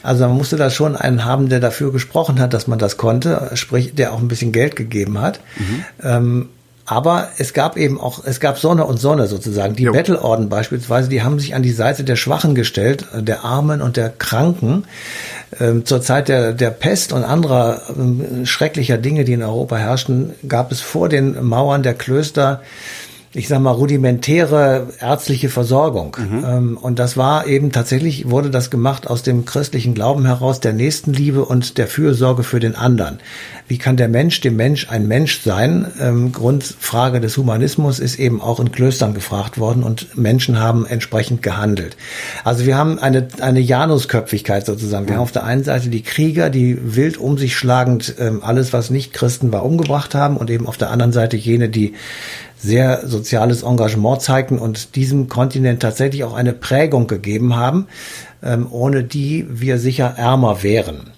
Also 0.02 0.26
man 0.26 0.36
musste 0.36 0.56
da 0.56 0.70
schon 0.70 0.96
einen 0.96 1.24
haben, 1.24 1.48
der 1.48 1.60
dafür 1.60 1.92
gesprochen 1.92 2.38
hat, 2.38 2.54
dass 2.54 2.66
man 2.66 2.78
das 2.78 2.96
konnte, 2.96 3.50
sprich, 3.54 3.94
der 3.94 4.12
auch 4.12 4.18
ein 4.18 4.28
bisschen 4.28 4.52
Geld 4.52 4.76
gegeben 4.76 5.20
hat. 5.20 5.40
Mhm. 5.58 5.84
Ähm, 6.02 6.48
aber 6.90 7.28
es 7.38 7.54
gab 7.54 7.76
eben 7.76 8.00
auch, 8.00 8.24
es 8.24 8.40
gab 8.40 8.58
Sonne 8.58 8.84
und 8.84 8.98
Sonne 8.98 9.28
sozusagen. 9.28 9.76
Die 9.76 9.84
Bettelorden 9.84 10.48
beispielsweise, 10.48 11.08
die 11.08 11.22
haben 11.22 11.38
sich 11.38 11.54
an 11.54 11.62
die 11.62 11.70
Seite 11.70 12.02
der 12.02 12.16
Schwachen 12.16 12.56
gestellt, 12.56 13.06
der 13.14 13.44
Armen 13.44 13.80
und 13.80 13.96
der 13.96 14.08
Kranken. 14.08 14.86
Ähm, 15.60 15.86
zur 15.86 16.02
Zeit 16.02 16.28
der, 16.28 16.52
der 16.52 16.70
Pest 16.70 17.12
und 17.12 17.22
anderer 17.22 17.82
ähm, 17.96 18.44
schrecklicher 18.44 18.98
Dinge, 18.98 19.24
die 19.24 19.34
in 19.34 19.42
Europa 19.44 19.76
herrschten, 19.76 20.34
gab 20.48 20.72
es 20.72 20.80
vor 20.80 21.08
den 21.08 21.40
Mauern 21.44 21.84
der 21.84 21.94
Klöster 21.94 22.60
ich 23.32 23.46
sag 23.46 23.60
mal, 23.60 23.70
rudimentäre 23.70 24.88
ärztliche 24.98 25.50
Versorgung. 25.50 26.16
Mhm. 26.18 26.44
Ähm, 26.44 26.76
und 26.76 26.98
das 26.98 27.16
war 27.16 27.46
eben 27.46 27.70
tatsächlich, 27.70 28.28
wurde 28.28 28.50
das 28.50 28.70
gemacht 28.70 29.06
aus 29.06 29.22
dem 29.22 29.44
christlichen 29.44 29.94
Glauben 29.94 30.26
heraus, 30.26 30.58
der 30.58 30.72
Nächstenliebe 30.72 31.44
und 31.44 31.78
der 31.78 31.86
Fürsorge 31.86 32.42
für 32.42 32.58
den 32.58 32.74
anderen. 32.74 33.20
Wie 33.68 33.78
kann 33.78 33.96
der 33.96 34.08
Mensch 34.08 34.40
dem 34.40 34.56
Mensch 34.56 34.90
ein 34.90 35.06
Mensch 35.06 35.42
sein? 35.42 35.86
Ähm, 36.00 36.32
Grundfrage 36.32 37.20
des 37.20 37.36
Humanismus 37.36 38.00
ist 38.00 38.18
eben 38.18 38.40
auch 38.40 38.58
in 38.58 38.72
Klöstern 38.72 39.14
gefragt 39.14 39.58
worden 39.58 39.84
und 39.84 40.18
Menschen 40.18 40.58
haben 40.58 40.84
entsprechend 40.84 41.40
gehandelt. 41.40 41.96
Also 42.42 42.66
wir 42.66 42.76
haben 42.76 42.98
eine, 42.98 43.28
eine 43.40 43.60
Janusköpfigkeit 43.60 44.66
sozusagen. 44.66 45.06
Wir 45.06 45.12
mhm. 45.12 45.18
haben 45.18 45.22
auf 45.22 45.32
der 45.32 45.44
einen 45.44 45.62
Seite 45.62 45.88
die 45.88 46.02
Krieger, 46.02 46.50
die 46.50 46.96
wild 46.96 47.16
um 47.16 47.38
sich 47.38 47.54
schlagend 47.54 48.16
ähm, 48.18 48.42
alles, 48.42 48.72
was 48.72 48.90
nicht 48.90 49.12
Christen 49.12 49.52
war, 49.52 49.64
umgebracht 49.64 50.16
haben 50.16 50.36
und 50.36 50.50
eben 50.50 50.66
auf 50.66 50.78
der 50.78 50.90
anderen 50.90 51.12
Seite 51.12 51.36
jene, 51.36 51.68
die 51.68 51.94
sehr 52.62 53.06
soziales 53.06 53.62
Engagement 53.62 54.22
zeigten 54.22 54.58
und 54.58 54.96
diesem 54.96 55.28
Kontinent 55.28 55.80
tatsächlich 55.80 56.24
auch 56.24 56.34
eine 56.34 56.52
Prägung 56.52 57.06
gegeben 57.06 57.56
haben, 57.56 57.86
ähm, 58.42 58.66
ohne 58.70 59.04
die 59.04 59.46
wir 59.48 59.78
sicher 59.78 60.14
ärmer 60.16 60.62
wären. 60.62 61.10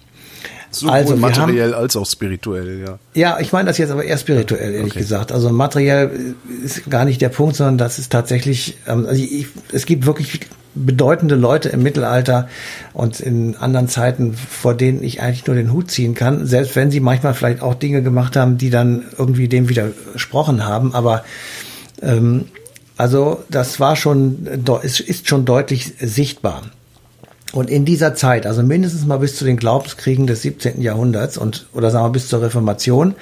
Sowohl 0.71 0.93
also 0.93 1.15
materiell 1.15 1.73
haben, 1.73 1.81
als 1.81 1.95
auch 1.95 2.05
spirituell, 2.05 2.83
ja. 2.85 2.99
Ja, 3.13 3.39
ich 3.39 3.53
meine 3.53 3.67
das 3.67 3.77
jetzt 3.77 3.91
aber 3.91 4.03
eher 4.03 4.17
spirituell, 4.17 4.73
ehrlich 4.73 4.93
okay. 4.93 5.01
gesagt. 5.01 5.31
Also 5.31 5.51
materiell 5.51 6.35
ist 6.63 6.89
gar 6.89 7.05
nicht 7.05 7.21
der 7.21 7.29
Punkt, 7.29 7.55
sondern 7.55 7.77
das 7.77 7.99
ist 7.99 8.11
tatsächlich, 8.11 8.77
ähm, 8.87 9.05
also 9.05 9.21
ich, 9.21 9.47
es 9.71 9.85
gibt 9.85 10.05
wirklich 10.05 10.39
bedeutende 10.75 11.35
Leute 11.35 11.69
im 11.69 11.83
Mittelalter 11.83 12.47
und 12.93 13.19
in 13.19 13.55
anderen 13.55 13.87
Zeiten, 13.87 14.33
vor 14.33 14.73
denen 14.73 15.03
ich 15.03 15.21
eigentlich 15.21 15.45
nur 15.45 15.55
den 15.55 15.71
Hut 15.71 15.91
ziehen 15.91 16.15
kann, 16.15 16.45
selbst 16.45 16.75
wenn 16.75 16.91
sie 16.91 16.99
manchmal 16.99 17.33
vielleicht 17.33 17.61
auch 17.61 17.75
Dinge 17.75 18.01
gemacht 18.01 18.35
haben, 18.35 18.57
die 18.57 18.69
dann 18.69 19.05
irgendwie 19.17 19.47
dem 19.47 19.69
widersprochen 19.69 20.65
haben. 20.65 20.93
Aber 20.93 21.23
ähm, 22.01 22.45
also 22.97 23.43
das 23.49 23.79
war 23.79 23.95
schon, 23.95 24.47
ist, 24.81 24.99
ist 24.99 25.27
schon 25.27 25.45
deutlich 25.45 25.93
sichtbar. 25.99 26.63
Und 27.53 27.69
in 27.69 27.85
dieser 27.85 28.15
Zeit, 28.15 28.47
also 28.47 28.63
mindestens 28.63 29.05
mal 29.05 29.19
bis 29.19 29.35
zu 29.35 29.45
den 29.45 29.57
Glaubenskriegen 29.57 30.25
des 30.25 30.41
17. 30.41 30.81
Jahrhunderts 30.81 31.37
und 31.37 31.67
oder 31.73 31.91
sagen 31.91 32.05
wir 32.05 32.11
bis 32.11 32.27
zur 32.27 32.41
Reformation, 32.41 33.13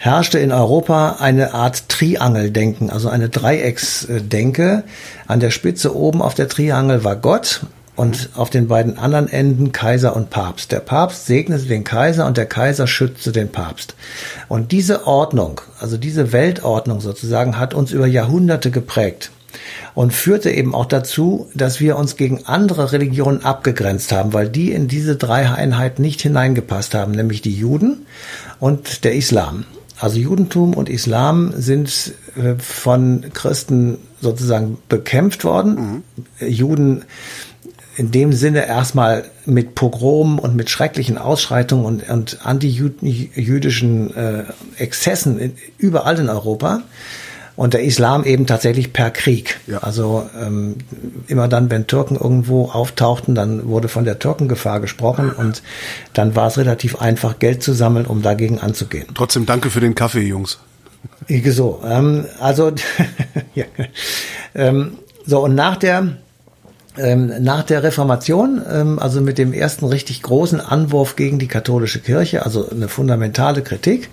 herrschte 0.00 0.38
in 0.38 0.50
Europa 0.50 1.16
eine 1.20 1.52
Art 1.52 1.90
Triangeldenken, 1.90 2.88
also 2.88 3.10
eine 3.10 3.28
Dreiecksdenke. 3.28 4.84
An 5.26 5.40
der 5.40 5.50
Spitze 5.50 5.94
oben 5.94 6.22
auf 6.22 6.34
der 6.34 6.48
Triangel 6.48 7.04
war 7.04 7.16
Gott 7.16 7.66
und 7.96 8.30
auf 8.34 8.48
den 8.48 8.66
beiden 8.66 8.96
anderen 8.96 9.28
Enden 9.28 9.72
Kaiser 9.72 10.16
und 10.16 10.30
Papst. 10.30 10.72
Der 10.72 10.80
Papst 10.80 11.26
segnete 11.26 11.66
den 11.66 11.84
Kaiser 11.84 12.26
und 12.26 12.38
der 12.38 12.46
Kaiser 12.46 12.86
schützte 12.86 13.30
den 13.30 13.52
Papst. 13.52 13.94
Und 14.48 14.72
diese 14.72 15.06
Ordnung, 15.06 15.60
also 15.78 15.98
diese 15.98 16.32
Weltordnung 16.32 17.02
sozusagen, 17.02 17.58
hat 17.58 17.74
uns 17.74 17.92
über 17.92 18.06
Jahrhunderte 18.06 18.70
geprägt 18.70 19.30
und 19.94 20.14
führte 20.14 20.50
eben 20.50 20.74
auch 20.74 20.86
dazu, 20.86 21.50
dass 21.54 21.78
wir 21.78 21.98
uns 21.98 22.16
gegen 22.16 22.46
andere 22.46 22.92
Religionen 22.92 23.44
abgegrenzt 23.44 24.12
haben, 24.12 24.32
weil 24.32 24.48
die 24.48 24.72
in 24.72 24.88
diese 24.88 25.16
drei 25.16 25.50
Einheiten 25.50 26.00
nicht 26.00 26.22
hineingepasst 26.22 26.94
haben, 26.94 27.12
nämlich 27.12 27.42
die 27.42 27.54
Juden 27.54 28.06
und 28.60 29.04
der 29.04 29.14
Islam. 29.14 29.66
Also 30.00 30.18
Judentum 30.18 30.74
und 30.74 30.88
Islam 30.88 31.52
sind 31.56 32.14
äh, 32.36 32.54
von 32.58 33.26
Christen 33.34 33.98
sozusagen 34.20 34.78
bekämpft 34.88 35.44
worden. 35.44 36.02
Mhm. 36.40 36.48
Juden 36.48 37.04
in 37.96 38.10
dem 38.10 38.32
Sinne 38.32 38.66
erstmal 38.66 39.24
mit 39.44 39.74
Pogromen 39.74 40.38
und 40.38 40.56
mit 40.56 40.70
schrecklichen 40.70 41.18
Ausschreitungen 41.18 41.84
und, 41.84 42.08
und 42.08 42.46
antijüdischen 42.46 44.16
äh, 44.16 44.44
Exzessen 44.78 45.38
in, 45.38 45.52
überall 45.76 46.18
in 46.18 46.30
Europa 46.30 46.82
und 47.60 47.74
der 47.74 47.82
Islam 47.82 48.24
eben 48.24 48.46
tatsächlich 48.46 48.94
per 48.94 49.10
Krieg. 49.10 49.60
Ja. 49.66 49.80
Also 49.80 50.26
ähm, 50.40 50.76
immer 51.26 51.46
dann, 51.46 51.68
wenn 51.68 51.86
Türken 51.86 52.16
irgendwo 52.16 52.70
auftauchten, 52.70 53.34
dann 53.34 53.68
wurde 53.68 53.88
von 53.88 54.06
der 54.06 54.18
Türkengefahr 54.18 54.80
gesprochen 54.80 55.30
und 55.30 55.62
dann 56.14 56.34
war 56.34 56.46
es 56.46 56.56
relativ 56.56 57.02
einfach, 57.02 57.38
Geld 57.38 57.62
zu 57.62 57.74
sammeln, 57.74 58.06
um 58.06 58.22
dagegen 58.22 58.60
anzugehen. 58.60 59.08
Trotzdem 59.14 59.44
danke 59.44 59.68
für 59.68 59.80
den 59.80 59.94
Kaffee, 59.94 60.22
Jungs. 60.22 60.58
So, 61.28 61.82
ähm, 61.84 62.24
also 62.40 62.72
ja, 63.54 63.66
ähm, 64.54 64.92
so 65.26 65.44
und 65.44 65.54
nach 65.54 65.76
der 65.76 66.16
ähm, 66.96 67.30
nach 67.40 67.62
der 67.62 67.82
Reformation, 67.82 68.62
ähm, 68.72 68.98
also 68.98 69.20
mit 69.20 69.36
dem 69.36 69.52
ersten 69.52 69.84
richtig 69.84 70.22
großen 70.22 70.60
Anwurf 70.60 71.14
gegen 71.14 71.38
die 71.38 71.46
katholische 71.46 72.00
Kirche, 72.00 72.44
also 72.44 72.68
eine 72.70 72.88
fundamentale 72.88 73.62
Kritik, 73.62 74.08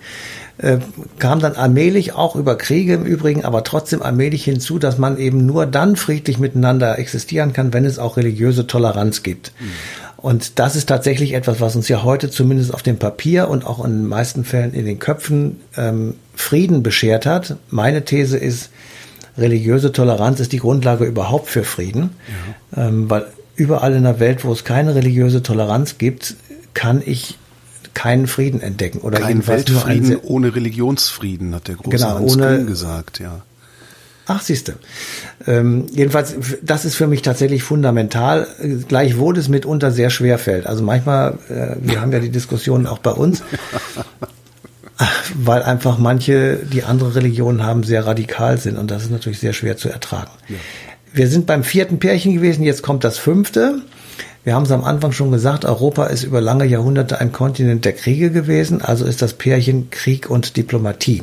äh, 0.58 0.78
kam 1.18 1.40
dann 1.40 1.54
allmählich 1.54 2.14
auch 2.14 2.36
über 2.36 2.56
Kriege 2.56 2.94
im 2.94 3.04
Übrigen, 3.04 3.44
aber 3.44 3.64
trotzdem 3.64 4.02
allmählich 4.02 4.44
hinzu, 4.44 4.78
dass 4.78 4.98
man 4.98 5.18
eben 5.18 5.46
nur 5.46 5.66
dann 5.66 5.96
friedlich 5.96 6.38
miteinander 6.38 6.98
existieren 6.98 7.52
kann, 7.52 7.72
wenn 7.72 7.84
es 7.84 7.98
auch 7.98 8.16
religiöse 8.16 8.66
Toleranz 8.66 9.22
gibt. 9.22 9.52
Mhm. 9.60 9.70
Und 10.16 10.58
das 10.58 10.74
ist 10.74 10.88
tatsächlich 10.88 11.32
etwas, 11.34 11.60
was 11.60 11.76
uns 11.76 11.88
ja 11.88 12.02
heute 12.02 12.28
zumindest 12.28 12.74
auf 12.74 12.82
dem 12.82 12.98
Papier 12.98 13.48
und 13.48 13.64
auch 13.64 13.84
in 13.84 13.92
den 13.92 14.08
meisten 14.08 14.44
Fällen 14.44 14.74
in 14.74 14.84
den 14.84 14.98
Köpfen 14.98 15.60
ähm, 15.76 16.14
Frieden 16.34 16.82
beschert 16.82 17.24
hat. 17.24 17.56
Meine 17.70 18.04
These 18.04 18.36
ist, 18.36 18.70
religiöse 19.36 19.92
Toleranz 19.92 20.40
ist 20.40 20.50
die 20.50 20.58
Grundlage 20.58 21.04
überhaupt 21.04 21.48
für 21.48 21.62
Frieden, 21.62 22.10
ja. 22.76 22.88
ähm, 22.88 23.08
weil 23.08 23.26
überall 23.54 23.94
in 23.94 24.02
der 24.02 24.18
Welt, 24.18 24.44
wo 24.44 24.52
es 24.52 24.64
keine 24.64 24.96
religiöse 24.96 25.40
Toleranz 25.44 25.98
gibt, 25.98 26.34
kann 26.74 27.00
ich 27.04 27.38
keinen 27.98 28.28
Frieden 28.28 28.60
entdecken 28.60 29.00
oder 29.00 29.18
Kein 29.18 29.44
Weltfrieden 29.44 30.18
ohne 30.22 30.54
Religionsfrieden, 30.54 31.52
hat 31.52 31.66
der 31.66 31.74
große 31.74 31.96
genau, 31.96 32.14
Hans 32.14 32.36
ohne, 32.36 32.64
gesagt, 32.64 33.18
ja. 33.18 33.42
Ach, 34.28 34.40
siehste. 34.40 34.76
Ähm, 35.48 35.86
jedenfalls, 35.90 36.36
das 36.62 36.84
ist 36.84 36.94
für 36.94 37.08
mich 37.08 37.22
tatsächlich 37.22 37.64
fundamental, 37.64 38.46
gleichwohl 38.86 39.36
es 39.36 39.48
mitunter 39.48 39.90
sehr 39.90 40.10
schwer 40.10 40.38
fällt. 40.38 40.68
Also 40.68 40.84
manchmal, 40.84 41.38
äh, 41.48 41.74
wir 41.80 42.00
haben 42.00 42.12
ja 42.12 42.20
die 42.20 42.30
Diskussionen 42.30 42.86
auch 42.86 42.98
bei 42.98 43.10
uns, 43.10 43.42
weil 45.34 45.64
einfach 45.64 45.98
manche, 45.98 46.58
die 46.58 46.84
andere 46.84 47.16
Religionen 47.16 47.64
haben, 47.64 47.82
sehr 47.82 48.06
radikal 48.06 48.58
sind 48.58 48.78
und 48.78 48.92
das 48.92 49.02
ist 49.02 49.10
natürlich 49.10 49.40
sehr 49.40 49.54
schwer 49.54 49.76
zu 49.76 49.88
ertragen. 49.88 50.30
Ja. 50.48 50.56
Wir 51.12 51.26
sind 51.26 51.46
beim 51.46 51.64
vierten 51.64 51.98
Pärchen 51.98 52.32
gewesen, 52.34 52.62
jetzt 52.62 52.82
kommt 52.82 53.02
das 53.02 53.18
fünfte. 53.18 53.82
Wir 54.48 54.54
haben 54.54 54.64
es 54.64 54.72
am 54.72 54.84
Anfang 54.84 55.12
schon 55.12 55.30
gesagt, 55.30 55.66
Europa 55.66 56.06
ist 56.06 56.22
über 56.22 56.40
lange 56.40 56.64
Jahrhunderte 56.64 57.20
ein 57.20 57.32
Kontinent 57.32 57.84
der 57.84 57.92
Kriege 57.92 58.30
gewesen, 58.30 58.80
also 58.80 59.04
ist 59.04 59.20
das 59.20 59.34
Pärchen 59.34 59.90
Krieg 59.90 60.30
und 60.30 60.56
Diplomatie. 60.56 61.22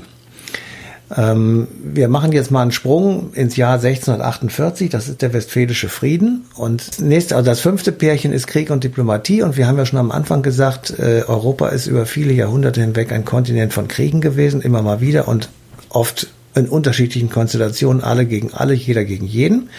Ähm, 1.17 1.67
wir 1.83 2.07
machen 2.07 2.33
jetzt 2.33 2.51
mal 2.51 2.61
einen 2.61 2.71
Sprung 2.71 3.33
ins 3.33 3.55
Jahr 3.55 3.79
1648, 3.79 4.91
das 4.91 5.07
ist 5.07 5.23
der 5.23 5.33
Westfälische 5.33 5.89
Frieden. 5.89 6.45
Und 6.53 6.99
nächste, 6.99 7.35
also 7.35 7.49
das 7.49 7.61
fünfte 7.61 7.91
Pärchen 7.91 8.31
ist 8.31 8.45
Krieg 8.45 8.69
und 8.69 8.83
Diplomatie. 8.83 9.41
Und 9.41 9.57
wir 9.57 9.65
haben 9.65 9.79
ja 9.79 9.87
schon 9.87 9.97
am 9.97 10.11
Anfang 10.11 10.43
gesagt, 10.43 10.93
äh, 10.99 11.23
Europa 11.25 11.69
ist 11.69 11.87
über 11.87 12.05
viele 12.05 12.31
Jahrhunderte 12.31 12.81
hinweg 12.81 13.11
ein 13.11 13.25
Kontinent 13.25 13.73
von 13.73 13.87
Kriegen 13.87 14.21
gewesen, 14.21 14.61
immer 14.61 14.83
mal 14.83 15.01
wieder 15.01 15.27
und 15.27 15.49
oft 15.89 16.27
in 16.55 16.69
unterschiedlichen 16.69 17.29
Konstellationen, 17.29 18.03
alle 18.03 18.25
gegen 18.25 18.53
alle, 18.53 18.73
jeder 18.73 19.03
gegen 19.03 19.25
jeden. 19.25 19.69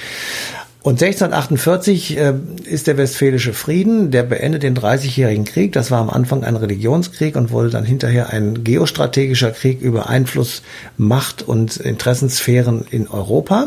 Und 0.86 1.02
1648 1.02 2.16
äh, 2.16 2.34
ist 2.62 2.86
der 2.86 2.96
Westfälische 2.96 3.52
Frieden, 3.52 4.12
der 4.12 4.22
beendet 4.22 4.62
den 4.62 4.76
Dreißigjährigen 4.76 5.44
Krieg. 5.44 5.72
Das 5.72 5.90
war 5.90 5.98
am 5.98 6.08
Anfang 6.08 6.44
ein 6.44 6.54
Religionskrieg 6.54 7.34
und 7.34 7.50
wurde 7.50 7.70
dann 7.70 7.84
hinterher 7.84 8.30
ein 8.30 8.62
geostrategischer 8.62 9.50
Krieg 9.50 9.80
über 9.80 10.08
Einfluss, 10.08 10.62
Macht 10.96 11.42
und 11.42 11.76
Interessensphären 11.78 12.84
in 12.88 13.08
Europa. 13.08 13.66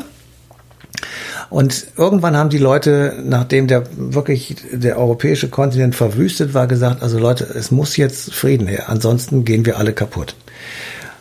Und 1.49 1.87
irgendwann 1.97 2.37
haben 2.37 2.51
die 2.51 2.57
Leute, 2.57 3.21
nachdem 3.21 3.67
der 3.67 3.83
wirklich 3.97 4.55
der 4.71 4.97
europäische 4.97 5.49
Kontinent 5.49 5.95
verwüstet 5.95 6.53
war, 6.53 6.67
gesagt, 6.67 7.03
also 7.03 7.19
Leute, 7.19 7.43
es 7.43 7.69
muss 7.69 7.97
jetzt 7.97 8.33
Frieden 8.33 8.65
her, 8.65 8.87
ansonsten 8.87 9.43
gehen 9.43 9.65
wir 9.65 9.77
alle 9.77 9.91
kaputt. 9.91 10.35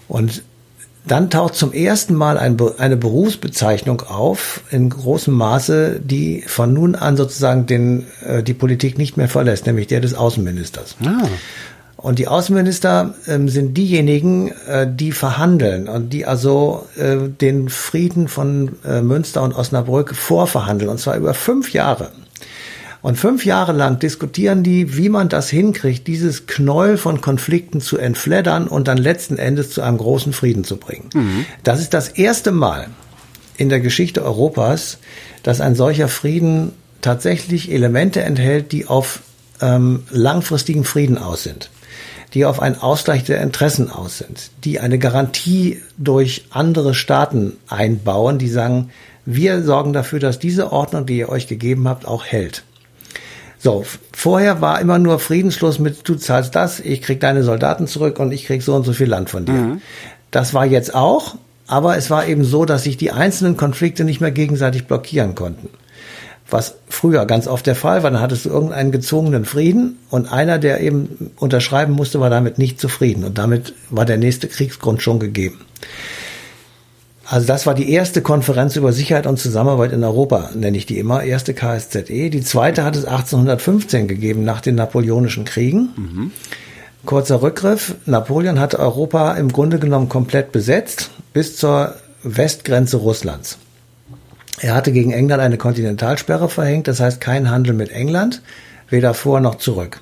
Und 0.07 0.45
dann 1.11 1.31
taucht 1.31 1.55
zum 1.55 1.73
ersten 1.73 2.15
Mal 2.15 2.39
ein, 2.39 2.57
eine 2.79 2.97
Berufsbezeichnung 2.97 4.03
auf 4.03 4.63
in 4.71 4.91
großem 4.91 5.35
Maße, 5.35 6.01
die 6.03 6.43
von 6.47 6.73
nun 6.73 6.95
an 6.95 7.17
sozusagen 7.17 7.67
den, 7.67 8.07
äh, 8.25 8.43
die 8.43 8.55
Politik 8.55 8.99
nicht 8.99 9.17
mehr 9.17 9.29
verlässt, 9.29 9.67
nämlich 9.67 9.87
der 9.87 10.01
des 10.01 10.15
Außenministers. 10.15 10.97
Ah. 11.05 11.29
Und 11.97 12.21
die 12.21 12.29
Außenminister 12.29 13.15
ähm, 13.27 13.49
sind 13.49 13.77
diejenigen, 13.77 14.53
äh, 14.69 14.87
die 14.89 15.11
verhandeln 15.11 15.89
und 15.89 16.13
die 16.13 16.27
also 16.27 16.87
äh, 16.97 17.17
den 17.29 17.69
Frieden 17.69 18.29
von 18.29 18.77
äh, 18.85 19.03
Münster 19.03 19.43
und 19.43 19.53
Osnabrück 19.53 20.15
vorverhandeln, 20.15 20.91
und 20.91 21.01
zwar 21.01 21.17
über 21.17 21.35
fünf 21.35 21.73
Jahre. 21.73 22.11
Und 23.01 23.17
fünf 23.17 23.45
Jahre 23.45 23.73
lang 23.73 23.99
diskutieren 23.99 24.63
die, 24.63 24.97
wie 24.97 25.09
man 25.09 25.29
das 25.29 25.49
hinkriegt, 25.49 26.07
dieses 26.07 26.47
Knäuel 26.47 26.97
von 26.97 27.21
Konflikten 27.21 27.81
zu 27.81 27.97
entfleddern 27.97 28.67
und 28.67 28.89
dann 28.89 28.99
letzten 28.99 29.39
Endes 29.39 29.71
zu 29.71 29.83
einem 29.83 29.99
großen 29.99 30.33
Frieden 30.33 30.65
zu 30.65 30.77
bringen. 30.77 31.11
Mhm. 31.15 31.47
Das 31.63 31.81
ist 31.81 31.95
das 31.95 32.09
erste 32.09 32.51
Mal 32.51 32.89
in 33.57 33.69
der 33.69 33.81
Geschichte 33.81 34.25
Europas, 34.25 34.99
dass 35.43 35.61
ein 35.61 35.75
solcher 35.75 36.09
Frieden 36.09 36.73
tatsächlich 37.01 37.71
Elemente 37.71 38.23
enthält, 38.23 38.73
die 38.73 38.87
auf 38.87 39.21
ähm, 39.61 40.05
langfristigen 40.11 40.85
Frieden 40.85 41.19
aus 41.19 41.45
sind 41.45 41.71
die 42.35 42.45
auf 42.45 42.61
einen 42.61 42.77
Ausgleich 42.77 43.25
der 43.25 43.41
Interessen 43.41 43.91
aus 43.91 44.19
sind, 44.19 44.51
die 44.65 44.81
eine 44.81 44.99
Garantie 44.99 45.83
durch 45.97 46.45
andere 46.51 46.95
Staaten 46.95 47.57
einbauen, 47.69 48.39
die 48.39 48.49
sagen, 48.49 48.91
wir 49.25 49.63
sorgen 49.63 49.93
dafür, 49.93 50.21
dass 50.21 50.39
diese 50.39 50.73
Ordnung, 50.73 51.07
die 51.07 51.19
ihr 51.19 51.29
euch 51.29 51.47
gegeben 51.47 51.89
habt, 51.89 52.07
auch 52.07 52.25
hält. 52.25 52.65
So, 53.59 53.85
vorher 54.13 54.61
war 54.61 54.81
immer 54.81 54.99
nur 54.99 55.19
Friedensschluss 55.19 55.79
mit, 55.79 56.09
du 56.09 56.15
zahlst 56.15 56.55
das, 56.55 56.81
ich 56.81 57.03
krieg 57.03 57.21
deine 57.21 57.43
Soldaten 57.43 57.87
zurück 57.87 58.21
und 58.21 58.33
ich 58.33 58.47
krieg 58.47 58.63
so 58.63 58.75
und 58.75 58.85
so 58.85 58.93
viel 58.93 59.09
Land 59.09 59.31
von 59.31 59.45
dir. 59.45 59.53
Mhm. 59.53 59.83
Das 60.31 60.55
war 60.55 60.65
jetzt 60.65 60.95
auch, 60.95 61.37
aber 61.67 61.97
es 61.97 62.09
war 62.09 62.27
eben 62.27 62.45
so, 62.45 62.65
dass 62.65 62.85
sich 62.85 62.97
die 62.97 63.11
einzelnen 63.11 63.57
Konflikte 63.57 64.05
nicht 64.05 64.21
mehr 64.21 64.31
gegenseitig 64.31 64.87
blockieren 64.87 65.35
konnten. 65.35 65.69
Was 66.51 66.77
früher 66.89 67.27
ganz 67.27 67.47
oft 67.47 67.67
der 67.67 67.75
Fall 67.75 68.03
war, 68.03 68.11
dann 68.11 68.23
hattest 68.23 68.47
du 68.47 68.49
irgendeinen 68.49 68.91
gezwungenen 68.91 69.45
Frieden 69.45 69.99
und 70.09 70.33
einer, 70.33 70.59
der 70.59 70.81
eben 70.81 71.31
unterschreiben 71.37 71.93
musste, 71.93 72.21
war 72.21 72.31
damit 72.31 72.57
nicht 72.57 72.81
zufrieden 72.81 73.25
und 73.25 73.37
damit 73.37 73.75
war 73.91 74.07
der 74.07 74.17
nächste 74.17 74.49
Kriegsgrund 74.49 75.03
schon 75.03 75.19
gegeben. 75.19 75.61
Also 77.31 77.47
das 77.47 77.67
war 77.67 77.75
die 77.75 77.93
erste 77.93 78.23
Konferenz 78.23 78.77
über 78.77 78.93
Sicherheit 78.93 79.27
und 79.27 79.39
Zusammenarbeit 79.39 79.93
in 79.93 80.03
Europa, 80.03 80.51
nenne 80.55 80.79
ich 80.79 80.87
die 80.87 80.99
immer, 80.99 81.23
erste 81.23 81.53
KSZE. 81.53 82.31
Die 82.31 82.41
zweite 82.41 82.85
hat 82.85 82.97
es 82.97 83.05
1815 83.05 84.09
gegeben, 84.09 84.45
nach 84.45 84.63
den 84.63 84.77
Napoleonischen 84.77 85.45
Kriegen. 85.45 85.91
Mhm. 85.95 86.33
Kurzer 87.05 87.43
Rückgriff. 87.43 87.97
Napoleon 88.07 88.59
hat 88.59 88.75
Europa 88.75 89.35
im 89.35 89.53
Grunde 89.53 89.79
genommen 89.79 90.09
komplett 90.09 90.53
besetzt, 90.53 91.11
bis 91.35 91.57
zur 91.57 91.97
Westgrenze 92.23 92.97
Russlands. 92.97 93.59
Er 94.61 94.75
hatte 94.75 94.91
gegen 94.91 95.13
England 95.13 95.43
eine 95.43 95.59
Kontinentalsperre 95.59 96.49
verhängt, 96.49 96.89
das 96.89 96.99
heißt 96.99 97.21
kein 97.21 97.51
Handel 97.51 97.75
mit 97.75 97.91
England, 97.91 98.41
weder 98.89 99.13
vor 99.13 99.41
noch 99.41 99.57
zurück. 99.57 100.01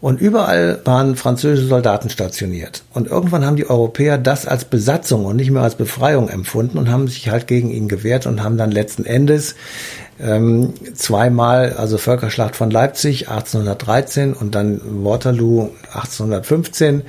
Und 0.00 0.20
überall 0.20 0.80
waren 0.84 1.14
französische 1.14 1.68
Soldaten 1.68 2.08
stationiert. 2.08 2.82
Und 2.94 3.08
irgendwann 3.08 3.44
haben 3.44 3.56
die 3.56 3.68
Europäer 3.68 4.16
das 4.16 4.46
als 4.46 4.64
Besatzung 4.64 5.26
und 5.26 5.36
nicht 5.36 5.50
mehr 5.50 5.62
als 5.62 5.74
Befreiung 5.74 6.30
empfunden 6.30 6.78
und 6.78 6.90
haben 6.90 7.06
sich 7.06 7.28
halt 7.28 7.46
gegen 7.46 7.70
ihn 7.70 7.86
gewehrt 7.86 8.26
und 8.26 8.42
haben 8.42 8.56
dann 8.56 8.70
letzten 8.70 9.04
Endes 9.04 9.56
ähm, 10.18 10.72
zweimal, 10.94 11.74
also 11.74 11.98
Völkerschlacht 11.98 12.56
von 12.56 12.70
Leipzig 12.70 13.28
1813 13.28 14.32
und 14.32 14.54
dann 14.54 14.80
Waterloo 15.04 15.68
1815 15.92 17.02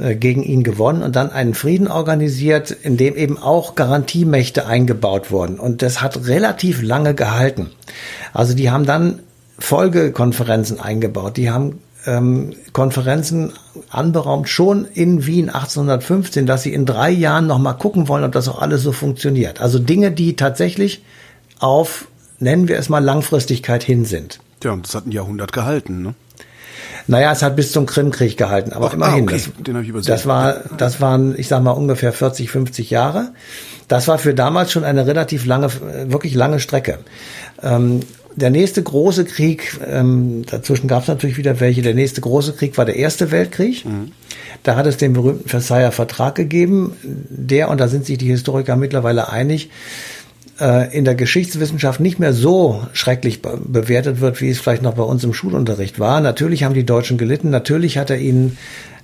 äh, 0.00 0.16
gegen 0.16 0.42
ihn 0.42 0.64
gewonnen 0.64 1.04
und 1.04 1.14
dann 1.14 1.30
einen 1.30 1.54
Frieden 1.54 1.86
organisiert, 1.86 2.72
in 2.72 2.96
dem 2.96 3.14
eben 3.14 3.38
auch 3.38 3.76
Garantiemächte 3.76 4.66
eingebaut 4.66 5.30
wurden. 5.30 5.60
Und 5.60 5.80
das 5.80 6.02
hat 6.02 6.26
relativ 6.26 6.82
lange 6.82 7.14
gehalten. 7.14 7.70
Also 8.32 8.54
die 8.54 8.70
haben 8.70 8.84
dann 8.84 9.20
Folgekonferenzen 9.60 10.80
eingebaut. 10.80 11.36
Die 11.36 11.50
haben 11.50 11.80
ähm, 12.06 12.54
Konferenzen 12.72 13.52
anberaumt, 13.90 14.48
schon 14.48 14.84
in 14.86 15.26
Wien 15.26 15.48
1815, 15.50 16.46
dass 16.46 16.62
sie 16.62 16.72
in 16.72 16.86
drei 16.86 17.10
Jahren 17.10 17.46
nochmal 17.46 17.76
gucken 17.76 18.08
wollen, 18.08 18.24
ob 18.24 18.32
das 18.32 18.48
auch 18.48 18.60
alles 18.60 18.82
so 18.82 18.92
funktioniert. 18.92 19.60
Also 19.60 19.78
Dinge, 19.78 20.12
die 20.12 20.36
tatsächlich 20.36 21.02
auf, 21.58 22.08
nennen 22.38 22.68
wir 22.68 22.78
es 22.78 22.88
mal, 22.88 23.02
Langfristigkeit 23.02 23.82
hin 23.82 24.04
sind. 24.04 24.40
Ja, 24.62 24.72
und 24.72 24.86
das 24.86 24.94
hat 24.94 25.06
ein 25.06 25.12
Jahrhundert 25.12 25.52
gehalten, 25.52 26.02
ne? 26.02 26.14
Naja, 27.08 27.30
es 27.30 27.42
hat 27.42 27.54
bis 27.54 27.70
zum 27.70 27.86
Krimkrieg 27.86 28.36
gehalten, 28.36 28.72
aber 28.72 28.88
Ach, 28.88 28.94
immerhin. 28.94 29.28
Ah, 29.28 29.32
okay. 29.32 29.42
das, 29.56 29.64
Den 29.64 29.80
ich 29.80 29.88
übersehen. 29.88 30.12
das 30.12 30.26
war, 30.26 30.56
das 30.76 31.00
waren, 31.00 31.38
ich 31.38 31.46
sag 31.46 31.62
mal, 31.62 31.70
ungefähr 31.70 32.12
40, 32.12 32.50
50 32.50 32.90
Jahre. 32.90 33.32
Das 33.86 34.08
war 34.08 34.18
für 34.18 34.34
damals 34.34 34.72
schon 34.72 34.82
eine 34.82 35.06
relativ 35.06 35.46
lange, 35.46 35.70
wirklich 36.10 36.34
lange 36.34 36.58
Strecke. 36.58 36.98
Ähm, 37.62 38.00
der 38.36 38.50
nächste 38.50 38.82
große 38.82 39.24
Krieg, 39.24 39.78
ähm, 39.86 40.44
dazwischen 40.48 40.88
gab 40.88 41.02
es 41.02 41.08
natürlich 41.08 41.38
wieder 41.38 41.58
welche, 41.58 41.82
der 41.82 41.94
nächste 41.94 42.20
große 42.20 42.52
Krieg 42.52 42.76
war 42.76 42.84
der 42.84 42.96
Erste 42.96 43.30
Weltkrieg. 43.30 43.84
Mhm. 43.84 44.12
Da 44.62 44.76
hat 44.76 44.86
es 44.86 44.98
den 44.98 45.14
berühmten 45.14 45.48
Versailler 45.48 45.92
Vertrag 45.92 46.34
gegeben, 46.34 46.92
der, 47.02 47.70
und 47.70 47.80
da 47.80 47.88
sind 47.88 48.04
sich 48.04 48.18
die 48.18 48.26
Historiker 48.26 48.76
mittlerweile 48.76 49.30
einig, 49.30 49.70
in 50.58 51.04
der 51.04 51.14
Geschichtswissenschaft 51.14 52.00
nicht 52.00 52.18
mehr 52.18 52.32
so 52.32 52.86
schrecklich 52.94 53.42
be 53.42 53.60
bewertet 53.62 54.20
wird, 54.20 54.40
wie 54.40 54.48
es 54.48 54.58
vielleicht 54.58 54.82
noch 54.82 54.94
bei 54.94 55.02
uns 55.02 55.22
im 55.22 55.34
Schulunterricht 55.34 56.00
war. 56.00 56.22
Natürlich 56.22 56.64
haben 56.64 56.72
die 56.72 56.86
Deutschen 56.86 57.18
gelitten, 57.18 57.50
natürlich 57.50 57.98
hat 57.98 58.08
er 58.08 58.18
ihnen 58.18 58.56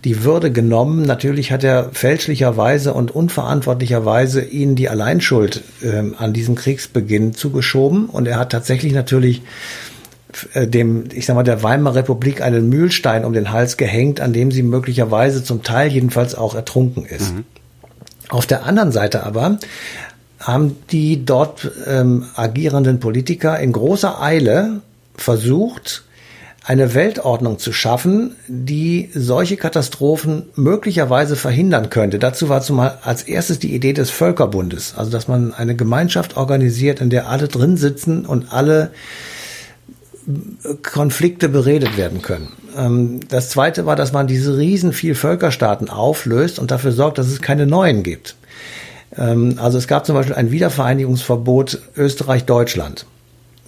die 0.04 0.24
Würde 0.24 0.50
genommen. 0.50 1.02
Natürlich 1.02 1.52
hat 1.52 1.64
er 1.64 1.90
fälschlicherweise 1.92 2.92
und 2.94 3.10
unverantwortlicherweise 3.10 4.42
ihnen 4.42 4.74
die 4.74 4.88
Alleinschuld 4.88 5.62
äh, 5.82 6.02
an 6.16 6.32
diesem 6.32 6.54
Kriegsbeginn 6.54 7.34
zugeschoben. 7.34 8.06
Und 8.06 8.26
er 8.26 8.38
hat 8.38 8.50
tatsächlich 8.50 8.92
natürlich 8.92 9.42
äh, 10.54 10.66
dem, 10.66 11.04
ich 11.12 11.26
sag 11.26 11.34
mal, 11.34 11.44
der 11.44 11.62
Weimarer 11.62 11.96
Republik 11.96 12.42
einen 12.42 12.68
Mühlstein 12.68 13.24
um 13.24 13.32
den 13.32 13.52
Hals 13.52 13.76
gehängt, 13.76 14.20
an 14.20 14.32
dem 14.32 14.50
sie 14.50 14.62
möglicherweise 14.62 15.44
zum 15.44 15.62
Teil 15.62 15.92
jedenfalls 15.92 16.34
auch 16.34 16.54
ertrunken 16.54 17.04
ist. 17.04 17.34
Mhm. 17.34 17.44
Auf 18.28 18.46
der 18.46 18.64
anderen 18.64 18.92
Seite 18.92 19.24
aber 19.24 19.58
haben 20.42 20.76
die 20.90 21.24
dort 21.24 21.70
ähm, 21.86 22.26
agierenden 22.34 23.00
Politiker 23.00 23.58
in 23.58 23.72
großer 23.72 24.20
Eile 24.20 24.82
versucht, 25.14 26.04
eine 26.64 26.94
Weltordnung 26.94 27.58
zu 27.58 27.72
schaffen, 27.72 28.36
die 28.46 29.10
solche 29.14 29.56
Katastrophen 29.56 30.44
möglicherweise 30.54 31.34
verhindern 31.34 31.90
könnte. 31.90 32.18
Dazu 32.18 32.48
war 32.48 32.60
zumal 32.60 32.98
als 33.02 33.22
erstes 33.22 33.58
die 33.58 33.74
Idee 33.74 33.92
des 33.92 34.10
Völkerbundes, 34.10 34.94
also 34.96 35.10
dass 35.10 35.26
man 35.26 35.52
eine 35.54 35.74
Gemeinschaft 35.74 36.36
organisiert, 36.36 37.00
in 37.00 37.10
der 37.10 37.28
alle 37.28 37.48
drin 37.48 37.76
sitzen 37.76 38.24
und 38.26 38.52
alle 38.52 38.92
Konflikte 40.82 41.48
beredet 41.48 41.96
werden 41.96 42.22
können. 42.22 42.48
Ähm, 42.76 43.20
das 43.28 43.50
zweite 43.50 43.86
war, 43.86 43.96
dass 43.96 44.12
man 44.12 44.28
diese 44.28 44.56
riesen 44.56 44.92
Vielvölkerstaaten 44.92 45.90
auflöst 45.90 46.60
und 46.60 46.70
dafür 46.70 46.92
sorgt, 46.92 47.18
dass 47.18 47.26
es 47.26 47.42
keine 47.42 47.66
neuen 47.66 48.04
gibt. 48.04 48.36
Ähm, 49.16 49.58
also 49.58 49.78
es 49.78 49.86
gab 49.86 50.06
zum 50.06 50.14
Beispiel 50.14 50.34
ein 50.34 50.50
Wiedervereinigungsverbot 50.50 51.80
Österreich-Deutschland 51.96 53.06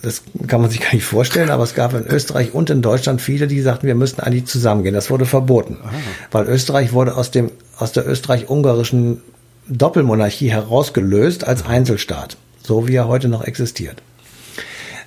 das 0.04 0.22
kann 0.46 0.60
man 0.60 0.70
sich 0.70 0.80
gar 0.80 0.94
nicht 0.94 1.04
vorstellen, 1.04 1.50
aber 1.50 1.64
es 1.64 1.74
gab 1.74 1.94
in 1.94 2.06
Österreich 2.06 2.54
und 2.54 2.70
in 2.70 2.82
Deutschland 2.82 3.20
viele, 3.20 3.46
die 3.46 3.60
sagten, 3.60 3.86
wir 3.86 3.94
müssten 3.94 4.20
eigentlich 4.20 4.46
zusammengehen. 4.46 4.94
Das 4.94 5.10
wurde 5.10 5.24
verboten, 5.24 5.78
Aha. 5.82 5.92
weil 6.30 6.46
Österreich 6.46 6.92
wurde 6.92 7.16
aus 7.16 7.30
dem 7.30 7.50
aus 7.78 7.92
der 7.92 8.06
österreich-ungarischen 8.06 9.22
Doppelmonarchie 9.68 10.50
herausgelöst 10.50 11.44
als 11.44 11.66
Einzelstaat, 11.66 12.36
so 12.62 12.86
wie 12.86 12.94
er 12.94 13.08
heute 13.08 13.28
noch 13.28 13.42
existiert. 13.44 14.02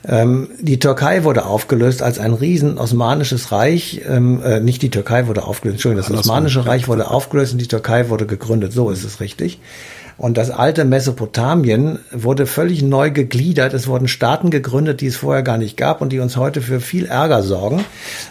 Ähm, 0.06 0.50
die 0.60 0.80
Türkei 0.80 1.24
wurde 1.24 1.46
aufgelöst 1.46 2.02
als 2.02 2.20
ein 2.20 2.34
riesen 2.34 2.78
osmanisches 2.78 3.52
Reich. 3.52 4.02
Ähm, 4.08 4.42
äh, 4.44 4.60
nicht 4.60 4.82
die 4.82 4.90
Türkei 4.90 5.28
wurde 5.28 5.44
aufgelöst, 5.44 5.76
Entschuldigung, 5.76 6.10
das 6.10 6.20
Osmanische 6.20 6.66
Reich 6.66 6.88
wurde 6.88 7.10
aufgelöst 7.10 7.54
und 7.54 7.60
die 7.60 7.68
Türkei 7.68 8.10
wurde 8.10 8.26
gegründet. 8.26 8.74
So 8.74 8.90
ist 8.90 9.04
es 9.04 9.20
richtig. 9.20 9.60
Und 10.18 10.38
das 10.38 10.50
alte 10.50 10.84
Mesopotamien 10.84 12.00
wurde 12.12 12.48
völlig 12.48 12.82
neu 12.82 13.12
gegliedert. 13.12 13.74
Es 13.74 13.88
wurden 13.88 14.08
Staaten 14.08 14.50
gegründet, 14.50 15.02
die 15.02 15.08
es 15.08 15.18
vorher 15.18 15.44
gar 15.44 15.58
nicht 15.58 15.78
gab 15.78 16.02
und 16.02 16.12
die 16.12 16.20
uns 16.20 16.38
heute 16.38 16.62
für 16.62 16.80
viel 16.80 17.06
Ärger 17.06 17.44
sorgen, 17.44 17.86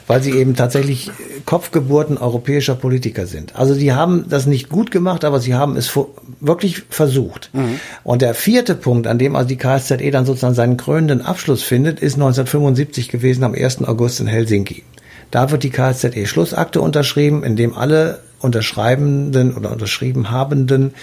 weil 0.09 0.21
sie 0.21 0.33
eben 0.33 0.57
tatsächlich 0.57 1.11
Kopfgeburten 1.45 2.19
europäischer 2.19 2.75
Politiker 2.75 3.27
sind. 3.27 3.55
Also 3.55 3.77
die 3.77 3.93
haben 3.93 4.27
das 4.29 4.47
nicht 4.47 4.69
gut 4.69 4.91
gemacht, 4.91 5.25
aber 5.25 5.39
sie 5.39 5.55
haben 5.55 5.77
es 5.77 5.97
wirklich 6.41 6.83
versucht. 6.91 7.51
Mhm. 7.53 7.79
Und 8.03 8.23
der 8.23 8.35
vierte 8.35 8.75
Punkt, 8.75 9.07
an 9.07 9.19
dem 9.19 9.37
also 9.37 9.49
die 9.49 9.57
KSZE 9.57 10.11
dann 10.11 10.27
sozusagen 10.27 10.55
seinen 10.55 10.77
krönenden 10.77 11.23
Abschluss 11.23 11.63
findet, 11.63 12.01
ist 12.01 12.15
1975 12.15 13.09
gewesen 13.09 13.45
am 13.45 13.55
1. 13.55 13.85
August 13.85 14.19
in 14.19 14.27
Helsinki. 14.27 14.83
Da 15.31 15.51
wird 15.53 15.63
die 15.63 15.71
KSZE 15.71 16.27
Schlussakte 16.27 16.81
unterschrieben, 16.81 17.45
in 17.45 17.55
dem 17.55 17.77
alle 17.77 18.21
Unterschreibenden 18.41 19.57
oder 19.57 19.73
unterschrieben 19.73 20.31
Habenden 20.31 20.95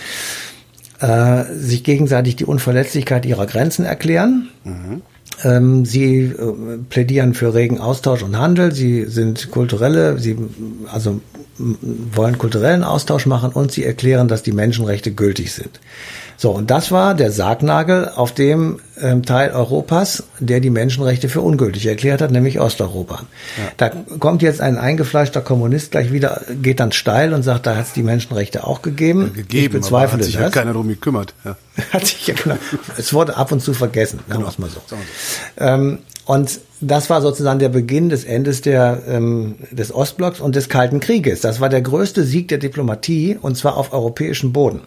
äh, 1.03 1.53
sich 1.53 1.83
gegenseitig 1.83 2.37
die 2.37 2.45
Unverletzlichkeit 2.45 3.25
ihrer 3.25 3.45
Grenzen 3.45 3.83
erklären. 3.83 4.47
Mhm. 4.63 5.01
Ähm, 5.43 5.85
sie 5.85 6.27
äh, 6.27 6.77
plädieren 6.89 7.33
für 7.33 7.53
regen 7.53 7.79
Austausch 7.79 8.23
und 8.23 8.37
Handel. 8.37 8.71
Sie 8.71 9.03
sind 9.05 9.51
kulturelle, 9.51 10.17
sie 10.17 10.37
also 10.91 11.19
wollen 11.57 12.37
kulturellen 12.37 12.83
Austausch 12.83 13.25
machen 13.25 13.51
und 13.51 13.71
sie 13.73 13.83
erklären, 13.83 14.29
dass 14.29 14.43
die 14.43 14.53
Menschenrechte 14.53 15.11
gültig 15.11 15.51
sind. 15.51 15.81
So, 16.43 16.51
und 16.51 16.69
das 16.69 16.91
war 16.91 17.15
der 17.15 17.31
Sargnagel 17.31 18.09
auf 18.17 18.33
dem 18.33 18.81
ähm, 19.01 19.23
Teil 19.23 19.51
Europas, 19.51 20.23
der 20.39 20.59
die 20.59 20.71
Menschenrechte 20.71 21.29
für 21.29 21.39
ungültig 21.39 21.85
erklärt 21.85 22.21
hat, 22.21 22.31
nämlich 22.31 22.59
Osteuropa. 22.59 23.21
Ja. 23.57 23.71
Da 23.77 23.89
kommt 24.19 24.41
jetzt 24.41 24.59
ein 24.59 24.77
eingefleischter 24.77 25.39
Kommunist 25.39 25.91
gleich 25.91 26.11
wieder, 26.11 26.41
geht 26.61 26.81
dann 26.81 26.91
steil 26.91 27.33
und 27.33 27.43
sagt, 27.43 27.65
da 27.65 27.77
hat 27.77 27.85
es 27.85 27.93
die 27.93 28.03
Menschenrechte 28.03 28.67
auch 28.67 28.81
gegeben. 28.81 29.31
Ja, 29.33 29.41
gegeben, 29.41 29.63
ich 29.67 29.71
bezweifle 29.71 30.17
hat 30.17 30.25
sich 30.25 30.35
das. 30.35 30.51
keiner 30.51 30.73
darum 30.73 30.89
gekümmert. 30.89 31.33
Ja. 31.45 31.55
hat 31.93 32.07
sich 32.07 32.27
ja 32.27 32.33
genau. 32.33 32.57
Es 32.97 33.13
wurde 33.13 33.37
ab 33.37 33.53
und 33.53 33.61
zu 33.61 33.73
vergessen, 33.73 34.19
sagen 34.27 34.43
wir 34.43 34.49
es 34.49 34.59
mal 34.59 34.69
so. 34.69 34.81
Ähm, 35.55 35.99
und 36.25 36.59
das 36.87 37.09
war 37.09 37.21
sozusagen 37.21 37.59
der 37.59 37.69
Beginn 37.69 38.09
des 38.09 38.25
Endes 38.25 38.61
der, 38.61 39.01
ähm, 39.07 39.55
des 39.71 39.93
Ostblocks 39.93 40.39
und 40.39 40.55
des 40.55 40.69
Kalten 40.69 40.99
Krieges. 40.99 41.41
Das 41.41 41.59
war 41.59 41.69
der 41.69 41.81
größte 41.81 42.23
Sieg 42.23 42.47
der 42.47 42.57
Diplomatie 42.57 43.37
und 43.41 43.57
zwar 43.57 43.77
auf 43.77 43.93
europäischem 43.93 44.53
Boden. 44.53 44.81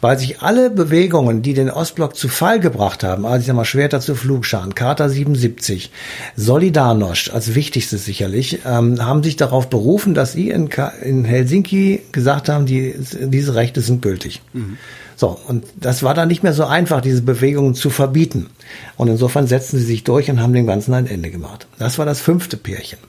Weil 0.00 0.18
sich 0.18 0.40
alle 0.40 0.70
Bewegungen, 0.70 1.42
die 1.42 1.54
den 1.54 1.70
Ostblock 1.70 2.16
zu 2.16 2.28
Fall 2.28 2.60
gebracht 2.60 3.02
haben, 3.02 3.26
also 3.26 3.40
ich 3.40 3.46
sag 3.46 3.56
mal 3.56 3.64
Schwerter 3.64 4.00
zu 4.00 4.14
Flugscharen, 4.14 4.74
Charta 4.74 5.08
77, 5.08 5.90
Solidarność 6.36 7.30
als 7.30 7.54
wichtigstes 7.54 8.04
sicherlich, 8.04 8.60
ähm, 8.66 9.04
haben 9.04 9.22
sich 9.22 9.36
darauf 9.36 9.68
berufen, 9.68 10.14
dass 10.14 10.32
sie 10.32 10.50
in, 10.50 10.68
in 11.02 11.24
Helsinki 11.24 12.02
gesagt 12.12 12.48
haben, 12.48 12.66
die, 12.66 12.94
diese 12.98 13.54
Rechte 13.54 13.80
sind 13.80 14.02
gültig. 14.02 14.42
Mhm. 14.52 14.78
So, 15.18 15.36
und 15.48 15.66
das 15.74 16.04
war 16.04 16.14
dann 16.14 16.28
nicht 16.28 16.44
mehr 16.44 16.52
so 16.52 16.64
einfach, 16.64 17.00
diese 17.00 17.22
Bewegungen 17.22 17.74
zu 17.74 17.90
verbieten. 17.90 18.50
Und 18.96 19.08
insofern 19.08 19.48
setzten 19.48 19.76
sie 19.76 19.84
sich 19.84 20.04
durch 20.04 20.30
und 20.30 20.40
haben 20.40 20.52
dem 20.52 20.68
Ganzen 20.68 20.94
ein 20.94 21.08
Ende 21.08 21.30
gemacht. 21.30 21.66
Das 21.76 21.98
war 21.98 22.06
das 22.06 22.20
fünfte 22.20 22.56
Pärchen. 22.56 23.00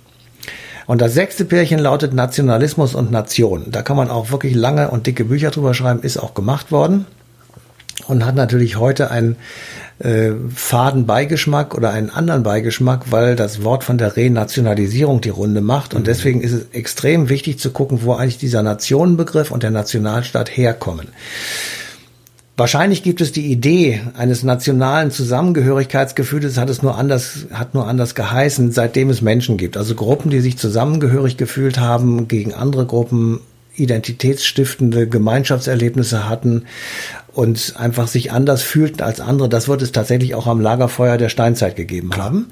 Und 0.87 1.01
das 1.01 1.13
sechste 1.13 1.45
Pärchen 1.45 1.77
lautet 1.77 2.15
Nationalismus 2.15 2.95
und 2.95 3.11
Nation. 3.11 3.65
Da 3.69 3.83
kann 3.83 3.95
man 3.95 4.09
auch 4.09 4.31
wirklich 4.31 4.55
lange 4.55 4.89
und 4.89 5.05
dicke 5.05 5.23
Bücher 5.23 5.51
drüber 5.51 5.75
schreiben, 5.75 6.01
ist 6.01 6.17
auch 6.17 6.33
gemacht 6.33 6.71
worden 6.71 7.05
und 8.07 8.25
hat 8.25 8.33
natürlich 8.33 8.77
heute 8.77 9.11
einen 9.11 9.35
äh, 9.99 10.31
faden 10.55 11.05
Beigeschmack 11.05 11.75
oder 11.75 11.91
einen 11.91 12.09
anderen 12.09 12.41
Beigeschmack, 12.41 13.11
weil 13.11 13.35
das 13.35 13.63
Wort 13.63 13.83
von 13.83 13.99
der 13.99 14.15
Renationalisierung 14.15 15.21
die 15.21 15.29
Runde 15.29 15.61
macht. 15.61 15.93
Und 15.93 16.01
mhm. 16.01 16.05
deswegen 16.05 16.41
ist 16.41 16.53
es 16.53 16.65
extrem 16.71 17.29
wichtig 17.29 17.59
zu 17.59 17.69
gucken, 17.69 17.99
wo 18.01 18.13
eigentlich 18.13 18.39
dieser 18.39 18.63
Nationenbegriff 18.63 19.51
und 19.51 19.61
der 19.61 19.69
Nationalstaat 19.69 20.57
herkommen. 20.57 21.09
Wahrscheinlich 22.59 23.03
gibt 23.03 23.21
es 23.21 23.31
die 23.31 23.49
Idee 23.49 24.01
eines 24.17 24.43
nationalen 24.43 25.11
Zusammengehörigkeitsgefühls, 25.11 26.57
hat 26.57 26.69
es 26.69 26.83
nur 26.83 26.97
anders, 26.97 27.45
hat 27.53 27.73
nur 27.73 27.87
anders 27.87 28.15
geheißen, 28.15 28.73
seitdem 28.73 29.09
es 29.09 29.21
Menschen 29.21 29.55
gibt. 29.55 29.77
Also 29.77 29.95
Gruppen, 29.95 30.29
die 30.29 30.41
sich 30.41 30.57
zusammengehörig 30.57 31.37
gefühlt 31.37 31.79
haben, 31.79 32.27
gegen 32.27 32.53
andere 32.53 32.85
Gruppen 32.85 33.39
identitätsstiftende 33.75 35.07
Gemeinschaftserlebnisse 35.07 36.27
hatten 36.27 36.65
und 37.33 37.75
einfach 37.77 38.09
sich 38.09 38.33
anders 38.33 38.61
fühlten 38.61 39.03
als 39.03 39.21
andere. 39.21 39.47
Das 39.47 39.69
wird 39.69 39.81
es 39.81 39.93
tatsächlich 39.93 40.35
auch 40.35 40.45
am 40.45 40.59
Lagerfeuer 40.59 41.17
der 41.17 41.29
Steinzeit 41.29 41.77
gegeben 41.77 42.17
haben. 42.17 42.47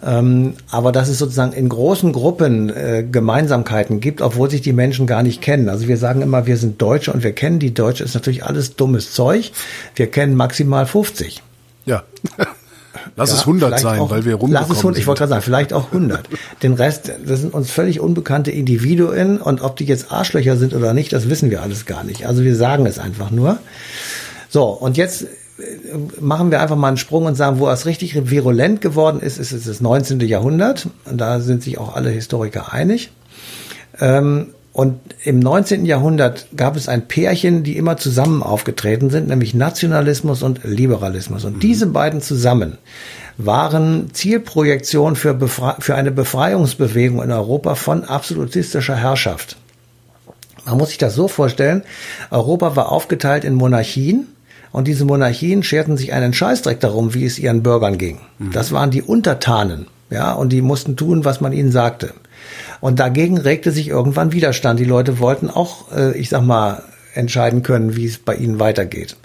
Ähm, 0.00 0.54
aber 0.70 0.92
dass 0.92 1.08
es 1.08 1.18
sozusagen 1.18 1.52
in 1.52 1.68
großen 1.68 2.12
Gruppen 2.12 2.70
äh, 2.70 3.04
Gemeinsamkeiten 3.10 4.00
gibt, 4.00 4.22
obwohl 4.22 4.48
sich 4.48 4.60
die 4.60 4.72
Menschen 4.72 5.06
gar 5.06 5.22
nicht 5.22 5.42
kennen. 5.42 5.68
Also 5.68 5.88
wir 5.88 5.96
sagen 5.96 6.22
immer, 6.22 6.46
wir 6.46 6.56
sind 6.56 6.80
Deutsche 6.80 7.12
und 7.12 7.24
wir 7.24 7.32
kennen 7.32 7.58
die 7.58 7.74
Deutsche, 7.74 8.04
ist 8.04 8.14
natürlich 8.14 8.44
alles 8.44 8.76
dummes 8.76 9.12
Zeug. 9.12 9.50
Wir 9.96 10.08
kennen 10.08 10.36
maximal 10.36 10.86
50. 10.86 11.42
Ja. 11.84 12.04
Lass 13.16 13.30
ja, 13.30 13.36
es 13.36 13.40
100 13.42 13.80
sein, 13.80 14.00
auch, 14.00 14.10
weil 14.10 14.24
wir 14.24 14.34
rumgekommen 14.34 14.68
lass 14.68 14.76
es 14.76 14.78
100, 14.78 14.98
Ich 14.98 15.06
wollte 15.06 15.20
gerade 15.20 15.30
sagen, 15.30 15.42
vielleicht 15.42 15.72
auch 15.72 15.86
100. 15.86 16.28
Den 16.62 16.74
Rest, 16.74 17.12
das 17.24 17.40
sind 17.40 17.54
uns 17.54 17.70
völlig 17.70 18.00
unbekannte 18.00 18.50
Individuen 18.50 19.38
und 19.38 19.62
ob 19.62 19.76
die 19.76 19.84
jetzt 19.84 20.12
Arschlöcher 20.12 20.56
sind 20.56 20.74
oder 20.74 20.94
nicht, 20.94 21.12
das 21.12 21.28
wissen 21.28 21.50
wir 21.50 21.62
alles 21.62 21.86
gar 21.86 22.04
nicht. 22.04 22.26
Also 22.26 22.44
wir 22.44 22.56
sagen 22.56 22.86
es 22.86 22.98
einfach 22.98 23.30
nur. 23.30 23.58
So, 24.48 24.64
und 24.64 24.96
jetzt 24.96 25.26
machen 26.20 26.50
wir 26.50 26.60
einfach 26.60 26.76
mal 26.76 26.88
einen 26.88 26.96
Sprung 26.96 27.26
und 27.26 27.34
sagen, 27.34 27.58
wo 27.58 27.68
es 27.68 27.86
richtig 27.86 28.30
virulent 28.30 28.80
geworden 28.80 29.20
ist, 29.20 29.38
ist 29.38 29.52
es 29.52 29.64
das 29.64 29.80
19. 29.80 30.20
Jahrhundert. 30.20 30.88
Und 31.04 31.18
da 31.18 31.40
sind 31.40 31.62
sich 31.62 31.78
auch 31.78 31.94
alle 31.94 32.10
Historiker 32.10 32.72
einig. 32.72 33.10
Ähm, 34.00 34.48
und 34.72 35.00
im 35.24 35.40
19. 35.40 35.86
Jahrhundert 35.86 36.46
gab 36.56 36.76
es 36.76 36.88
ein 36.88 37.08
Pärchen, 37.08 37.64
die 37.64 37.76
immer 37.76 37.96
zusammen 37.96 38.44
aufgetreten 38.44 39.10
sind, 39.10 39.26
nämlich 39.26 39.52
Nationalismus 39.52 40.44
und 40.44 40.60
Liberalismus. 40.62 41.44
Und 41.44 41.56
mhm. 41.56 41.60
diese 41.60 41.86
beiden 41.86 42.20
zusammen 42.20 42.78
waren 43.36 44.10
Zielprojektion 44.12 45.16
für, 45.16 45.34
Befre 45.34 45.76
für 45.80 45.96
eine 45.96 46.12
Befreiungsbewegung 46.12 47.22
in 47.22 47.32
Europa 47.32 47.74
von 47.74 48.04
absolutistischer 48.04 48.94
Herrschaft. 48.94 49.56
Man 50.64 50.78
muss 50.78 50.90
sich 50.90 50.98
das 50.98 51.14
so 51.14 51.26
vorstellen, 51.26 51.82
Europa 52.30 52.76
war 52.76 52.92
aufgeteilt 52.92 53.44
in 53.44 53.54
Monarchien 53.54 54.28
und 54.72 54.88
diese 54.88 55.04
Monarchien 55.04 55.62
scherten 55.62 55.96
sich 55.96 56.12
einen 56.12 56.32
Scheißdreck 56.32 56.80
darum, 56.80 57.14
wie 57.14 57.24
es 57.24 57.38
ihren 57.38 57.62
Bürgern 57.62 57.98
ging. 57.98 58.20
Mhm. 58.38 58.52
Das 58.52 58.72
waren 58.72 58.90
die 58.90 59.02
Untertanen, 59.02 59.86
ja, 60.10 60.32
und 60.32 60.52
die 60.52 60.62
mussten 60.62 60.96
tun, 60.96 61.24
was 61.24 61.40
man 61.40 61.52
ihnen 61.52 61.72
sagte. 61.72 62.12
Und 62.80 63.00
dagegen 63.00 63.38
regte 63.38 63.72
sich 63.72 63.88
irgendwann 63.88 64.32
Widerstand. 64.32 64.78
Die 64.78 64.84
Leute 64.84 65.18
wollten 65.18 65.50
auch, 65.50 65.92
äh, 65.92 66.16
ich 66.16 66.28
sag 66.28 66.42
mal, 66.42 66.82
entscheiden 67.14 67.62
können, 67.62 67.96
wie 67.96 68.06
es 68.06 68.18
bei 68.18 68.34
ihnen 68.34 68.60
weitergeht. 68.60 69.16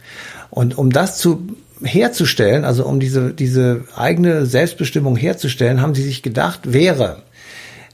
Und 0.49 0.77
um 0.77 0.91
das 0.91 1.17
zu 1.17 1.47
herzustellen, 1.83 2.65
also 2.65 2.85
um 2.85 2.99
diese, 2.99 3.33
diese 3.33 3.81
eigene 3.95 4.45
Selbstbestimmung 4.45 5.15
herzustellen, 5.15 5.81
haben 5.81 5.95
sie 5.95 6.03
sich 6.03 6.23
gedacht, 6.23 6.73
wäre 6.73 7.23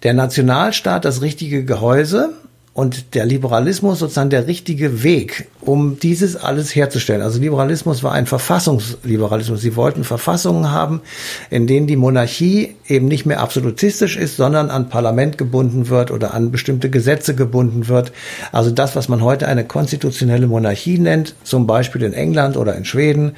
der 0.04 0.14
Nationalstaat 0.14 1.06
das 1.06 1.22
richtige 1.22 1.66
Gehäuse, 1.66 2.34
und 2.80 3.14
der 3.14 3.26
Liberalismus 3.26 4.00
sozusagen 4.00 4.30
der 4.30 4.48
richtige 4.48 5.04
Weg, 5.04 5.50
um 5.60 6.00
dieses 6.00 6.38
alles 6.38 6.74
herzustellen. 6.74 7.22
Also 7.22 7.38
Liberalismus 7.38 8.04
war 8.04 8.14
ein 8.14 8.26
Verfassungsliberalismus. 8.26 9.60
Sie 9.60 9.76
wollten 9.76 10.06
Verfassungen 10.06 10.72
haben, 10.72 11.02
in 11.50 11.68
denen 11.68 11.88
die 11.88 11.98
Monarchie 11.98 12.78
eben 12.88 13.10
nicht 13.10 13.26
mehr 13.26 13.42
absolutistisch 13.42 14.16
ist, 14.16 14.38
sondern 14.38 14.70
an 14.70 14.88
Parlament 14.88 15.38
gebunden 15.38 15.90
wird 15.90 16.10
oder 16.10 16.34
an 16.34 16.52
bestimmte 16.52 16.90
Gesetze 16.90 17.36
gebunden 17.36 17.90
wird. 17.90 18.14
Also 18.54 18.72
das, 18.72 18.96
was 18.96 19.10
man 19.10 19.22
heute 19.24 19.50
eine 19.50 19.66
konstitutionelle 19.66 20.48
Monarchie 20.48 21.00
nennt, 21.00 21.36
zum 21.44 21.68
Beispiel 21.68 22.04
in 22.04 22.14
England 22.14 22.56
oder 22.56 22.78
in 22.78 22.86
Schweden, 22.86 23.34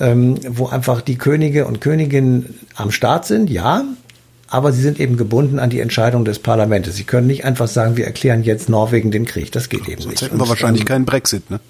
ähm, 0.00 0.36
wo 0.48 0.68
einfach 0.68 1.02
die 1.02 1.18
Könige 1.18 1.66
und 1.66 1.82
Königinnen 1.82 2.58
am 2.74 2.90
Start 2.90 3.26
sind, 3.26 3.50
ja, 3.50 3.84
aber 4.48 4.72
sie 4.72 4.82
sind 4.82 4.98
eben 4.98 5.16
gebunden 5.16 5.58
an 5.58 5.70
die 5.70 5.80
Entscheidung 5.80 6.24
des 6.24 6.38
Parlaments. 6.38 6.94
Sie 6.94 7.04
können 7.04 7.26
nicht 7.26 7.44
einfach 7.44 7.68
sagen, 7.68 7.96
wir 7.96 8.06
erklären 8.06 8.42
jetzt 8.42 8.68
Norwegen 8.68 9.10
den 9.10 9.26
Krieg. 9.26 9.52
Das 9.52 9.68
geht 9.68 9.88
eben 9.88 10.02
Sonst 10.02 10.06
nicht. 10.06 10.22
hätten 10.22 10.40
wir 10.40 10.48
wahrscheinlich 10.48 10.82
ähm, 10.82 10.88
keinen 10.88 11.04
Brexit, 11.04 11.50
ne? 11.50 11.60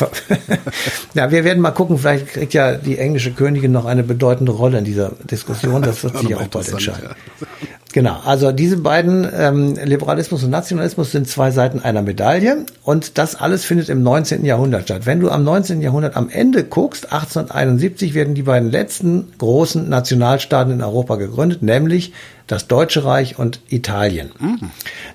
ja, 1.14 1.30
wir 1.30 1.44
werden 1.44 1.60
mal 1.60 1.72
gucken, 1.72 1.98
vielleicht 1.98 2.28
kriegt 2.28 2.54
ja 2.54 2.74
die 2.76 2.98
englische 2.98 3.32
Königin 3.32 3.72
noch 3.72 3.84
eine 3.84 4.02
bedeutende 4.02 4.52
Rolle 4.52 4.78
in 4.78 4.84
dieser 4.84 5.12
Diskussion. 5.30 5.82
Das 5.82 6.02
wird 6.04 6.18
sich 6.18 6.34
auch 6.34 6.46
bald 6.48 6.68
entscheiden. 6.68 7.10
Ja. 7.10 7.46
Genau, 7.92 8.20
also 8.24 8.52
diese 8.52 8.76
beiden, 8.76 9.28
ähm, 9.36 9.74
Liberalismus 9.82 10.44
und 10.44 10.50
Nationalismus, 10.50 11.10
sind 11.10 11.28
zwei 11.28 11.50
Seiten 11.50 11.80
einer 11.80 12.02
Medaille 12.02 12.64
und 12.84 13.18
das 13.18 13.34
alles 13.34 13.64
findet 13.64 13.88
im 13.88 14.04
19. 14.04 14.44
Jahrhundert 14.44 14.84
statt. 14.84 15.06
Wenn 15.06 15.18
du 15.18 15.28
am 15.28 15.42
19. 15.42 15.82
Jahrhundert 15.82 16.16
am 16.16 16.28
Ende 16.28 16.62
guckst, 16.62 17.06
1871 17.06 18.14
werden 18.14 18.34
die 18.36 18.44
beiden 18.44 18.70
letzten 18.70 19.32
großen 19.38 19.88
Nationalstaaten 19.88 20.72
in 20.72 20.82
Europa 20.82 21.16
gegründet, 21.16 21.62
nämlich 21.62 22.12
das 22.46 22.68
Deutsche 22.68 23.04
Reich 23.04 23.40
und 23.40 23.60
Italien. 23.68 24.30
Mhm. 24.38 24.70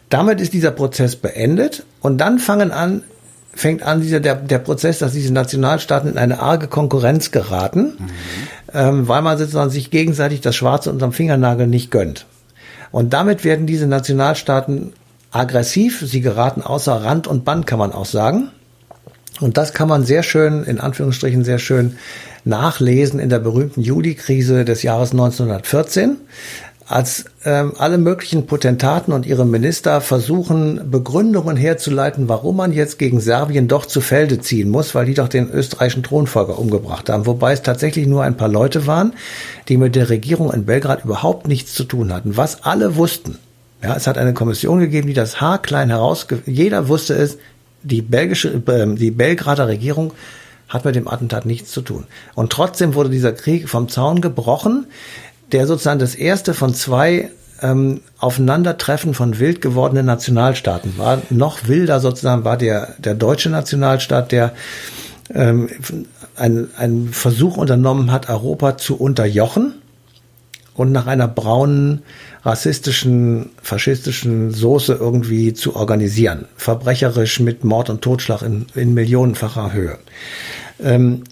Damit 0.10 0.42
ist 0.42 0.52
dieser 0.52 0.72
Prozess 0.72 1.16
beendet 1.16 1.84
und 2.02 2.18
dann 2.18 2.40
fangen 2.40 2.72
an, 2.72 3.04
fängt 3.56 3.84
an 3.84 4.02
dieser, 4.02 4.20
der, 4.20 4.36
der 4.36 4.60
Prozess, 4.60 5.00
dass 5.00 5.14
diese 5.14 5.34
Nationalstaaten 5.34 6.12
in 6.12 6.18
eine 6.18 6.40
arge 6.40 6.68
Konkurrenz 6.68 7.32
geraten. 7.32 7.98
Mhm. 7.98 8.10
ähm, 8.74 9.08
weil 9.08 9.22
man 9.22 9.38
sozusagen 9.38 9.72
sich 9.72 9.90
gegenseitig 9.90 10.42
das 10.42 10.56
Schwarze 10.56 10.92
unterm 10.92 11.14
Fingernagel 11.14 11.66
nicht 11.66 11.90
gönnt. 11.90 12.26
Und 12.92 13.14
damit 13.14 13.44
werden 13.44 13.66
diese 13.66 13.88
Nationalstaaten 13.88 14.94
aggressiv, 15.32 16.04
sie 16.06 16.22
geraten 16.22 16.62
außer 16.62 16.94
Rand 16.94 17.28
und 17.28 17.46
Band, 17.46 17.66
kann 17.68 17.80
man 17.80 17.92
auch 17.92 18.06
sagen. 18.06 18.50
Und 19.42 19.58
das 19.58 19.74
kann 19.74 19.90
man 19.90 20.06
sehr 20.06 20.24
schön, 20.24 20.64
in 20.64 20.80
Anführungsstrichen 20.80 21.44
sehr 21.44 21.60
schön 21.60 21.98
nachlesen 22.46 23.20
in 23.20 23.30
der 23.30 23.40
berühmten 23.40 23.82
Juli-Krise 23.82 24.64
des 24.64 24.84
Jahres 24.84 25.12
1914 25.12 26.18
als 26.88 27.26
ähm, 27.46 27.74
alle 27.78 27.98
möglichen 27.98 28.46
Potentaten 28.46 29.12
und 29.12 29.26
ihre 29.26 29.46
Minister 29.46 30.02
versuchen, 30.02 30.92
Begründungen 30.92 31.58
herzuleiten, 31.58 32.30
warum 32.30 32.58
man 32.58 32.72
jetzt 32.72 33.00
gegen 33.00 33.20
Serbien 33.20 33.68
doch 33.68 33.88
zu 33.88 34.02
Felde 34.02 34.40
ziehen 34.40 34.70
muss, 34.70 34.94
weil 34.94 35.08
die 35.08 35.16
doch 35.16 35.28
den 35.28 35.50
österreichischen 35.50 36.04
Thronfolger 36.04 36.60
umgebracht 36.60 37.10
haben. 37.10 37.26
Wobei 37.26 37.54
es 37.54 37.64
tatsächlich 37.64 38.06
nur 38.06 38.24
ein 38.24 38.38
paar 38.38 38.50
Leute 38.50 38.86
waren, 38.86 39.14
die 39.68 39.78
mit 39.78 39.96
der 39.96 40.10
Regierung 40.10 40.54
in 40.54 40.66
Belgrad 40.66 41.06
überhaupt 41.06 41.48
nichts 41.48 41.74
zu 41.74 41.86
tun 41.86 42.14
hatten. 42.14 42.38
Was 42.38 42.64
alle 42.64 42.96
wussten. 42.96 43.40
Ja, 43.82 43.96
es 43.96 44.06
hat 44.06 44.18
eine 44.18 44.34
Kommission 44.34 44.80
gegeben, 44.80 45.08
die 45.08 45.14
das 45.14 45.42
haarklein 45.42 45.90
herausge... 45.90 46.42
Jeder 46.46 46.88
wusste 46.88 47.16
es, 47.16 47.38
die 47.82 48.02
belgische, 48.02 48.62
äh, 48.68 48.96
die 48.96 49.12
Belgrader 49.12 49.68
Regierung 49.68 50.14
hat 50.68 50.86
mit 50.86 50.96
dem 50.96 51.08
Attentat 51.08 51.46
nichts 51.46 51.72
zu 51.72 51.82
tun. 51.82 52.06
Und 52.34 52.52
trotzdem 52.52 52.96
wurde 52.96 53.10
dieser 53.10 53.32
Krieg 53.32 53.70
vom 53.70 53.88
Zaun 53.88 54.22
gebrochen 54.22 54.88
der 55.52 55.68
sozusagen 55.68 56.00
das 56.00 56.16
erste 56.16 56.54
von 56.54 56.74
zwei 56.74 57.30
ähm, 57.62 58.02
Aufeinandertreffen 58.20 59.14
von 59.14 59.40
wild 59.40 59.62
gewordenen 59.62 60.06
Nationalstaaten 60.06 60.98
war. 60.98 61.22
Noch 61.30 61.68
wilder 61.68 62.00
sozusagen 62.00 62.44
war 62.44 62.58
der, 62.58 62.96
der 62.98 63.16
deutsche 63.16 63.50
Nationalstaat, 63.50 64.32
der 64.32 64.54
ähm, 65.34 65.70
einen 66.36 67.10
Versuch 67.14 67.58
unternommen 67.58 68.12
hat, 68.12 68.30
Europa 68.30 68.78
zu 68.78 68.98
unterjochen 68.98 69.76
und 70.74 70.92
nach 70.92 71.08
einer 71.08 71.28
braunen, 71.28 72.04
rassistischen, 72.44 73.52
faschistischen 73.62 74.52
Soße 74.52 74.94
irgendwie 74.94 75.54
zu 75.54 75.76
organisieren. 75.76 76.46
Verbrecherisch 76.58 77.40
mit 77.40 77.64
Mord 77.64 77.90
und 77.90 78.02
Totschlag 78.02 78.42
in, 78.42 78.68
in 78.76 78.94
millionenfacher 78.94 79.72
Höhe. 79.72 79.98
Ähm, 80.84 81.24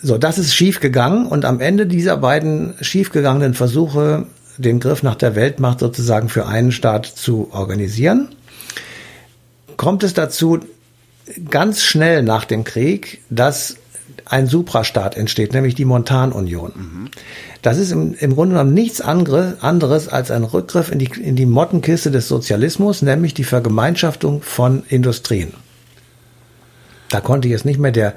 so, 0.00 0.18
das 0.18 0.38
ist 0.38 0.54
schief 0.54 0.80
gegangen 0.80 1.26
und 1.26 1.44
am 1.44 1.60
Ende 1.60 1.86
dieser 1.86 2.16
beiden 2.16 2.74
schiefgegangenen 2.80 3.54
Versuche, 3.54 4.26
den 4.58 4.80
Griff 4.80 5.02
nach 5.02 5.16
der 5.16 5.34
Weltmacht 5.34 5.80
sozusagen 5.80 6.28
für 6.28 6.46
einen 6.46 6.72
Staat 6.72 7.06
zu 7.06 7.48
organisieren, 7.52 8.28
kommt 9.76 10.04
es 10.04 10.14
dazu, 10.14 10.60
ganz 11.50 11.82
schnell 11.82 12.22
nach 12.22 12.44
dem 12.44 12.64
Krieg, 12.64 13.22
dass 13.30 13.76
ein 14.26 14.46
Suprastaat 14.46 15.16
entsteht, 15.16 15.52
nämlich 15.52 15.74
die 15.74 15.84
Montanunion. 15.84 16.72
Mhm. 16.74 17.08
Das 17.62 17.78
ist 17.78 17.92
im, 17.92 18.14
im 18.14 18.34
Grunde 18.34 18.54
genommen 18.54 18.74
nichts 18.74 19.00
anderes 19.00 20.08
als 20.08 20.30
ein 20.30 20.44
Rückgriff 20.44 20.90
in 20.90 20.98
die, 20.98 21.10
in 21.20 21.36
die 21.36 21.46
Mottenkiste 21.46 22.10
des 22.10 22.28
Sozialismus, 22.28 23.02
nämlich 23.02 23.34
die 23.34 23.44
Vergemeinschaftung 23.44 24.42
von 24.42 24.84
Industrien. 24.88 25.54
Da 27.08 27.20
konnte 27.20 27.48
jetzt 27.48 27.64
nicht 27.64 27.78
mehr 27.78 27.92
der 27.92 28.14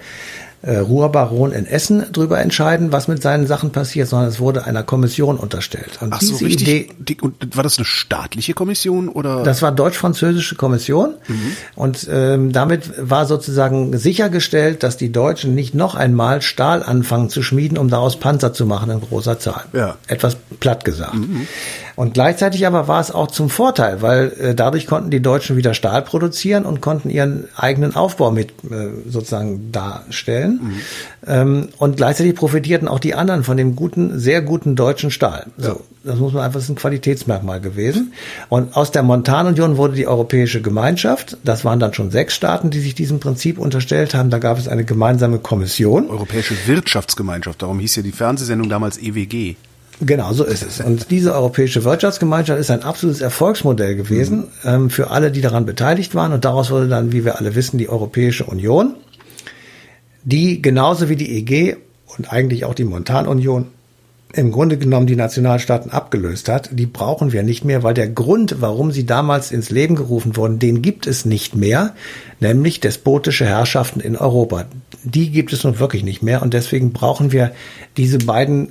äh, 0.62 0.78
Ruhrbaron 0.78 1.52
in 1.52 1.66
Essen 1.66 2.06
drüber 2.12 2.40
entscheiden, 2.40 2.92
was 2.92 3.08
mit 3.08 3.22
seinen 3.22 3.48
Sachen 3.48 3.72
passiert, 3.72 4.08
sondern 4.08 4.30
es 4.30 4.40
wurde 4.40 4.66
einer 4.66 4.84
Kommission 4.84 5.38
unterstellt. 5.38 6.00
Und 6.02 6.14
Ach 6.14 6.22
so, 6.22 6.36
richtig, 6.38 6.68
Idee, 6.68 6.90
die, 6.98 7.22
und 7.22 7.56
war 7.56 7.64
das 7.64 7.78
eine 7.78 7.86
staatliche 7.86 8.54
Kommission 8.54 9.10
oder? 9.10 9.44
Das 9.44 9.62
war 9.62 9.72
deutsch-französische 9.72 10.56
Kommission 10.56 11.16
mhm. 11.28 11.58
und 11.76 12.08
ähm, 12.12 12.52
damit 12.52 12.92
war 12.98 13.26
sozusagen 13.26 13.98
sichergestellt, 13.98 14.84
dass 14.84 14.98
die 14.98 15.12
Deutschen 15.12 15.56
nicht 15.56 15.76
noch 15.76 15.96
einmal 15.96 16.42
Stahl 16.42 16.84
anfangen 16.84 17.30
zu 17.30 17.44
schmieden, 17.44 17.78
um 17.78 17.90
daraus 17.90 18.20
Panzer 18.20 18.54
zu 18.54 18.66
machen 18.66 18.90
in 18.90 19.02
großer 19.02 19.40
Zahl. 19.40 19.66
Ja. 19.74 19.96
Etwas 20.08 20.38
platt 20.60 20.86
gesagt. 20.86 21.16
Mhm. 21.16 21.48
Und 21.96 22.14
gleichzeitig 22.14 22.68
aber 22.68 22.88
war 22.88 23.00
es 23.00 23.12
auch 23.12 23.28
zum 23.28 23.50
Vorteil, 23.50 24.02
weil 24.02 24.34
äh, 24.40 24.56
dadurch 24.56 24.88
konnten 24.88 25.12
die 25.12 25.22
Deutschen 25.22 25.56
wieder 25.56 25.74
Stahl 25.74 26.02
produzieren 26.02 26.66
und 26.66 26.82
konnten 26.82 27.10
ihren 27.10 27.48
eigenen 27.56 27.96
Aufbau 27.96 28.32
mit 28.32 28.52
äh, 28.70 28.90
sozusagen 29.10 29.72
darstellen. 29.72 30.60
Mhm. 30.62 30.82
Ähm, 31.28 31.68
und 31.78 31.98
gleichzeitig 31.98 32.36
profitierten 32.36 32.88
auch 32.88 33.00
die 33.00 33.16
anderen 33.16 33.44
von 33.44 33.58
dem 33.58 33.76
guten, 33.76 34.20
sehr 34.20 34.42
guten 34.42 34.76
deutschen 34.76 35.10
Stahl. 35.10 35.46
Ja. 35.58 35.70
So, 35.70 35.82
das 36.04 36.20
muss 36.20 36.34
man 36.34 36.44
einfach, 36.44 36.56
das 36.56 36.66
ist 36.66 36.70
ein 36.70 36.76
Qualitätsmerkmal 36.76 37.62
gewesen. 37.62 38.14
Und 38.50 38.76
aus 38.76 38.92
der 38.92 39.04
Montanunion 39.04 39.78
wurde 39.78 39.96
die 39.96 40.08
Europäische 40.08 40.62
Gemeinschaft. 40.62 41.38
Das 41.44 41.66
waren 41.66 41.80
dann 41.80 41.94
schon 41.94 42.12
sechs 42.12 42.36
Staaten, 42.36 42.70
die 42.70 42.80
sich 42.80 42.94
diesem 42.94 43.20
Prinzip 43.20 43.58
unterstellt 43.58 44.14
haben. 44.14 44.30
Da 44.30 44.40
gab 44.40 44.58
es 44.58 44.68
eine 44.68 44.84
gemeinsame 44.84 45.40
Kommission. 45.40 46.10
Europäische 46.10 46.56
Wirtschaftsgemeinschaft. 46.68 47.62
Darum 47.62 47.80
hieß 47.80 47.96
ja 47.96 48.04
die 48.04 48.12
Fernsehsendung 48.12 48.70
damals 48.70 48.98
EWG. 48.98 49.56
Genau, 50.02 50.34
so 50.34 50.44
ist 50.44 50.64
es. 50.64 50.82
Und 50.82 51.10
diese 51.10 51.34
Europäische 51.34 51.84
Wirtschaftsgemeinschaft 51.84 52.60
ist 52.60 52.70
ein 52.70 52.84
absolutes 52.84 53.22
Erfolgsmodell 53.22 53.96
gewesen 53.96 54.40
mhm. 54.40 54.70
ähm, 54.70 54.90
für 54.90 55.12
alle, 55.12 55.32
die 55.32 55.42
daran 55.42 55.66
beteiligt 55.66 56.16
waren. 56.16 56.34
Und 56.34 56.44
daraus 56.44 56.70
wurde 56.70 56.88
dann, 56.88 57.12
wie 57.12 57.24
wir 57.24 57.40
alle 57.40 57.56
wissen, 57.56 57.78
die 57.78 57.88
Europäische 57.88 58.46
Union, 58.46 58.96
die 60.24 60.62
genauso 60.62 61.08
wie 61.08 61.16
die 61.16 61.38
EG 61.38 61.78
und 62.18 62.32
eigentlich 62.32 62.66
auch 62.66 62.74
die 62.74 62.84
Montanunion 62.84 63.68
im 64.34 64.52
Grunde 64.52 64.78
genommen 64.78 65.08
die 65.08 65.16
Nationalstaaten 65.16 65.92
abgelöst 65.92 66.50
hat, 66.50 66.70
die 66.74 66.86
brauchen 66.86 67.32
wir 67.32 67.44
nicht 67.44 67.64
mehr, 67.64 67.84
weil 67.84 67.94
der 67.94 68.10
Grund, 68.10 68.58
warum 68.60 68.92
sie 68.92 69.06
damals 69.06 69.52
ins 69.52 69.70
Leben 69.70 69.96
gerufen 69.96 70.36
wurden, 70.36 70.60
den 70.60 70.82
gibt 70.82 71.08
es 71.08 71.24
nicht 71.24 71.56
mehr, 71.56 71.96
nämlich 72.42 72.82
despotische 72.82 73.46
Herrschaften 73.46 74.02
in 74.02 74.18
Europa. 74.18 74.66
Die 75.06 75.32
gibt 75.32 75.54
es 75.54 75.64
nun 75.64 75.80
wirklich 75.80 76.04
nicht 76.04 76.24
mehr 76.24 76.42
und 76.42 76.54
deswegen 76.54 76.92
brauchen 76.92 77.32
wir 77.32 77.52
diese 77.96 78.18
beiden 78.18 78.70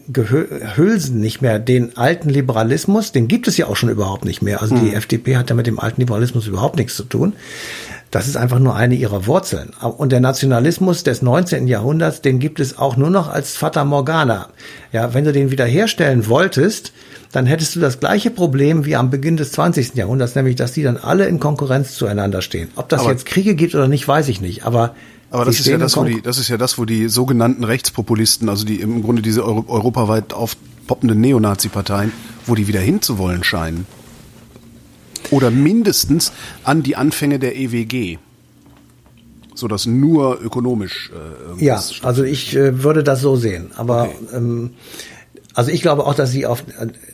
Hülsen 0.76 1.20
nicht 1.20 1.41
mehr. 1.41 1.59
Den 1.59 1.97
alten 1.97 2.28
Liberalismus, 2.28 3.12
den 3.12 3.28
gibt 3.28 3.49
es 3.49 3.57
ja 3.57 3.66
auch 3.66 3.76
schon 3.76 3.89
überhaupt 3.89 4.24
nicht 4.24 4.43
mehr. 4.43 4.61
Also 4.61 4.74
die 4.74 4.91
hm. 4.91 4.97
FDP 4.97 5.37
hat 5.37 5.49
ja 5.51 5.57
mit 5.57 5.66
dem 5.66 5.78
alten 5.78 6.01
Liberalismus 6.01 6.47
überhaupt 6.47 6.76
nichts 6.76 6.97
zu 6.97 7.05
tun. 7.05 7.35
Das 8.11 8.28
ist 8.28 8.37
einfach 8.37 8.61
nur 8.61 8.76
eine 8.76 8.95
ihrer 8.95 9.26
Wurzeln. 9.26 9.70
Und 9.80 10.12
der 10.12 10.20
Nationalismus 10.20 11.03
des 11.03 11.20
19. 11.20 11.66
Jahrhunderts, 11.66 12.20
den 12.20 12.39
gibt 12.39 12.61
es 12.61 12.78
auch 12.78 12.97
nur 12.97 13.11
noch 13.11 13.28
als 13.28 13.57
Fata 13.57 13.85
Morgana. 13.85 14.51
Ja, 14.93 15.14
wenn 15.14 15.24
du 15.24 15.32
den 15.32 15.51
wiederherstellen 15.51 16.28
wolltest, 16.28 16.93
dann 17.32 17.47
hättest 17.47 17.74
du 17.74 17.80
das 17.80 17.99
gleiche 17.99 18.30
Problem 18.30 18.85
wie 18.85 18.95
am 18.95 19.11
Beginn 19.11 19.37
des 19.37 19.51
20. 19.51 19.97
Jahrhunderts, 19.97 20.37
nämlich 20.37 20.55
dass 20.55 20.70
die 20.70 20.85
dann 20.85 20.97
alle 20.97 21.26
in 21.26 21.41
Konkurrenz 21.41 21.97
zueinander 21.97 22.41
stehen. 22.41 22.68
Ob 22.76 22.89
das 22.89 23.01
aber, 23.01 23.11
jetzt 23.11 23.26
Kriege 23.26 23.57
gibt 23.57 23.74
oder 23.74 23.89
nicht, 23.89 24.07
weiß 24.07 24.28
ich 24.28 24.41
nicht. 24.41 24.64
Aber 24.64 24.95
aber 25.35 25.45
das 25.47 25.59
ist 25.59 25.66
ja 25.66 25.78
das, 25.78 25.97
wo 25.97 26.05
die, 26.05 26.22
das 26.22 26.39
ist 26.39 26.49
ja 26.49 26.57
das, 26.57 26.78
wo 26.78 26.85
die 26.85 27.09
sogenannten 27.09 27.64
Rechtspopulisten, 27.64 28.49
also 28.49 28.64
die 28.64 28.80
im 28.80 29.03
Grunde 29.03 29.20
diese 29.20 29.45
Euro, 29.45 29.64
europaweit 29.66 30.32
aufpoppenden 30.32 31.20
Neonazi-Parteien, 31.20 32.12
wo 32.47 32.55
die 32.55 32.68
wieder 32.68 32.78
hinzuwollen 32.78 33.43
scheinen. 33.43 33.85
Oder 35.32 35.51
mindestens 35.51 36.30
an 36.62 36.85
die 36.85 36.95
Anfänge 36.95 37.41
der 37.41 37.57
EWG. 37.57 38.18
So 39.57 39.66
dass 39.66 39.87
nur 39.87 40.41
ökonomisch 40.41 41.11
äh, 41.59 41.64
Ja, 41.64 41.82
also 42.03 42.22
ich 42.22 42.55
äh, 42.55 42.85
würde 42.85 43.03
das 43.03 43.20
so 43.20 43.35
sehen. 43.35 43.72
Aber 43.74 44.05
okay. 44.05 44.37
ähm, 44.37 44.70
also 45.55 45.70
ich 45.70 45.82
glaube 45.82 46.05
auch, 46.05 46.14
dass 46.14 46.32
sie 46.32 46.46
auf, 46.46 46.64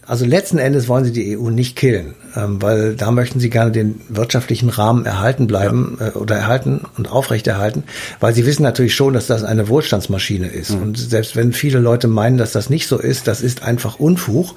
also 0.07 0.25
letzten 0.25 0.57
Endes 0.57 0.89
wollen 0.89 1.05
sie 1.05 1.13
die 1.13 1.37
EU 1.37 1.51
nicht 1.51 1.77
killen, 1.77 2.15
ähm, 2.35 2.63
weil 2.63 2.97
da 2.97 3.11
möchten 3.11 3.39
sie 3.39 3.51
gerne 3.51 3.71
den 3.71 4.01
wirtschaftlichen 4.09 4.71
Rahmen 4.71 5.05
erhalten 5.05 5.47
bleiben 5.47 5.99
ja. 6.01 6.09
äh, 6.09 6.11
oder 6.13 6.37
erhalten 6.37 6.81
und 6.97 7.13
aufrechterhalten, 7.13 7.85
weil 8.19 8.35
sie 8.35 8.47
wissen 8.47 8.63
natürlich 8.63 8.95
schon, 8.95 9.13
dass 9.13 9.27
das 9.27 9.45
eine 9.45 9.69
Wohlstandsmaschine 9.69 10.49
ist. 10.49 10.71
Mhm. 10.71 10.83
Und 10.83 10.99
selbst 10.99 11.37
wenn 11.37 11.53
viele 11.53 11.81
Leute 11.81 12.09
meinen, 12.09 12.39
dass 12.39 12.53
das 12.53 12.71
nicht 12.71 12.87
so 12.87 12.99
ist, 12.99 13.27
das 13.27 13.43
ist 13.43 13.63
einfach 13.63 14.01
Unfug. 14.01 14.55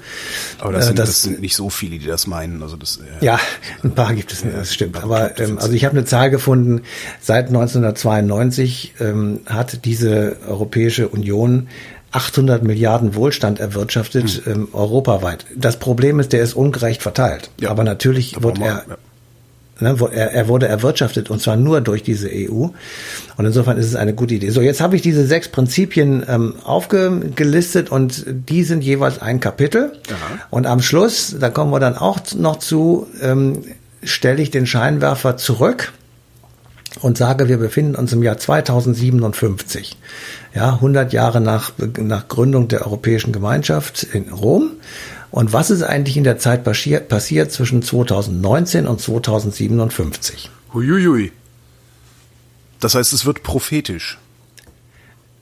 Aber 0.60 0.72
das 0.72 0.84
äh, 0.84 0.86
sind, 0.86 0.98
das, 0.98 1.08
das 1.08 1.22
sind 1.22 1.40
nicht 1.42 1.54
so 1.54 1.68
viele, 1.68 1.98
die 1.98 2.06
das 2.06 2.26
meinen. 2.26 2.62
Also 2.62 2.76
das, 2.76 2.96
äh, 2.96 3.24
ja, 3.24 3.38
ein 3.82 3.94
paar 3.94 4.14
gibt 4.14 4.32
es, 4.32 4.44
ja, 4.44 4.50
das 4.50 4.72
stimmt. 4.72 5.02
Aber 5.02 5.38
ähm, 5.38 5.58
also 5.58 5.72
ich 5.72 5.84
habe 5.84 5.94
eine 5.94 6.06
Zahl 6.06 6.30
gefunden, 6.30 6.80
seit 7.20 7.48
1992 7.48 8.94
ähm, 9.00 9.40
hat 9.44 9.84
diese 9.84 10.38
Europäische 10.48 11.08
Union 11.08 11.68
800 12.14 12.62
Milliarden 12.62 13.16
Wohlstand 13.16 13.58
erwirtschaftet, 13.58 14.42
hm. 14.44 14.52
ähm, 14.52 14.68
europaweit. 14.72 15.46
Das 15.56 15.78
Problem 15.78 16.20
ist, 16.20 16.32
der 16.32 16.42
ist 16.42 16.54
ungerecht 16.54 17.02
verteilt. 17.02 17.50
Ja. 17.60 17.70
Aber 17.70 17.82
natürlich 17.82 18.40
wird 18.40 18.60
er, 18.60 18.84
ja. 19.80 19.92
ne, 19.92 19.98
er, 20.12 20.30
er 20.32 20.46
wurde 20.46 20.68
erwirtschaftet 20.68 21.28
und 21.28 21.42
zwar 21.42 21.56
nur 21.56 21.80
durch 21.80 22.04
diese 22.04 22.28
EU. 22.32 22.68
Und 23.36 23.44
insofern 23.44 23.78
ist 23.78 23.86
es 23.86 23.96
eine 23.96 24.14
gute 24.14 24.34
Idee. 24.34 24.50
So, 24.50 24.60
jetzt 24.60 24.80
habe 24.80 24.94
ich 24.94 25.02
diese 25.02 25.26
sechs 25.26 25.48
Prinzipien 25.48 26.24
ähm, 26.28 26.54
aufgelistet 26.62 27.90
und 27.90 28.24
die 28.28 28.62
sind 28.62 28.84
jeweils 28.84 29.20
ein 29.20 29.40
Kapitel. 29.40 29.92
Aha. 30.08 30.46
Und 30.50 30.66
am 30.66 30.80
Schluss, 30.82 31.34
da 31.40 31.50
kommen 31.50 31.72
wir 31.72 31.80
dann 31.80 31.98
auch 31.98 32.20
noch 32.36 32.60
zu, 32.60 33.08
ähm, 33.22 33.64
stelle 34.04 34.40
ich 34.40 34.52
den 34.52 34.66
Scheinwerfer 34.66 35.36
zurück 35.36 35.92
und 37.00 37.18
sage, 37.18 37.48
wir 37.48 37.56
befinden 37.56 37.96
uns 37.96 38.12
im 38.12 38.22
Jahr 38.22 38.38
2057 38.38 39.96
ja, 40.54 40.74
100 40.74 41.12
Jahre 41.12 41.40
nach, 41.40 41.72
nach 41.98 42.28
Gründung 42.28 42.68
der 42.68 42.86
Europäischen 42.86 43.32
Gemeinschaft 43.32 44.04
in 44.04 44.32
Rom. 44.32 44.70
Und 45.30 45.52
was 45.52 45.70
ist 45.70 45.82
eigentlich 45.82 46.16
in 46.16 46.22
der 46.22 46.38
Zeit 46.38 46.62
passiert, 46.62 47.08
passiert 47.08 47.50
zwischen 47.50 47.82
2019 47.82 48.86
und 48.86 49.00
2057? 49.00 50.48
Huiuiui. 50.72 51.32
Das 52.78 52.94
heißt, 52.94 53.12
es 53.12 53.26
wird 53.26 53.42
prophetisch. 53.42 54.18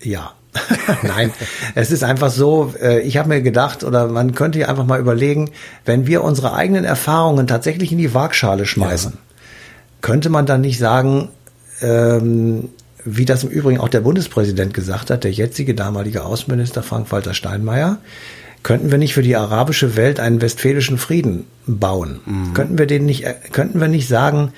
Ja. 0.00 0.32
Nein, 1.02 1.32
es 1.74 1.90
ist 1.90 2.04
einfach 2.04 2.30
so, 2.30 2.74
äh, 2.80 3.00
ich 3.00 3.16
habe 3.16 3.30
mir 3.30 3.42
gedacht, 3.42 3.84
oder 3.84 4.08
man 4.08 4.34
könnte 4.34 4.58
ja 4.58 4.68
einfach 4.68 4.84
mal 4.84 5.00
überlegen, 5.00 5.50
wenn 5.86 6.06
wir 6.06 6.24
unsere 6.24 6.54
eigenen 6.54 6.84
Erfahrungen 6.84 7.46
tatsächlich 7.46 7.90
in 7.90 7.98
die 7.98 8.12
Waagschale 8.12 8.66
schmeißen, 8.66 9.12
ja. 9.12 9.18
könnte 10.02 10.28
man 10.28 10.44
dann 10.44 10.60
nicht 10.60 10.78
sagen, 10.78 11.30
ähm, 11.80 12.68
wie 13.04 13.24
das 13.24 13.44
im 13.44 13.50
Übrigen 13.50 13.80
auch 13.80 13.88
der 13.88 14.00
Bundespräsident 14.00 14.74
gesagt 14.74 15.10
hat, 15.10 15.24
der 15.24 15.32
jetzige 15.32 15.74
damalige 15.74 16.24
Außenminister 16.24 16.82
Frank-Walter 16.82 17.34
Steinmeier, 17.34 17.98
könnten 18.62 18.90
wir 18.90 18.98
nicht 18.98 19.14
für 19.14 19.22
die 19.22 19.36
arabische 19.36 19.96
Welt 19.96 20.20
einen 20.20 20.40
westfälischen 20.40 20.98
Frieden 20.98 21.46
bauen? 21.66 22.20
Mhm. 22.24 22.54
Könnten 22.54 22.78
wir 22.78 22.86
den 22.86 23.06
nicht, 23.06 23.24
äh, 23.24 23.34
könnten 23.50 23.80
wir 23.80 23.88
nicht 23.88 24.08
sagen, 24.08 24.52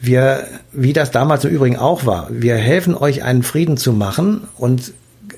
wir, 0.00 0.44
wie 0.72 0.92
das 0.92 1.10
damals 1.10 1.44
im 1.44 1.50
Übrigen 1.50 1.76
auch 1.76 2.06
war, 2.06 2.28
wir 2.30 2.56
helfen 2.56 2.94
euch 2.94 3.22
einen 3.22 3.42
Frieden 3.42 3.76
zu 3.76 3.92
machen 3.92 4.42
und 4.56 4.92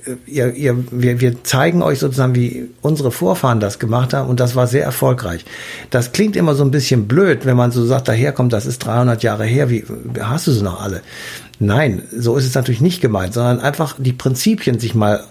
äh, 0.07 0.15
ihr, 0.27 0.55
ihr, 0.55 0.85
wir, 0.91 1.21
wir 1.21 1.43
zeigen 1.45 1.83
euch 1.83 1.99
sozusagen, 1.99 2.35
wie 2.35 2.69
unsere 2.81 3.11
Vorfahren 3.11 3.61
das 3.61 3.79
gemacht 3.79 4.15
haben 4.15 4.29
und 4.29 4.41
das 4.41 4.55
war 4.55 4.67
sehr 4.67 4.85
erfolgreich. 4.85 5.45
Das 5.91 6.13
klingt 6.13 6.37
immer 6.37 6.55
so 6.55 6.65
ein 6.65 6.71
bisschen 6.71 7.09
blöd, 7.09 7.45
wenn 7.45 7.57
man 7.57 7.73
so 7.73 7.85
sagt, 7.85 8.09
daherkommt, 8.09 8.53
das 8.53 8.67
ist 8.67 8.79
300 8.79 9.23
Jahre 9.23 9.45
her, 9.45 9.69
wie 9.69 9.85
hast 10.21 10.47
du 10.47 10.53
sie 10.53 10.63
noch 10.63 10.81
alle? 10.81 11.03
Nein, 11.59 12.03
so 12.17 12.37
ist 12.37 12.47
es 12.47 12.55
natürlich 12.55 12.81
nicht 12.81 13.01
gemeint, 13.01 13.35
sondern 13.35 13.61
einfach 13.61 13.97
die 13.99 14.13
Prinzipien 14.13 14.79
sich 14.79 14.95
mal 14.95 15.25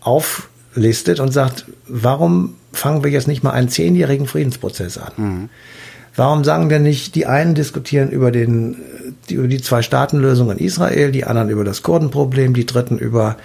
auflistet 0.00 1.20
und 1.20 1.32
sagt, 1.32 1.66
warum 1.86 2.54
fangen 2.72 3.02
wir 3.02 3.10
jetzt 3.10 3.28
nicht 3.28 3.42
mal 3.42 3.52
einen 3.52 3.68
zehnjährigen 3.68 4.26
Friedensprozess 4.26 4.98
an? 4.98 5.12
Mhm. 5.16 5.48
Warum 6.16 6.42
sagen 6.42 6.68
wir 6.68 6.80
nicht, 6.80 7.14
die 7.14 7.26
einen 7.26 7.54
diskutieren 7.54 8.10
über 8.10 8.32
den, 8.32 8.76
die, 9.28 9.34
über 9.34 9.46
die 9.46 9.62
Zwei-Staaten-Lösung 9.62 10.50
in 10.50 10.58
Israel, 10.58 11.12
die 11.12 11.24
anderen 11.24 11.48
über 11.48 11.64
das 11.64 11.82
Kurdenproblem, 11.82 12.54
die 12.54 12.66
dritten 12.66 12.98
über 12.98 13.36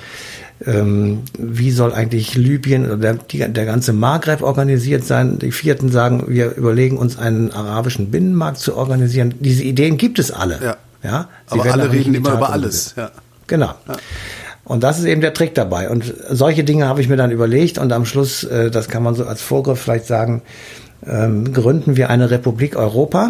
ähm, 0.65 1.23
wie 1.37 1.71
soll 1.71 1.93
eigentlich 1.93 2.35
Libyen 2.35 2.85
oder 2.85 3.13
der, 3.15 3.49
der 3.49 3.65
ganze 3.65 3.93
Maghreb 3.93 4.41
organisiert 4.41 5.03
sein. 5.03 5.39
Die 5.39 5.51
vierten 5.51 5.89
sagen, 5.89 6.23
wir 6.27 6.55
überlegen 6.55 6.97
uns 6.97 7.17
einen 7.17 7.51
arabischen 7.51 8.11
Binnenmarkt 8.11 8.59
zu 8.59 8.75
organisieren. 8.75 9.35
Diese 9.39 9.63
Ideen 9.63 9.97
gibt 9.97 10.19
es 10.19 10.31
alle. 10.31 10.59
Ja. 10.63 10.77
Ja, 11.03 11.29
Sie 11.51 11.59
aber 11.59 11.71
alle 11.73 11.91
reden 11.91 12.13
immer 12.13 12.33
über 12.33 12.51
alles. 12.51 12.95
Ja. 12.95 13.11
Genau. 13.47 13.73
Ja. 13.87 13.95
Und 14.63 14.83
das 14.83 14.99
ist 14.99 15.05
eben 15.05 15.21
der 15.21 15.33
Trick 15.33 15.53
dabei. 15.55 15.89
Und 15.89 16.13
solche 16.29 16.63
Dinge 16.63 16.87
habe 16.87 17.01
ich 17.01 17.09
mir 17.09 17.17
dann 17.17 17.31
überlegt 17.31 17.77
und 17.77 17.91
am 17.91 18.05
Schluss, 18.05 18.43
äh, 18.45 18.71
das 18.71 18.87
kann 18.87 19.03
man 19.03 19.13
so 19.15 19.25
als 19.25 19.41
Vorgriff 19.41 19.81
vielleicht 19.81 20.05
sagen, 20.05 20.41
ähm, 21.05 21.53
gründen 21.53 21.97
wir 21.97 22.09
eine 22.09 22.31
Republik 22.31 22.77
Europa 22.77 23.29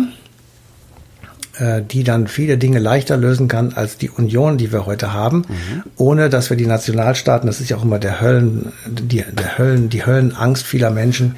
die 1.87 2.03
dann 2.03 2.27
viele 2.27 2.57
Dinge 2.57 2.79
leichter 2.79 3.15
lösen 3.15 3.47
kann 3.47 3.73
als 3.73 3.97
die 3.97 4.09
Union, 4.09 4.57
die 4.57 4.71
wir 4.71 4.87
heute 4.87 5.13
haben, 5.13 5.37
mhm. 5.47 5.83
ohne 5.97 6.29
dass 6.29 6.49
wir 6.49 6.57
die 6.57 6.65
Nationalstaaten, 6.65 7.45
das 7.45 7.61
ist 7.61 7.69
ja 7.69 7.77
auch 7.77 7.83
immer 7.83 7.99
der 7.99 8.21
Höllen, 8.21 8.71
die, 8.87 9.23
der 9.31 9.59
Höllen, 9.59 9.89
die 9.89 10.03
Höllenangst 10.03 10.65
vieler 10.65 10.89
Menschen, 10.89 11.35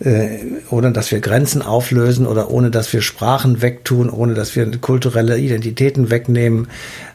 äh, 0.00 0.38
ohne 0.70 0.90
dass 0.90 1.12
wir 1.12 1.20
Grenzen 1.20 1.62
auflösen 1.62 2.26
oder 2.26 2.50
ohne 2.50 2.70
dass 2.70 2.92
wir 2.92 3.02
Sprachen 3.02 3.62
wegtun, 3.62 4.10
ohne 4.10 4.34
dass 4.34 4.56
wir 4.56 4.68
kulturelle 4.80 5.38
Identitäten 5.38 6.10
wegnehmen. 6.10 6.66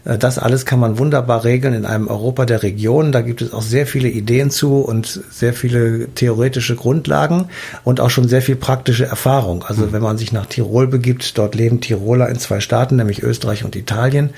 Äh, 0.05 0.17
das 0.17 0.39
alles 0.39 0.65
kann 0.65 0.79
man 0.79 0.97
wunderbar 0.97 1.43
regeln 1.43 1.73
in 1.73 1.85
einem 1.85 2.07
Europa 2.07 2.45
der 2.45 2.63
Regionen. 2.63 3.11
Da 3.11 3.21
gibt 3.21 3.41
es 3.41 3.53
auch 3.53 3.61
sehr 3.61 3.87
viele 3.87 4.09
Ideen 4.09 4.51
zu 4.51 4.79
und 4.79 5.21
sehr 5.29 5.53
viele 5.53 6.07
theoretische 6.15 6.75
Grundlagen 6.75 7.49
und 7.83 7.99
auch 7.99 8.09
schon 8.09 8.27
sehr 8.27 8.41
viel 8.41 8.55
praktische 8.55 9.05
Erfahrung. 9.05 9.63
Also 9.67 9.83
mhm. 9.83 9.91
wenn 9.91 10.01
man 10.01 10.17
sich 10.17 10.31
nach 10.31 10.45
Tirol 10.45 10.87
begibt, 10.87 11.37
dort 11.37 11.55
leben 11.55 11.81
Tiroler 11.81 12.29
in 12.37 12.39
zwei 12.39 12.59
Staaten, 12.59 12.95
nämlich 12.95 13.23
Österreich 13.23 13.63
und 13.63 13.75
Italien. 13.75 14.29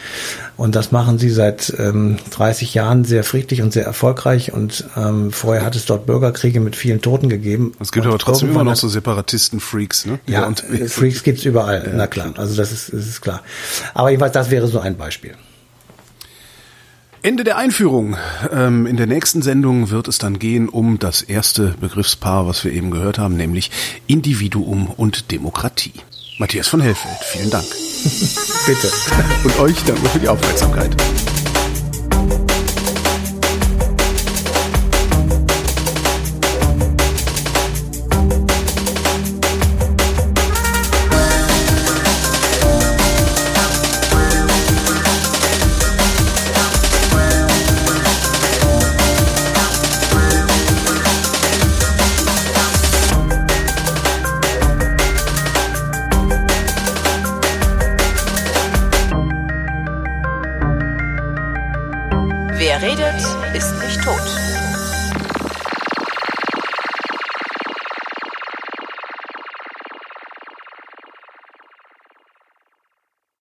Und 0.58 0.76
das 0.76 0.92
machen 0.92 1.20
sie 1.20 1.30
seit 1.30 1.74
ähm, 1.78 2.18
30 2.32 2.74
Jahren 2.74 3.04
sehr 3.04 3.24
friedlich 3.24 3.62
und 3.62 3.74
sehr 3.74 3.86
erfolgreich. 3.86 4.54
Und 4.54 4.86
ähm, 4.96 5.32
vorher 5.32 5.66
hat 5.66 5.76
es 5.76 5.86
dort 5.86 6.06
Bürgerkriege 6.06 6.60
mit 6.60 6.76
vielen 6.76 7.02
Toten 7.02 7.30
gegeben. 7.30 7.74
Es 7.80 7.92
gibt 7.92 8.06
und 8.06 8.12
aber 8.12 8.20
trotzdem 8.20 8.50
immer 8.50 8.64
noch 8.64 8.76
so 8.76 8.88
Separatisten-Freaks, 8.88 10.06
ne? 10.06 10.20
Ja, 10.28 10.46
und 10.48 10.62
Freaks 10.88 11.24
gibt's 11.24 11.44
überall, 11.46 11.84
ja, 11.86 11.94
na 11.94 12.08
klar. 12.08 12.34
Also 12.38 12.56
das 12.56 12.72
ist, 12.72 12.94
das 12.94 13.08
ist 13.08 13.22
klar. 13.22 13.42
Aber 13.94 14.10
jedenfalls, 14.10 14.34
das 14.34 14.50
wäre 14.50 14.68
so 14.68 14.80
ein 14.80 14.98
Beispiel. 14.98 15.36
Ende 17.22 17.44
der 17.44 17.58
Einführung. 17.58 18.16
Ähm, 18.50 18.86
in 18.86 18.96
der 18.96 19.06
nächsten 19.06 19.42
Sendung 19.42 19.90
wird 19.90 20.08
es 20.08 20.20
dann 20.20 20.40
gehen 20.40 20.70
um 20.70 21.00
das 21.00 21.22
erste 21.22 21.76
Begriffspaar, 21.82 22.48
was 22.48 22.64
wir 22.64 22.72
eben 22.72 22.92
gehört 22.92 23.20
haben, 23.20 23.36
nämlich 23.36 23.72
Individuum 24.08 24.88
und 24.88 25.32
Demokratie. 25.32 25.92
Matthias 26.40 26.70
von 26.70 26.80
Hellfeld, 26.80 27.18
vielen 27.22 27.50
Dank. 27.50 27.66
Bitte. 28.66 28.90
Und 29.44 29.60
euch 29.60 29.84
danke 29.84 30.08
für 30.08 30.20
die 30.20 30.30
Aufmerksamkeit. 30.30 30.96